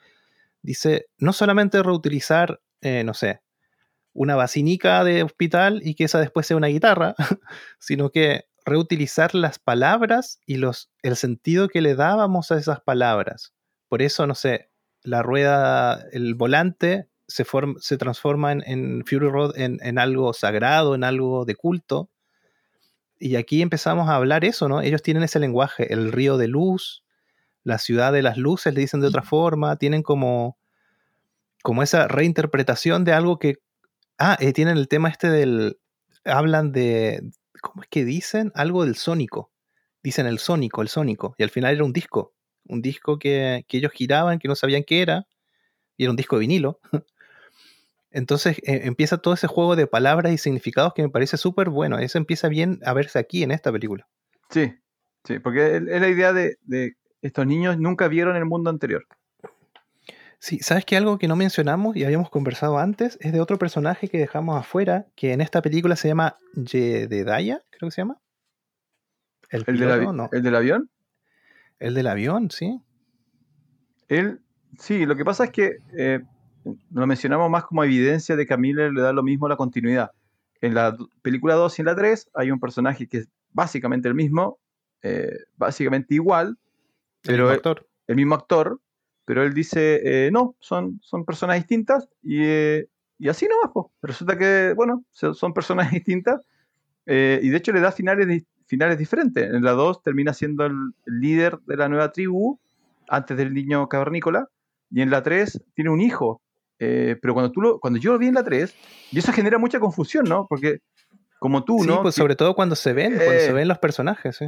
[0.62, 3.42] Dice, no solamente reutilizar, eh, no sé,
[4.14, 7.16] una basinica de hospital y que esa después sea una guitarra,
[7.80, 13.54] sino que reutilizar las palabras y los, el sentido que le dábamos a esas palabras.
[13.90, 14.70] Por eso, no sé,
[15.02, 20.34] la rueda, el volante se, form- se transforma en, en Fury Road en, en algo
[20.34, 22.10] sagrado, en algo de culto.
[23.20, 24.82] Y aquí empezamos a hablar eso, ¿no?
[24.82, 27.04] Ellos tienen ese lenguaje, el río de luz,
[27.64, 30.58] la ciudad de las luces, le dicen de otra forma, tienen como,
[31.64, 33.58] como esa reinterpretación de algo que...
[34.20, 35.80] Ah, eh, tienen el tema este del...
[36.26, 37.24] Hablan de...
[37.62, 38.52] ¿Cómo es que dicen?
[38.54, 39.50] Algo del sónico.
[40.04, 41.34] Dicen el sónico, el sónico.
[41.40, 42.34] Y al final era un disco.
[42.68, 45.26] Un disco que, que ellos giraban, que no sabían qué era.
[45.98, 46.80] Y era un disco de vinilo.
[48.14, 51.98] Entonces eh, empieza todo ese juego de palabras y significados que me parece súper bueno.
[52.00, 54.08] Eso empieza bien a verse aquí en esta película.
[54.50, 54.74] Sí,
[55.26, 59.06] sí, porque es la idea de, de estos niños nunca vieron el mundo anterior.
[60.38, 64.10] Sí, ¿sabes que algo que no mencionamos y habíamos conversado antes es de otro personaje
[64.10, 68.20] que dejamos afuera, que en esta película se llama Jedediah, creo que se llama?
[69.50, 70.30] El, ¿El del, no.
[70.34, 70.90] el del avión?
[71.80, 72.82] El del avión, sí.
[74.10, 74.42] Él,
[74.78, 76.20] sí, lo que pasa es que eh,
[76.92, 80.12] lo mencionamos más como evidencia de que a Miller le da lo mismo la continuidad.
[80.62, 84.16] En la película 2 y en la 3 hay un personaje que es básicamente el
[84.16, 84.60] mismo,
[85.02, 86.58] eh, básicamente igual,
[87.22, 87.88] Pero el el, actor.
[88.08, 88.80] el mismo actor,
[89.26, 92.88] pero él dice, eh, no, son, son personas distintas y, eh,
[93.20, 93.92] y así nomás, po.
[94.02, 96.46] Resulta que, bueno, so- son personas distintas
[97.06, 99.44] y de hecho le da finales, finales diferentes.
[99.54, 102.58] En la 2 termina siendo el, el líder de la nueva tribu
[103.10, 104.48] antes del niño cavernícola
[104.90, 106.42] y en la 3 tiene un hijo.
[106.86, 108.76] Eh, pero cuando, tú lo, cuando yo lo vi en la 3,
[109.12, 110.48] y eso genera mucha confusión, ¿no?
[110.50, 110.80] Porque
[111.40, 112.02] como tú, Sí, ¿no?
[112.02, 113.54] pues sobre todo cuando se ven, cuando se Eh.
[113.54, 114.46] ven los personajes, sí.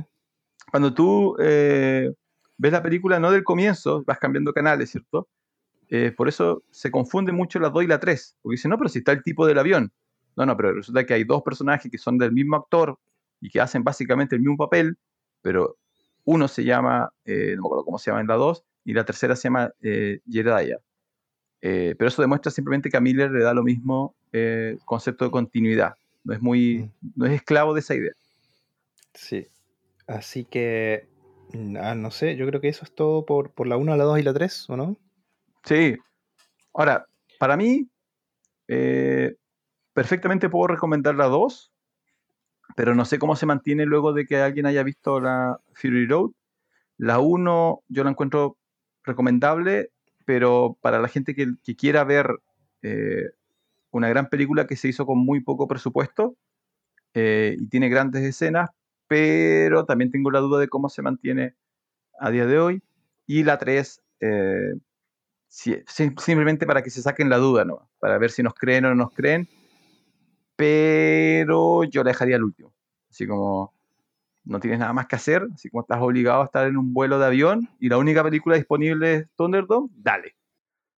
[0.72, 2.12] cuando tú eh,
[2.58, 5.28] ves la película no del comienzo, vas cambiando canales, ¿cierto?
[5.90, 8.90] Eh, por eso se confunde mucho la 2 y la 3, porque dicen, no, pero
[8.90, 9.92] si está el tipo del avión.
[10.36, 12.98] No, no, pero resulta que hay dos personajes que son del mismo actor
[13.40, 14.98] y que hacen básicamente el mismo papel,
[15.42, 15.78] pero
[16.26, 19.06] uno se llama, eh, no me acuerdo cómo se llama en la 2, y la
[19.06, 20.80] tercera se llama eh, Jedediah.
[21.62, 25.32] Eh, pero eso demuestra simplemente que a Miller le da lo mismo eh, concepto de
[25.32, 25.96] continuidad.
[26.24, 28.14] No es muy, no es esclavo de esa idea.
[29.14, 29.48] Sí.
[30.08, 31.08] Así que,
[31.54, 34.04] mm, ah, no sé, yo creo que eso es todo por, por la 1, la
[34.04, 34.98] 2 y la 3, ¿o no?
[35.64, 35.98] Sí.
[36.74, 37.08] Ahora,
[37.40, 37.90] para mí,
[38.68, 39.36] eh,
[39.94, 41.72] perfectamente puedo recomendar la 2,
[42.76, 46.32] pero no sé cómo se mantiene luego de que alguien haya visto la Fury Road.
[46.98, 48.58] La 1 yo la encuentro
[49.04, 49.92] recomendable,
[50.26, 52.30] pero para la gente que, que quiera ver
[52.82, 53.32] eh,
[53.92, 56.36] una gran película que se hizo con muy poco presupuesto
[57.14, 58.70] eh, y tiene grandes escenas,
[59.08, 61.56] pero también tengo la duda de cómo se mantiene
[62.20, 62.84] a día de hoy.
[63.28, 64.74] Y la 3, eh,
[65.48, 67.90] si- sim- simplemente para que se saquen la duda, ¿no?
[68.00, 69.48] Para ver si nos creen o no nos creen.
[70.56, 72.74] Pero yo la dejaría al último.
[73.10, 73.75] Así como
[74.46, 77.20] no tienes nada más que hacer, así como estás obligado a estar en un vuelo
[77.20, 80.36] de avión y la única película disponible es Thunderdome, dale.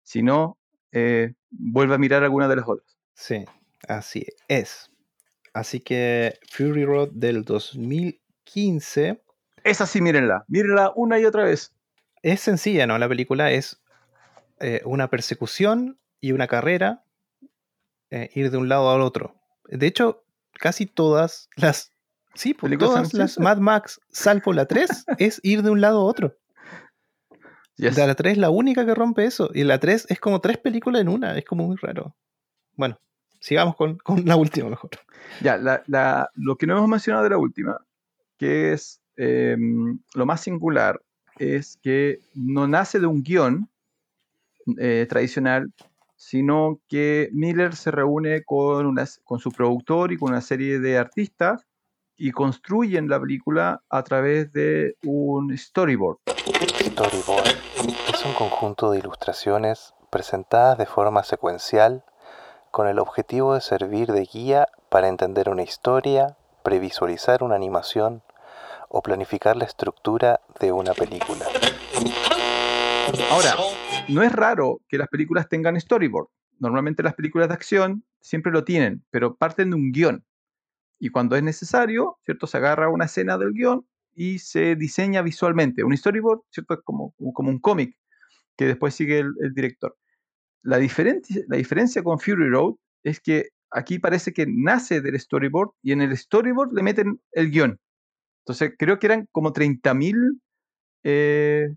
[0.03, 0.59] Si no,
[0.93, 2.97] eh, vuelve a mirar alguna de las otras.
[3.15, 3.45] Sí,
[3.89, 4.91] así es.
[5.53, 9.23] Así que Fury Road del 2015
[9.65, 10.45] Esa sí, mírenla.
[10.49, 11.73] Mírenla una y otra vez.
[12.23, 12.99] es sencilla, ¿no?
[12.99, 13.81] La película es
[14.61, 17.05] eh, una persecución y una carrera,
[18.11, 19.35] eh, ir de un lado al otro.
[19.65, 21.96] De hecho, casi todas las...
[22.37, 23.39] Sí, pues, todas las.
[23.39, 24.89] Mad Max, salvo la 3,
[25.19, 26.37] es ir de un lado a otro.
[27.77, 27.97] Yes.
[27.99, 29.51] La 3 es la única que rompe eso.
[29.53, 31.37] Y la 3 es como tres películas en una.
[31.37, 32.15] Es como muy raro.
[32.75, 32.99] Bueno,
[33.41, 34.91] sigamos con, con la última mejor.
[35.43, 37.79] Ya, la- la- lo que no hemos mencionado de la última,
[38.39, 39.57] que es eh,
[40.15, 41.01] lo más singular,
[41.39, 43.69] es que no nace de un guion
[44.79, 45.71] eh, tradicional,
[46.17, 50.97] sino que Miller se reúne con, una, con su productor y con una serie de
[50.97, 51.66] artistas
[52.17, 56.19] y construyen la película a través de un storyboard.
[56.27, 57.47] Storyboard
[58.13, 62.05] es un conjunto de ilustraciones presentadas de forma secuencial
[62.71, 68.23] con el objetivo de servir de guía para entender una historia, previsualizar una animación
[68.89, 71.47] o planificar la estructura de una película.
[73.31, 73.55] Ahora,
[74.09, 76.29] no es raro que las películas tengan storyboard.
[76.59, 80.25] Normalmente las películas de acción siempre lo tienen, pero parten de un guion.
[80.99, 82.47] Y cuando es necesario, ¿cierto?
[82.47, 85.85] Se agarra una escena del guion y se diseña visualmente.
[85.85, 86.75] Un storyboard, ¿cierto?
[86.75, 87.97] Es como, como un cómic
[88.57, 89.97] que después sigue el, director.
[90.63, 95.71] La, diferencia, la diferencia con Fury Road es que aquí parece que nace del storyboard
[95.83, 97.79] y en el storyboard le meten el guion.
[98.41, 100.41] Entonces creo que eran como 30.000
[101.05, 101.75] eh,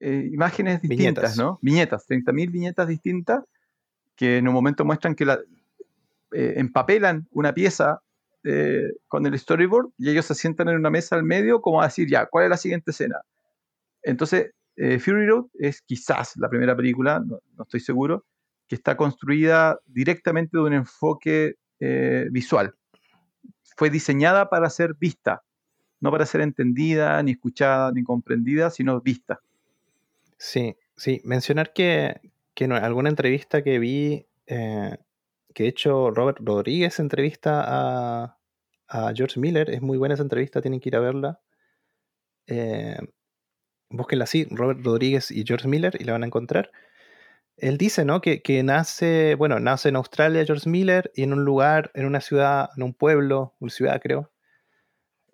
[0.00, 1.58] eh, imágenes distintas, ¿no?
[1.62, 3.42] Viñetas, 30.000 viñetas distintas
[4.16, 5.40] que en un momento muestran que la,
[6.32, 8.00] eh, empapelan una pieza
[9.08, 12.08] con el storyboard y ellos se sientan en una mesa al medio como a decir,
[12.08, 13.20] ya, ¿cuál es la siguiente escena?
[14.02, 18.26] Entonces, Fury Road es quizás la primera película, no, estoy seguro,
[18.68, 21.56] que está construida directamente de un enfoque
[22.30, 22.74] visual.
[23.76, 25.42] Fue diseñada para ser vista,
[26.00, 29.40] no para ser entendida, ni escuchada, ni comprendida, sino vista.
[30.36, 31.22] Sí, sí.
[31.24, 32.20] Mencionar que,
[32.56, 34.98] en alguna entrevista que vi, eh,
[35.54, 38.38] que de hecho Robert Rodríguez entrevista a,
[39.14, 41.40] George Miller, es muy buena esa entrevista, tienen que ir a verla.
[42.46, 42.96] Eh,
[43.90, 46.70] búsquenla así, Robert Rodríguez y George Miller, y la van a encontrar.
[47.56, 48.20] Él dice, ¿no?
[48.20, 52.20] Que, que, nace, bueno, nace en Australia George Miller y en un lugar, en una
[52.20, 54.32] ciudad, en un pueblo, una ciudad creo,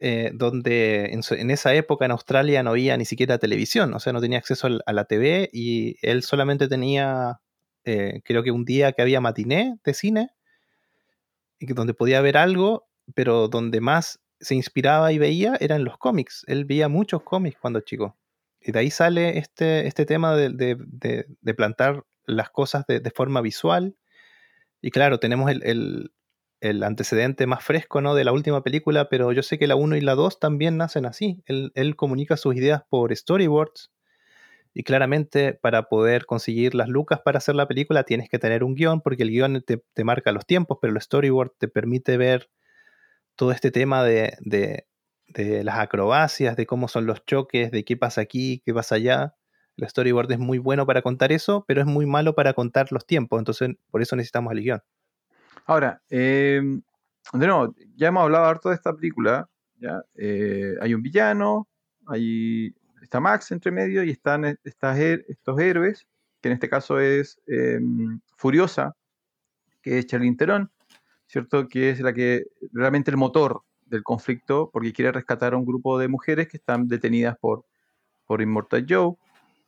[0.02, 4.22] eh, donde en, esa época en Australia no había ni siquiera televisión, o sea, no
[4.22, 7.42] tenía acceso a la TV y él solamente tenía,
[7.84, 10.30] eh, creo que un día que había matiné de cine,
[11.58, 15.98] y que donde podía ver algo, pero donde más se inspiraba y veía eran los
[15.98, 16.44] cómics.
[16.46, 18.16] Él veía muchos cómics cuando chico.
[18.60, 20.76] Y de ahí sale este, este tema de,
[21.56, 23.96] plantar las cosas de, forma visual.
[24.80, 26.12] Y claro, tenemos el,
[26.60, 28.14] el antecedente más fresco ¿no?
[28.14, 31.06] de la última película, pero yo sé que la 1 y la 2 también nacen
[31.06, 31.42] así.
[31.46, 33.90] Él, comunica sus ideas por storyboards
[34.72, 38.74] y claramente para poder conseguir las lucas para hacer la película tienes que tener un
[38.74, 42.50] guion porque el guion te, marca los tiempos, pero el storyboard te permite ver
[43.34, 44.36] todo este tema de,
[45.34, 49.34] de las acrobacias, de cómo son los choques, de qué pasa aquí, qué pasa allá.
[49.76, 53.06] El storyboard es muy bueno para contar eso, pero es muy malo para contar los
[53.06, 54.82] tiempos, entonces por eso necesitamos el guion.
[55.66, 56.82] Ahora, em,
[57.32, 59.48] de nuevo, ya hemos hablado harto de esta película.
[59.78, 60.02] ¿ya?
[60.16, 61.68] Eh, hay un villano,
[62.06, 66.06] hay, está Max entre medio y están estas, estos héroes,
[66.40, 68.94] que en este caso es em, Furiosa,
[69.82, 70.70] que es Charlize Theron,
[71.26, 71.68] ¿cierto?
[71.68, 75.98] Que es la que realmente el motor del conflicto, porque quiere rescatar a un grupo
[75.98, 77.64] de mujeres que están detenidas por,
[78.24, 79.14] por Immortal Joe.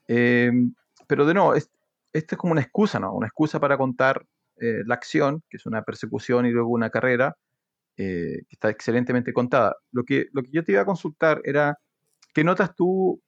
[0.08, 0.74] Em,
[1.06, 1.70] pero de nuevo, esto
[2.12, 3.12] es como una excusa, ¿no?
[3.12, 4.24] Una excusa para contar
[4.60, 7.36] eh, la acción, que es una persecución y luego una carrera,
[7.96, 9.76] eh, que está excelentemente contada.
[9.90, 11.78] Lo que, lo que yo te iba a consultar era,
[12.32, 13.20] ¿qué notas tú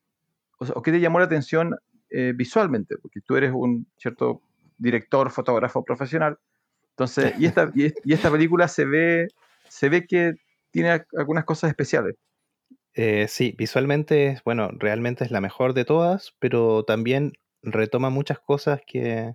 [0.59, 1.76] o, qué te llamó la atención
[2.10, 2.97] eh, visualmente?
[2.98, 4.40] Porque tú eres un cierto
[4.78, 6.39] director, fotógrafo profesional.
[6.90, 9.28] Entonces, y esta, y, esta película se ve,
[9.68, 10.35] se ve que
[10.70, 12.16] tiene algunas cosas especiales.
[13.28, 17.32] sí, visualmente, bueno, realmente es la mejor de todas, pero también
[17.62, 19.35] retoma muchas cosas que,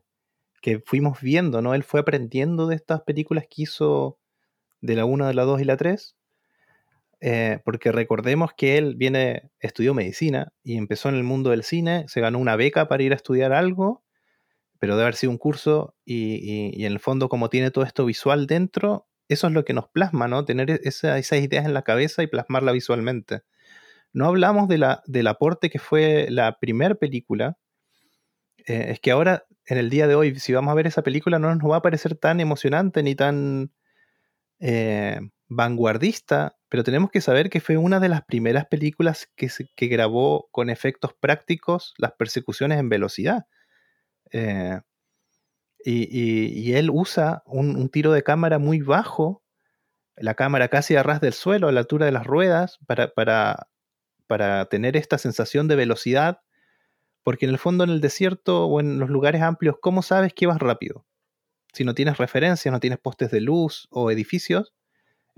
[0.62, 1.74] que fuimos viendo, ¿no?
[1.74, 4.18] Él fue aprendiendo de estas películas que hizo
[4.82, 6.16] de la 1, de la 2 y la 3.
[7.22, 12.06] Eh, porque recordemos que él viene, estudió medicina y empezó en el mundo del cine,
[12.08, 14.04] se ganó una beca para ir a estudiar algo,
[14.80, 18.48] pero debe haber sido un curso y, en el fondo como tiene todo esto visual
[18.48, 20.46] dentro, eso es lo que nos plasma, ¿no?
[20.46, 23.41] Tener e-, esas ideas en la cabeza y plasmarla visualmente.
[24.14, 27.58] No hablamos de la, del aporte que fue la primera película,
[28.70, 31.40] eh, es que ahora, en el día de hoy, si vamos a ver esa película,
[31.40, 33.72] no nos va a parecer tan emocionante ni tan
[34.60, 39.88] eh, vanguardista, pero tenemos que saber que fue una de las primeras películas que, que
[39.88, 43.48] grabó con efectos prácticos las persecuciones en velocidad.
[44.32, 44.80] Eh,
[45.84, 49.44] y, él usa un, tiro de cámara muy bajo,
[50.16, 53.70] la cámara casi a ras del suelo, a la altura de las ruedas, para, para,
[54.28, 56.41] para tener esta sensación de velocidad
[57.24, 60.48] porque en el fondo en el desierto o en los lugares amplios, ¿cómo sabes que
[60.48, 61.06] vas rápido?
[61.74, 64.74] Si no tienes referencias, no tienes postes de luz o edificios,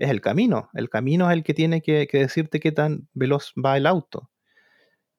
[0.02, 0.68] es el camino.
[0.74, 4.30] El camino es el que tiene que, decirte qué tan veloz va el auto.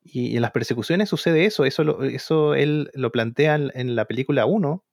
[0.01, 1.65] Y, en las persecuciones sucede eso.
[1.65, 4.83] Eso, eso él lo plantea en, la película 1,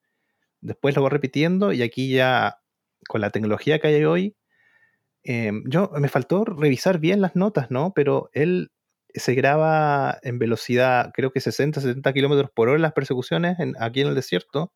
[0.60, 2.60] después lo va repitiendo y aquí ya
[3.08, 4.36] con la tecnología que hay hoy,
[5.24, 7.92] em, yo me faltó revisar bien las notas, ¿no?
[7.94, 8.70] Pero él
[9.14, 14.08] se graba en velocidad, creo que 60, 70 kilómetros por hora las persecuciones aquí en
[14.08, 14.72] el desierto.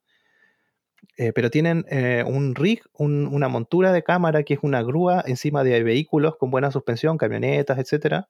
[1.17, 5.65] Eh, pero tienen eh, un rig, una montura de cámara que es una grúa encima
[5.65, 8.25] de vehículos con buena suspensión, camionetas, etc.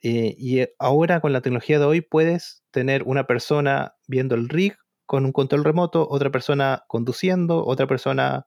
[0.00, 4.76] Eh, y ahora con la tecnología de hoy puedes tener una persona viendo el rig
[5.06, 8.46] con un control remoto, otra persona conduciendo, otra persona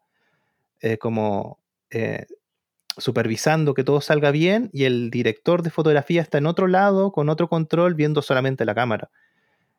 [0.99, 1.60] como
[2.98, 7.30] supervisando que todo salga bien y el director de fotografía está en otro lado con
[7.30, 9.10] otro control viendo solamente la cámara.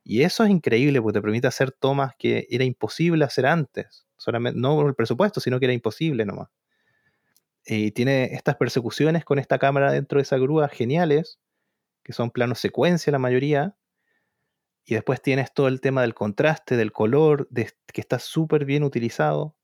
[0.05, 4.07] Y eso es increíble porque te permite hacer tomas que era imposible hacer antes.
[4.17, 6.49] Solamente, no por el presupuesto, sino que era imposible nomás.
[7.65, 11.39] Y tiene estas persecuciones con esta cámara dentro de esa grúa geniales,
[12.03, 13.77] que son planos secuencia la mayoría.
[14.85, 19.57] Y después tienes todo el tema del contraste, del color, que está súper bien utilizado.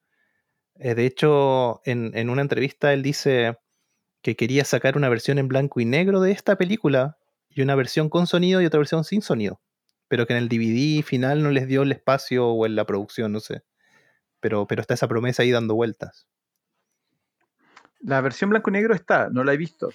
[0.77, 3.59] Eh, de hecho, en, una entrevista él dice
[4.23, 8.09] que quería sacar una versión en blanco y negro de esta película y una versión
[8.09, 9.61] con sonido y otra versión sin sonido.
[10.09, 13.33] Pero que en el DVD final no les dio el espacio o en la producción,
[13.33, 13.63] no sé.
[14.41, 16.27] Pero, pero está esa promesa ahí dando vueltas.
[18.01, 19.91] La versión blanco y negro está, no la he visto.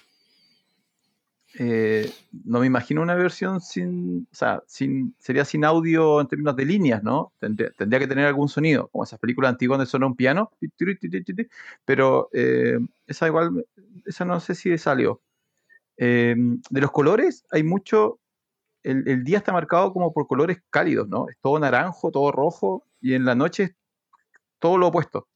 [1.56, 2.10] Eh,
[2.44, 6.64] no me imagino una versión sin, o sea, sin, sería sin audio en términos de
[6.64, 7.32] líneas, ¿no?
[7.38, 10.50] Tendría, que tener algún sonido, como esas películas antiguas donde suena un piano,
[11.84, 13.64] pero eh, esa igual,
[14.04, 15.20] esa no sé si salió.
[15.96, 16.34] Eh,
[16.70, 18.18] de los colores, hay mucho,
[18.84, 21.28] el, día está marcado como por colores cálidos, ¿no?
[21.28, 23.76] Es todo naranjo, todo rojo, y en la noche
[24.58, 25.26] todo lo opuesto.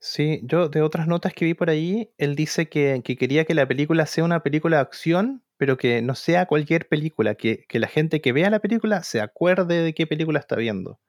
[0.00, 3.66] Sí, yo de otras notas que vi por ahí, él dice que, quería que la
[3.66, 7.88] película sea una película de acción, pero que no sea cualquier película, que, que, la
[7.88, 11.00] gente que vea la película se acuerde de qué película está viendo.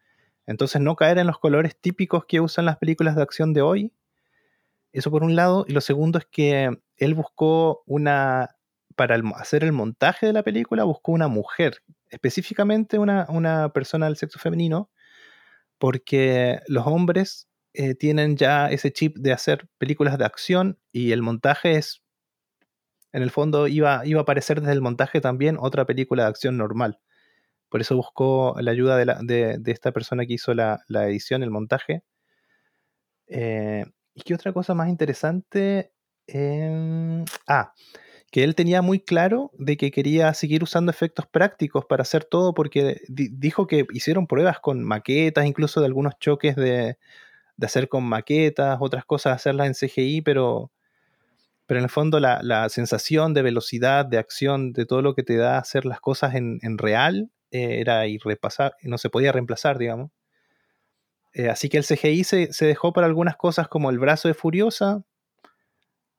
[0.46, 3.94] Entonces no caer en los colores típicos que usan las películas de acción de hoy.
[4.92, 5.66] Eso por un lado.
[5.68, 8.56] Y lo segundo es que él buscó una,
[9.00, 11.78] para hacer el montaje de la película, buscó una mujer,
[12.10, 14.92] específicamente una, una persona del sexo femenino,
[15.78, 21.22] porque los hombres eh, tienen ya ese chip de hacer películas de acción y el
[21.22, 22.04] montaje es,
[23.14, 26.58] en el fondo iba, iba a aparecer desde el montaje también otra película de acción
[26.58, 27.00] normal.
[27.70, 32.04] Por eso buscó la ayuda de, esta persona que hizo la, edición, el montaje.
[33.28, 35.94] Eh, ¿Y qué otra cosa más interesante?
[36.28, 37.72] Em, ah,
[38.32, 42.54] que él tenía muy claro de que quería seguir usando efectos prácticos para hacer todo
[42.54, 46.98] porque dijo que hicieron pruebas con maquetas, incluso de algunos choques de,
[47.62, 50.72] hacer con maquetas, otras cosas, hacerlas en CGI, pero,
[51.66, 55.36] pero en el fondo la, sensación de velocidad, de acción, de todo lo que te
[55.36, 60.12] da hacer las cosas en, real eh, era irrepasar, no se podía reemplazar, digamos.
[61.34, 65.04] Eh, así que el CGI se, dejó para algunas cosas como el brazo de Furiosa,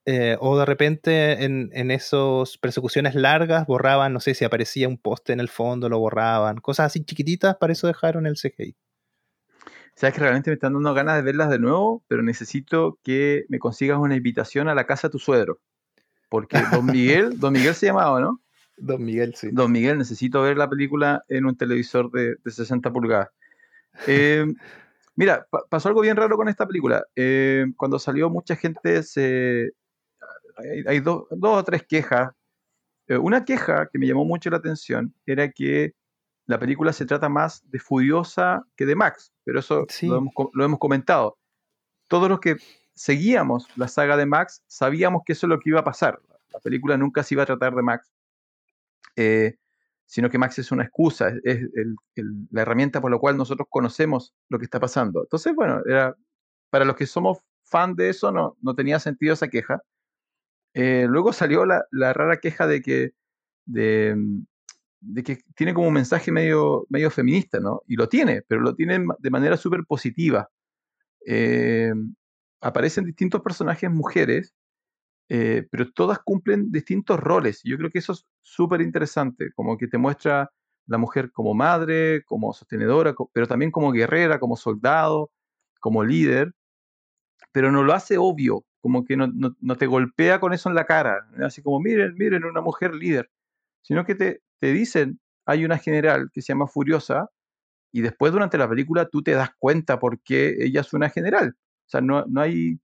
[0.05, 4.97] eh, o de repente en, en esas persecuciones largas borraban, no sé si aparecía un
[4.97, 8.75] poste en el fondo, lo borraban, cosas así chiquititas, para eso dejaron el CGI.
[9.95, 13.59] Sabes que realmente me están dando ganas de verlas de nuevo, pero necesito que me
[13.59, 15.59] consigas una invitación a la casa de tu suegro.
[16.29, 18.41] Porque Don Miguel, Don Miguel se llamaba, ¿no?
[18.77, 19.49] Don Miguel, sí.
[19.51, 23.29] Don Miguel, necesito ver la película en un televisor de, 60 pulgadas.
[24.07, 24.45] Eh,
[25.15, 27.05] mira, pasó algo bien raro con esta película.
[27.15, 29.71] Eh, cuando salió, mucha gente se.
[30.87, 32.31] Hay, dos, o tres quejas.
[33.07, 35.93] Eh, una queja que me llamó mucho la atención era que
[36.45, 41.37] la película se trata más de Furiosa que de Max, pero eso lo, hemos, comentado.
[42.07, 42.57] Todos los que
[42.93, 46.19] seguíamos la saga de Max sabíamos que eso es lo que iba a pasar.
[46.51, 48.11] La película nunca se iba a tratar de Max,
[49.15, 49.55] eh,
[50.05, 51.61] sino que Max es una excusa, es,
[52.49, 55.21] la herramienta por la cual nosotros conocemos lo que está pasando.
[55.21, 56.15] Entonces, bueno, era,
[56.69, 59.81] para los que somos fan de eso no, no tenía sentido esa queja.
[60.73, 63.11] Eh, luego salió la, la, rara queja de que
[63.65, 64.15] de,
[65.01, 67.81] de que tiene como un mensaje medio, medio feminista, ¿no?
[67.87, 70.49] Y lo tiene, pero lo tiene de manera súper positiva.
[71.25, 71.93] Eh,
[72.61, 74.53] aparecen distintos personajes mujeres,
[75.29, 77.61] eh, pero todas cumplen distintos roles.
[77.63, 80.51] Yo creo que eso es súper interesante, como que te muestra
[80.87, 85.31] la mujer como madre, como sostenedora, pero también como guerrera, como soldado,
[85.79, 86.53] como líder,
[87.51, 90.85] pero no lo hace obvio, como que no, no te golpea con eso en la
[90.85, 93.29] cara, así como miren, miren, una mujer líder,
[93.81, 97.29] sino que te, te dicen, hay una general que se llama Furiosa,
[97.91, 101.55] y después durante la película tú te das cuenta por qué ella es una general.
[101.57, 102.79] O sea, no, no hay,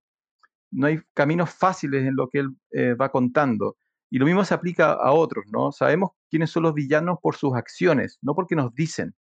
[0.72, 3.78] no hay caminos fáciles en lo que él eh, va contando.
[4.10, 5.72] Y lo mismo se aplica a otros, ¿no?
[5.72, 9.16] Sabemos quiénes son los villanos por sus acciones, no porque nos dicen.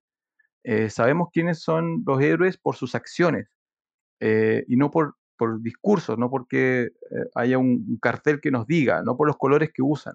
[0.65, 3.49] Eh, sabemos quiénes son los héroes por sus acciones
[4.21, 6.91] eh, y no por por discursos, no porque eh,
[7.35, 10.15] haya un, cartel que nos diga, no por los colores que usan.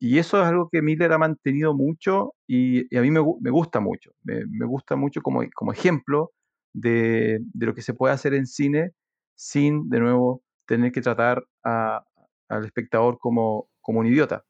[0.00, 3.20] Y eso es algo que Miller ha mantenido mucho y, a mí me,
[3.50, 4.12] gusta mucho.
[4.22, 5.42] Me, gusta mucho como,
[5.72, 6.32] ejemplo
[6.72, 8.92] de, lo que se puede hacer en cine
[9.34, 14.44] sin, de nuevo, tener que tratar al espectador como un idiota.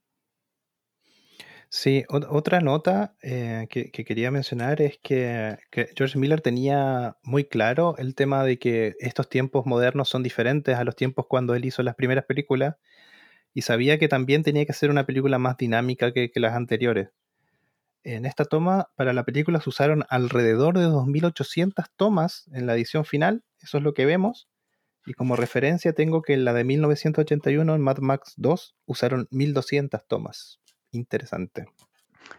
[1.71, 5.59] Sí, otra nota eh, que, quería mencionar es que,
[5.97, 10.85] George Miller tenía muy claro el tema de que estos tiempos modernos son diferentes a
[10.85, 12.77] los tiempos cuando él hizo las primeras películas
[13.53, 17.11] y sabía que también tenía que ser una película más dinámica que, las anteriores.
[18.05, 23.05] En esta toma, para la película se usaron alrededor de 2.800 tomas en la edición
[23.05, 24.49] final, eso es lo que vemos,
[25.05, 30.03] y como referencia tengo que en la de 1981, en Mad Max 2, usaron 1.200
[30.09, 30.61] tomas
[30.93, 31.67] interesante.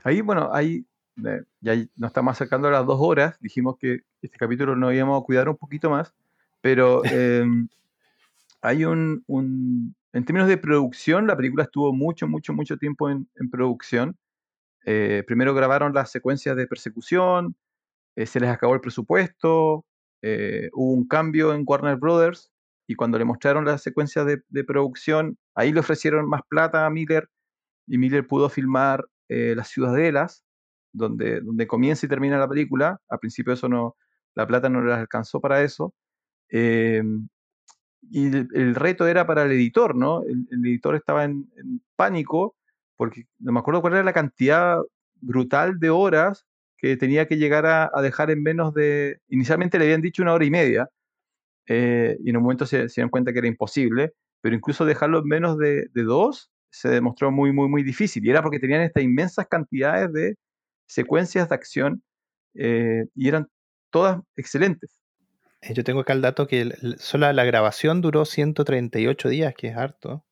[0.04, 0.86] Ahí, bueno, ahí
[1.26, 3.38] eh, ya nos estamos acercando a las dos horas.
[3.40, 6.14] Dijimos que este capítulo no íbamos a cuidar un poquito más,
[6.62, 7.68] pero em,
[8.62, 9.24] hay un,
[10.14, 14.18] En términos de producción, la película estuvo mucho, mucho, mucho tiempo en, producción.
[14.86, 17.56] Eh, primero grabaron las secuencias de persecución,
[18.16, 19.86] eh, se les acabó el presupuesto,
[20.74, 22.52] hubo un cambio en Warner Brothers
[22.88, 26.90] y cuando le mostraron las secuencias de, de producción, ahí le ofrecieron más plata a
[26.90, 27.30] Miller
[27.90, 30.46] y Miller pudo filmar eh, las ciudadelas,
[30.94, 33.02] donde, donde comienza y termina la película.
[33.10, 33.98] Al principio eso no,
[34.36, 35.94] la plata no les alcanzó para eso.
[36.52, 37.04] Eh,
[38.12, 40.22] y el, reto era para el editor, ¿no?
[40.24, 41.50] El, editor estaba en,
[41.96, 42.56] pánico
[42.96, 44.78] porque no me acuerdo cuál era la cantidad
[45.16, 46.46] brutal de horas
[46.78, 49.20] que tenía que llegar a, dejar en menos de...
[49.30, 50.90] Inicialmente le habían dicho una hora y media
[51.68, 55.20] eh, y en un momento se, se dieron cuenta que era imposible, pero incluso dejarlo
[55.20, 58.26] en menos de dos se demostró muy, muy, muy difícil.
[58.26, 60.36] Y era porque tenían estas inmensas cantidades de
[60.86, 62.04] secuencias de acción
[62.56, 63.48] eh, y eran
[63.92, 65.00] todas excelentes.
[65.62, 69.78] Eh, yo tengo acá el dato que solo la grabación duró 138 días, que es
[69.78, 70.26] harto.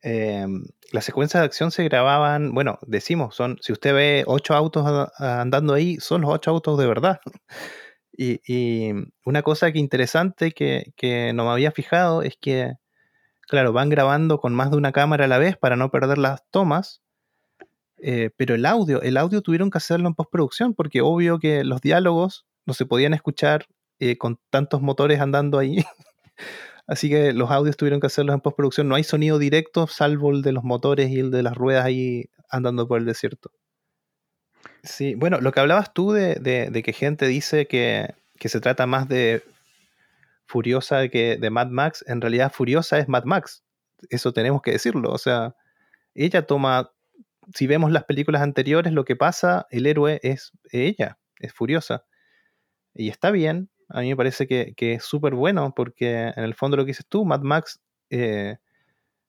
[0.00, 5.10] Em, las secuencias de acción se grababan, bueno, decimos, son, si usted ve ocho autos
[5.18, 7.20] andando ahí, son los ocho autos de verdad.
[8.20, 8.90] Y,
[9.24, 12.72] una cosa que interesante que, que no me había fijado es que
[13.48, 16.42] claro, van grabando con más de una cámara a la vez para no perder las
[16.50, 17.02] tomas.
[18.00, 21.80] Eh, pero el audio, el audio tuvieron que hacerlo en postproducción porque obvio que los
[21.80, 23.66] diálogos no se podían escuchar
[23.98, 25.78] eh, con tantos motores andando ahí.
[26.86, 28.88] Así que los audios tuvieron que hacerlos en postproducción.
[28.88, 32.26] No hay sonido directo salvo el de los motores y el de las ruedas ahí
[32.50, 33.50] andando por el desierto.
[34.82, 39.08] Sí, bueno, lo que hablabas tú de, que gente dice que, que se trata más
[39.08, 39.42] de
[40.48, 43.62] Furiosa que de Mad Max, en realidad Furiosa es Mad Max.
[44.08, 45.10] Eso tenemos que decirlo.
[45.12, 45.54] O sea,
[46.14, 46.90] ella toma,
[47.54, 52.06] si vemos las películas anteriores, lo que pasa, el héroe es ella, es Furiosa.
[52.94, 56.78] Y está bien, a mí me parece que, es súper bueno, porque en el fondo
[56.78, 58.56] lo que dices tú, Mad Max eh,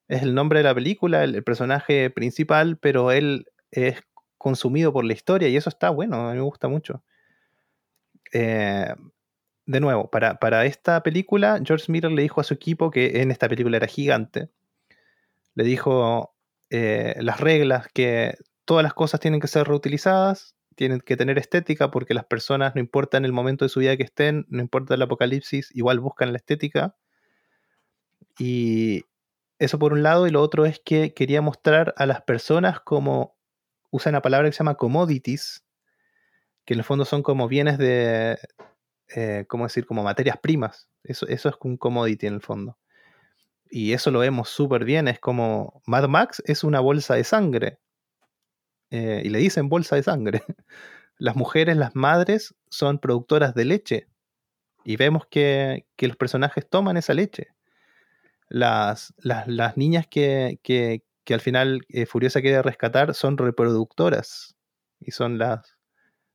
[0.07, 4.01] es el nombre de la película, el, personaje principal, pero él es
[4.37, 7.03] consumido por la historia y eso está bueno, a mí me gusta mucho.
[8.31, 8.93] Eh,
[9.69, 13.47] de nuevo, para, esta película, George Miller le dijo a su equipo que en esta
[13.47, 14.49] película era gigante.
[15.53, 16.33] Le dijo
[16.71, 18.35] eh, las reglas, que
[18.65, 22.81] todas las cosas tienen que ser reutilizadas, tienen que tener estética, porque las personas, no
[22.81, 26.31] importa en el momento de su vida que estén, no importa el apocalipsis, igual buscan
[26.31, 26.95] la estética.
[28.39, 29.03] Y
[29.59, 33.37] eso por un lado, y lo otro es que quería mostrar a las personas como,
[33.91, 35.63] usa una palabra que se llama commodities,
[36.65, 38.39] que en el fondo son como bienes de,
[39.15, 39.85] eh, ¿cómo decir?
[39.85, 40.89] Como materias primas.
[41.03, 42.77] Eso, eso es un commodity en el fondo.
[43.69, 45.07] Y eso lo vemos súper bien.
[45.07, 47.79] Es como Mad Max es una bolsa de sangre.
[48.91, 50.43] Eh, y le dicen bolsa de sangre.
[51.17, 54.07] Las mujeres, las madres, son productoras de leche.
[54.85, 57.47] Y vemos que, los personajes toman esa leche.
[58.47, 61.03] Las, las, niñas que, que,
[61.33, 64.55] al final eh, Furiosa quiere rescatar son reproductoras.
[65.01, 65.77] Y son las,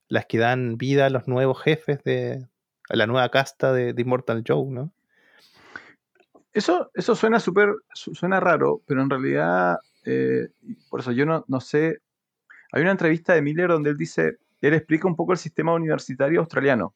[0.09, 2.47] las que dan vida a los nuevos jefes de,
[2.89, 4.93] la nueva casta de, Immortal Joe, ¿no?
[6.53, 10.49] Eso, eso suena súper, suena raro, pero en realidad, eh,
[10.89, 11.99] por eso yo no, no sé,
[12.71, 16.41] hay una entrevista de Miller donde él dice, él explica un poco el sistema universitario
[16.41, 16.95] australiano.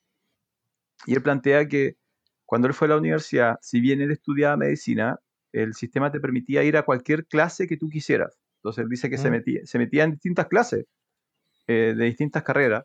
[1.06, 1.97] Y él plantea que
[2.44, 5.19] cuando él fue a la universidad, si bien él estudiaba medicina,
[5.52, 8.39] el sistema te permitía ir a cualquier clase que tú quisieras.
[8.56, 9.32] Entonces él dice que se, mm.
[9.32, 10.86] metía, se metía en distintas clases
[11.66, 12.85] eh, de distintas carreras.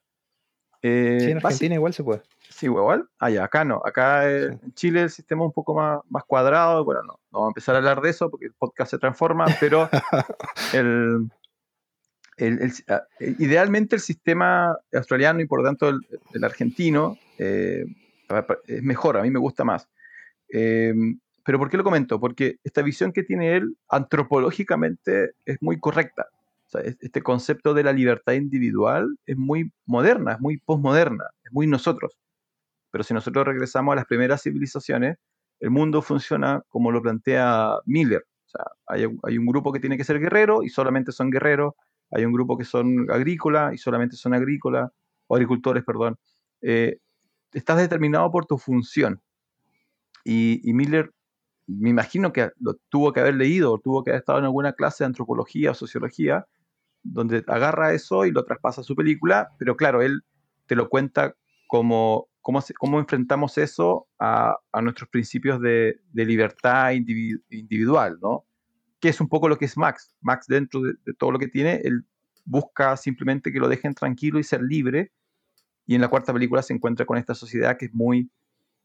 [0.81, 2.21] Eh, sí, en Argentina igual se puede.
[2.49, 3.09] Sí, igual.
[3.19, 3.81] Allá, acá no.
[3.83, 6.83] Acá en Chile el sistema es un poco más, más cuadrado.
[6.85, 9.45] Bueno, no, no vamos a empezar a hablar de eso porque el podcast se transforma,
[9.59, 9.89] pero
[10.73, 11.29] el,
[12.89, 17.85] ah, idealmente el sistema australiano y por lo tanto el, argentino eh,
[18.67, 19.87] es mejor, a mí me gusta más.
[20.49, 20.93] Eh,
[21.45, 22.19] pero ¿por qué lo comento?
[22.19, 26.27] Porque esta visión que tiene él antropológicamente es muy correcta.
[26.67, 31.51] O sea, este concepto de la libertad individual es muy moderna, es muy postmoderna, es
[31.51, 32.17] muy nosotros.
[32.93, 35.17] Pero si nosotros regresamos a las primeras civilizaciones,
[35.59, 38.23] el mundo funciona como lo plantea Miller.
[38.45, 41.73] O sea, hay, un grupo que tiene que ser guerrero y solamente son guerreros.
[42.11, 44.91] Hay un grupo que son agrícolas y solamente son agrícolas,
[45.25, 46.17] o agricultores, perdón.
[46.61, 46.99] Eh,
[47.51, 49.19] estás determinado por tu función.
[50.23, 51.11] Y, y, Miller
[51.65, 54.73] me imagino que lo tuvo que haber leído o tuvo que haber estado en alguna
[54.73, 56.45] clase de antropología o sociología,
[57.01, 60.21] donde agarra eso y lo traspasa a su película, pero claro, él
[60.67, 61.33] te lo cuenta
[61.65, 68.45] como cómo, cómo enfrentamos eso a, a nuestros principios de, de libertad individu individual, ¿no?
[68.99, 70.13] Que es un poco lo que es Max.
[70.21, 72.05] Max dentro de, de, todo lo que tiene, él
[72.45, 75.11] busca simplemente que lo dejen tranquilo y ser libre,
[75.85, 78.29] y en la cuarta película se encuentra con esta sociedad que es muy,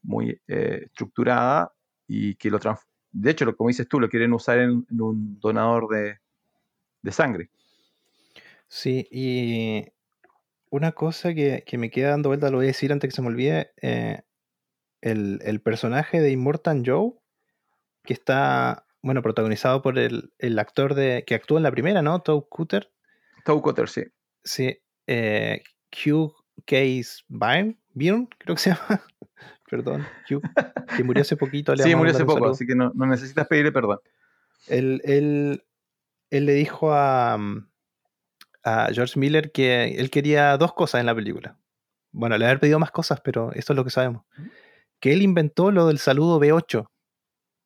[0.03, 1.73] muy eh, estructurada
[2.07, 2.59] y que lo
[3.13, 6.19] de hecho, como dices tú, lo quieren usar en, en un donador de,
[7.03, 7.51] de, sangre.
[8.69, 9.85] Sí, y
[10.71, 13.23] una cosa que, que, me queda dando vuelta, lo voy a decir antes que se
[13.23, 14.23] me olvide, eh,
[15.01, 17.13] el, el, personaje de Immortan Joe,
[18.05, 22.21] que está, bueno, protagonizado por el, el actor de, que actuó en la primera, ¿no?
[22.21, 22.91] Tow Cutter.
[23.45, 24.05] Tow Cutter, sí.
[24.43, 25.63] Sí, eh,
[25.93, 26.35] Hugh
[26.67, 29.03] Case Byrne, Byrne, creo que se llama.
[29.71, 30.43] Perdón, Hugh,
[30.97, 31.75] que murió hace poquito.
[31.75, 33.99] Le sí, murió hace poco, así que no, no, necesitas pedirle perdón.
[34.67, 35.65] Él, él,
[36.31, 37.39] él le dijo a,
[38.77, 41.59] a, George Miller que él quería dos cosas en la película.
[42.13, 44.25] Bueno, le haber pedido más cosas, pero esto es lo que sabemos.
[45.01, 46.89] Que él inventó lo del saludo B8.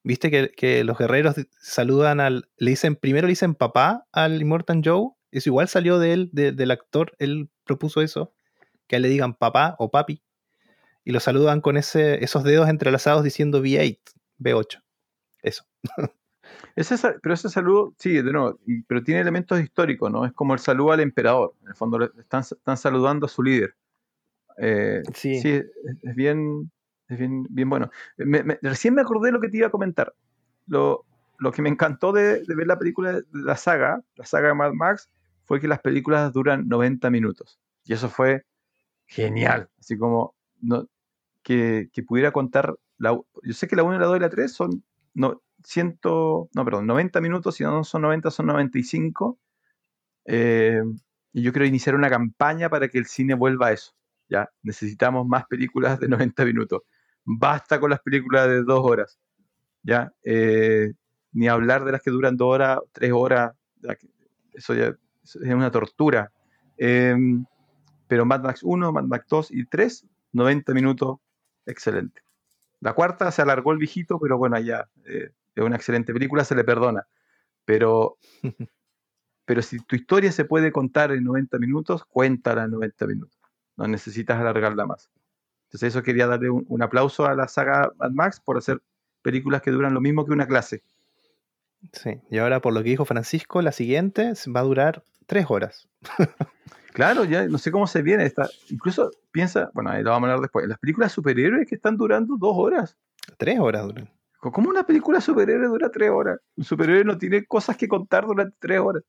[0.05, 2.49] Viste que, que los guerreros saludan al.
[2.57, 5.11] Le dicen, primero le dicen papá al Immortan Joe.
[5.31, 7.13] Eso igual salió de él, de, del actor.
[7.19, 8.35] Él propuso eso.
[8.89, 10.23] Que a él le digan papá o papi
[11.05, 13.99] y lo saludan con ese, esos dedos entrelazados diciendo B8,
[14.39, 14.83] B8.
[15.43, 15.65] Eso.
[16.75, 20.25] Ese, pero ese saludo, sí, de nuevo, pero tiene elementos históricos, ¿no?
[20.25, 21.55] Es como el saludo al emperador.
[21.63, 23.75] En el fondo están, están saludando a su líder.
[24.59, 25.41] Eh, sí.
[25.41, 25.67] sí es,
[26.03, 26.71] es, bien,
[27.09, 27.91] es bien, bien bueno.
[28.17, 30.15] Me, me, recién me acordé de lo que te iba a comentar.
[30.67, 31.05] Lo,
[31.39, 34.55] lo que me encantó de, de, ver la película de la saga, la saga de
[34.55, 35.11] Mad Max,
[35.45, 37.61] fue que las películas duran 90 minutos.
[37.85, 38.45] Y eso fue
[39.07, 39.69] genial.
[39.79, 40.89] Así como no,
[41.43, 43.11] que, que, pudiera contar, la,
[43.43, 44.85] yo sé que la 1, la 2 y la 3 son
[45.15, 49.39] no, 100, no, perdón, 90 minutos, si no son 90, son 95.
[50.25, 50.83] Eh,
[51.33, 53.93] y yo quiero iniciar una campaña para que el cine vuelva a eso.
[54.29, 54.51] ¿ya?
[54.63, 56.83] Necesitamos más películas de 90 minutos.
[57.25, 59.19] Basta con las películas de 2 horas.
[59.83, 60.13] ¿ya?
[60.25, 60.93] Eh,
[61.33, 63.53] ni hablar de las que duran 2 horas, 3 horas.
[64.53, 66.33] Eso ya es una tortura.
[66.77, 67.17] Eh,
[68.07, 71.19] pero Mad Max 1, Mad Max 2 y 3 90 minutos,
[71.67, 72.23] excelente.
[72.81, 74.89] La cuarta se alargó el viejito, pero bueno, ya
[75.55, 77.07] es una excelente película, se le perdona.
[77.65, 78.19] Pero,
[79.45, 83.41] pero si tu historia se puede contar en 90 minutos, cuéntala en 90 minutos.
[83.77, 85.11] No necesitas alargarla más.
[85.65, 88.83] Entonces eso quería darle un, un aplauso a la saga Mad Max por hacer
[89.23, 90.83] películas que duran lo mismo que una clase.
[91.93, 95.89] Sí, y ahora por lo que dijo Francisco, la siguiente va a durar tres horas.
[96.93, 98.25] Claro, ya no sé cómo se viene.
[98.25, 100.69] Esta, incluso piensa, bueno, ahí lo vamos a hablar después.
[100.69, 102.97] Las películas superhéroes que están durando dos horas.
[103.39, 104.11] Tres horas duran.
[104.51, 106.41] ¿Cómo una película de superhéroes dura tres horas?
[106.57, 109.05] Un superhéroe no tiene cosas que contar durante tres horas.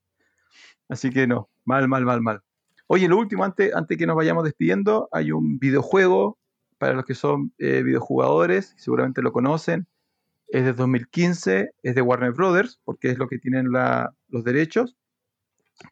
[0.88, 2.42] Así que no, mal, mal, mal, mal.
[2.86, 6.38] Oye, lo último, antes, antes que nos vayamos despidiendo, hay un videojuego
[6.78, 9.88] para los que son eh, videojugadores, seguramente lo conocen.
[10.50, 14.96] Es de 2015, es de Warner Brothers, porque es lo que tienen los derechos.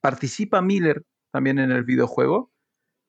[0.01, 2.51] Participa Miller también en el videojuego.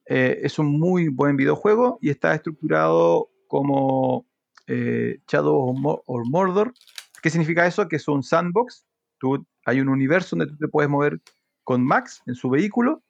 [0.06, 4.26] Eh, es un muy buen videojuego y está estructurado como
[4.72, 6.72] eh, Shadow of Mordor.
[7.22, 7.88] ¿Qué significa eso?
[7.88, 8.86] Que es un sandbox.
[9.18, 11.20] Tú, hay un universo donde tú te puedes mover
[11.62, 13.02] con Max en su vehículo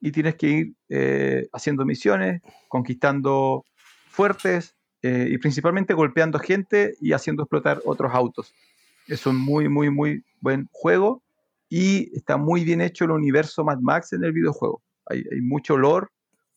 [0.00, 3.64] y tienes que ir eh, haciendo misiones, conquistando
[4.08, 8.54] fuertes eh, y principalmente golpeando gente y haciendo explotar otros autos.
[9.06, 11.22] Es un muy, muy, muy buen juego
[11.68, 14.82] y está muy bien hecho el universo Mad Max en el videojuego.
[15.06, 16.06] Hay, mucho lore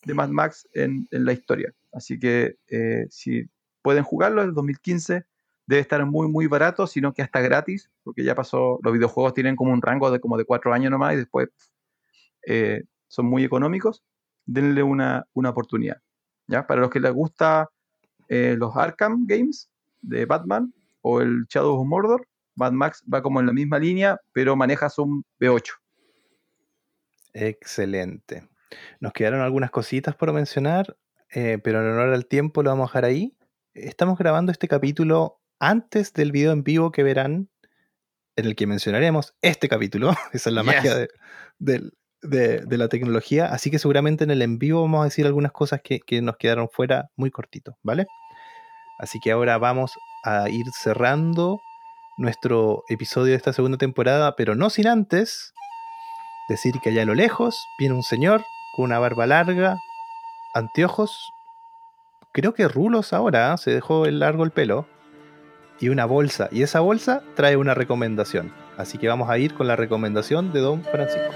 [0.06, 1.74] de Mad Max en, en la historia.
[1.92, 3.48] Así que eh, si
[3.86, 5.26] pueden jugarlo, el 2015
[5.68, 9.56] debe estar muy, muy barato, sino que hasta gratis, porque ya pasó, los videojuegos tienen
[9.56, 11.50] como un rango de como de cuatro años nomás y después
[12.48, 14.04] eh, son muy económicos.
[14.48, 16.02] Denle una, una oportunidad.
[16.48, 16.66] ¿ya?
[16.66, 17.70] Para los que les gusta
[18.28, 19.70] eh, los Arkham Games
[20.02, 24.20] de Batman o el Shadow of Mordor, Mad Max va como en la misma línea,
[24.34, 25.74] pero manejas un B8.
[27.34, 28.50] Excelente.
[29.00, 30.98] Nos quedaron algunas cositas por mencionar,
[31.30, 33.36] eh, pero en honor al tiempo lo vamos a dejar ahí.
[33.76, 37.50] Estamos grabando este capítulo antes del video en vivo que verán,
[38.38, 40.12] en el que mencionaremos este capítulo.
[40.34, 40.68] Esa es la Yes.
[40.76, 41.10] magia de,
[41.60, 43.48] del- de- de la tecnología.
[43.48, 46.38] Así que seguramente en el en vivo vamos a decir algunas cosas que, que nos
[46.38, 48.06] quedaron fuera muy cortito, ¿vale?
[49.00, 49.92] Así que ahora vamos
[50.24, 51.60] a ir cerrando
[52.18, 55.54] nuestro episodio de esta segunda temporada, pero no sin antes
[56.48, 58.42] decir que allá a lo lejos viene un señor
[58.74, 59.78] con una barba larga,
[60.54, 61.30] anteojos,
[62.36, 63.58] creo que rulos ahora, ¿ah?
[63.58, 64.86] se dejó el largo el pelo,
[65.80, 66.50] y una bolsa.
[66.52, 68.52] Y esa bolsa trae una recomendación.
[68.76, 71.34] Así que vamos a ir con la recomendación de Don Francisco.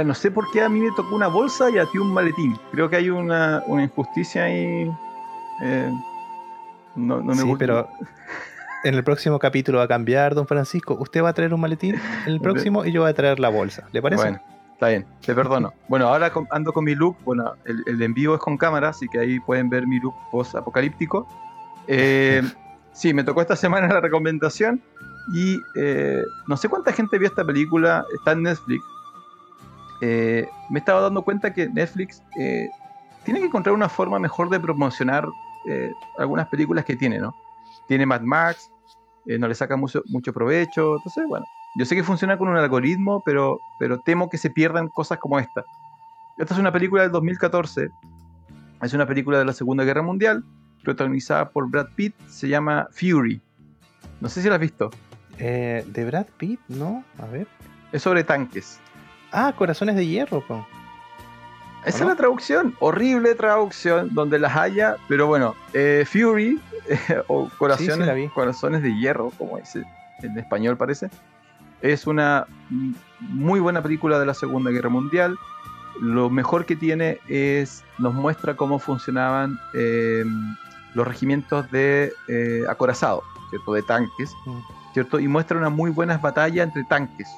[0.00, 2.14] Ahora, no sé por qué a mí me tocó una bolsa y a ti un
[2.14, 2.56] maletín.
[2.72, 4.90] Creo que hay una, una injusticia ahí.
[5.60, 5.90] eh,
[6.96, 7.58] no, no me sí, gusta.
[7.58, 7.88] pero
[8.84, 10.96] en el próximo capítulo va a cambiar, Don Francisco.
[10.98, 13.50] Usted va a traer un maletín en el próximo y yo voy a traer la
[13.50, 13.88] bolsa.
[13.92, 14.22] ¿Le parece?
[14.22, 14.40] Bueno,
[14.72, 15.74] está bien, te perdono.
[15.88, 17.18] Bueno, ahora ando con mi look.
[17.26, 20.14] Bueno, el, el en vivo es con cámara, así que ahí pueden ver mi look
[20.30, 21.28] post-apocalíptico.
[21.88, 22.40] Eh,
[22.92, 24.80] sí, me tocó esta semana la recomendación.
[25.34, 28.82] Y eh, no sé cuánta gente vio esta película, está en Netflix.
[30.00, 32.70] Eh, me estaba dando cuenta que Netflix eh,
[33.24, 35.28] tiene que encontrar una forma mejor de promocionar
[35.66, 37.34] eh, algunas películas que tiene, ¿no?
[37.86, 38.70] Tiene Mad Max,
[39.26, 41.44] eh, no le saca mucho, mucho provecho, entonces, bueno,
[41.76, 45.38] yo sé que funciona con un algoritmo, pero, pero temo que se pierdan cosas como
[45.38, 45.64] esta.
[46.38, 47.90] Esta es una película del 2014,
[48.82, 50.42] es una película de la Segunda Guerra Mundial,
[50.82, 53.42] protagonizada por Brad Pitt, se llama Fury.
[54.20, 54.90] No sé si la has visto,
[55.38, 56.60] ¿De Brad Pitt?
[56.68, 57.46] No, a ver.
[57.92, 58.78] es sobre tanques.
[59.32, 60.66] Ah, Corazones de Hierro, po.
[61.84, 62.04] Esa no?
[62.04, 66.60] es la traducción, horrible traducción, donde las haya, pero bueno, eh, Fury,
[67.28, 68.28] o corazones, Sí, sí la vi.
[68.28, 69.84] corazones de hierro, como dice
[70.22, 71.08] en español parece,
[71.80, 72.46] es una
[73.20, 75.38] muy buena película de la Segunda Guerra Mundial.
[76.02, 80.24] Lo mejor que tiene es, nos muestra cómo funcionaban eh,
[80.92, 83.72] los regimientos de eh, acorazados, ¿cierto?
[83.72, 84.58] De tanques, Mm.
[84.92, 85.18] ¿cierto?
[85.18, 87.28] Y muestra una muy buenas batallas entre tanques,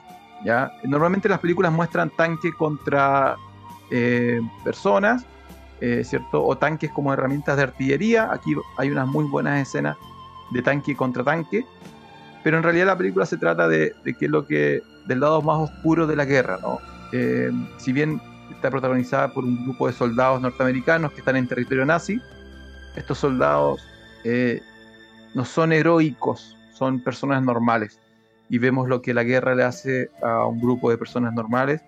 [0.84, 3.36] Normalmente las películas muestran tanques contra
[3.90, 5.24] eh, personas,
[5.80, 6.44] eh, ¿cierto?
[6.44, 8.32] O tanques como herramientas de artillería.
[8.32, 9.96] Aquí hay unas muy buenas escenas
[10.50, 11.64] de tanque contra tanque.
[12.42, 15.70] Pero en realidad la película se trata de, de que lo que del lado más
[15.70, 16.58] oscuro de la guerra.
[17.12, 18.20] Eh, si bien
[18.50, 22.20] está protagonizada por un grupo de soldados norteamericanos que están en territorio nazi,
[22.96, 23.80] estos soldados
[25.34, 27.98] no son heroicos, son personas normales.
[28.52, 31.80] Y vemos lo que la guerra le hace a un grupo de personas normales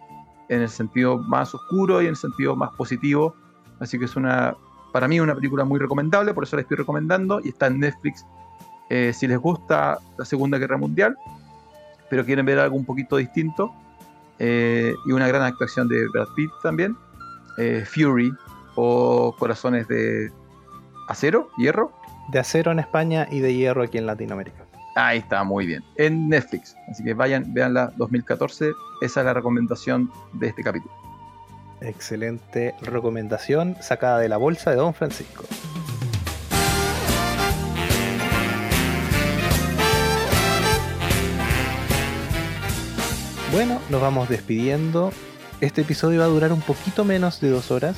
[0.49, 3.37] en el sentido más oscuro y en el sentido más positivo.
[3.81, 4.57] Así que es una,
[4.91, 8.25] para mí, una película muy recomendable, por eso la estoy recomendando y está en Netflix.
[8.89, 11.19] Eh, si les gusta la Segunda Guerra Mundial,
[12.09, 13.71] pero quieren ver algo un poquito distinto,
[14.39, 16.97] eh, y una gran actuación de Brad Pitt también,
[17.59, 18.33] eh, Fury
[18.75, 20.33] o Corazones de
[21.09, 21.93] Acero, Hierro,
[22.33, 24.64] De acero en España y de hierro aquí en Latinoamérica.
[24.95, 25.83] Ahí está, muy bien.
[25.97, 26.77] En Netflix.
[26.89, 28.73] Así que vayan, veanla 2014.
[29.01, 30.95] Esa es la recomendación de este capítulo.
[31.81, 35.45] Excelente recomendación sacada de la bolsa de Don Francisco.
[43.51, 45.13] Bueno, nos vamos despidiendo.
[45.61, 47.97] Este episodio va a durar un poquito menos de dos horas,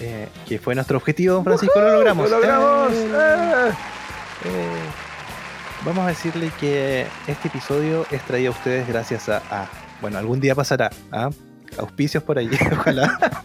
[0.00, 1.80] eh, que fue nuestro objetivo, Don Francisco.
[1.80, 2.30] Lo logramos.
[2.30, 2.92] ¡Lo logramos!
[2.92, 3.72] ¡Eh!
[4.44, 5.07] ¡Eh!
[5.84, 9.68] Vamos a decirle que este episodio es traído a ustedes gracias a, a-
[10.00, 11.30] bueno, algún día pasará, ¿ah?
[11.78, 13.42] auspicios por ahí, ojalá.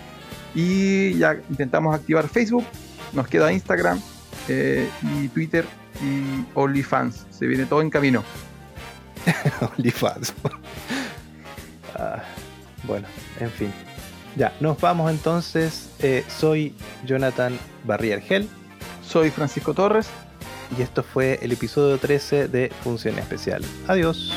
[0.57, 2.65] Y ya intentamos activar Facebook,
[3.13, 4.01] nos queda Instagram
[4.49, 5.67] eh, y Twitter
[6.03, 7.27] y OnlyFans.
[7.31, 8.25] Se viene todo en camino.
[9.79, 10.35] OnlyFans.
[11.99, 12.23] Ah,
[12.83, 13.09] bueno,
[13.41, 13.73] en fin.
[14.37, 15.89] Ya, nos vamos entonces.
[16.01, 16.75] Eh, soy
[17.07, 18.51] Jonathan Barrier Gel
[19.03, 20.09] Soy Francisco Torres.
[20.77, 23.65] y esto fue el episodio 13 de Función Especial.
[23.89, 24.35] Adiós.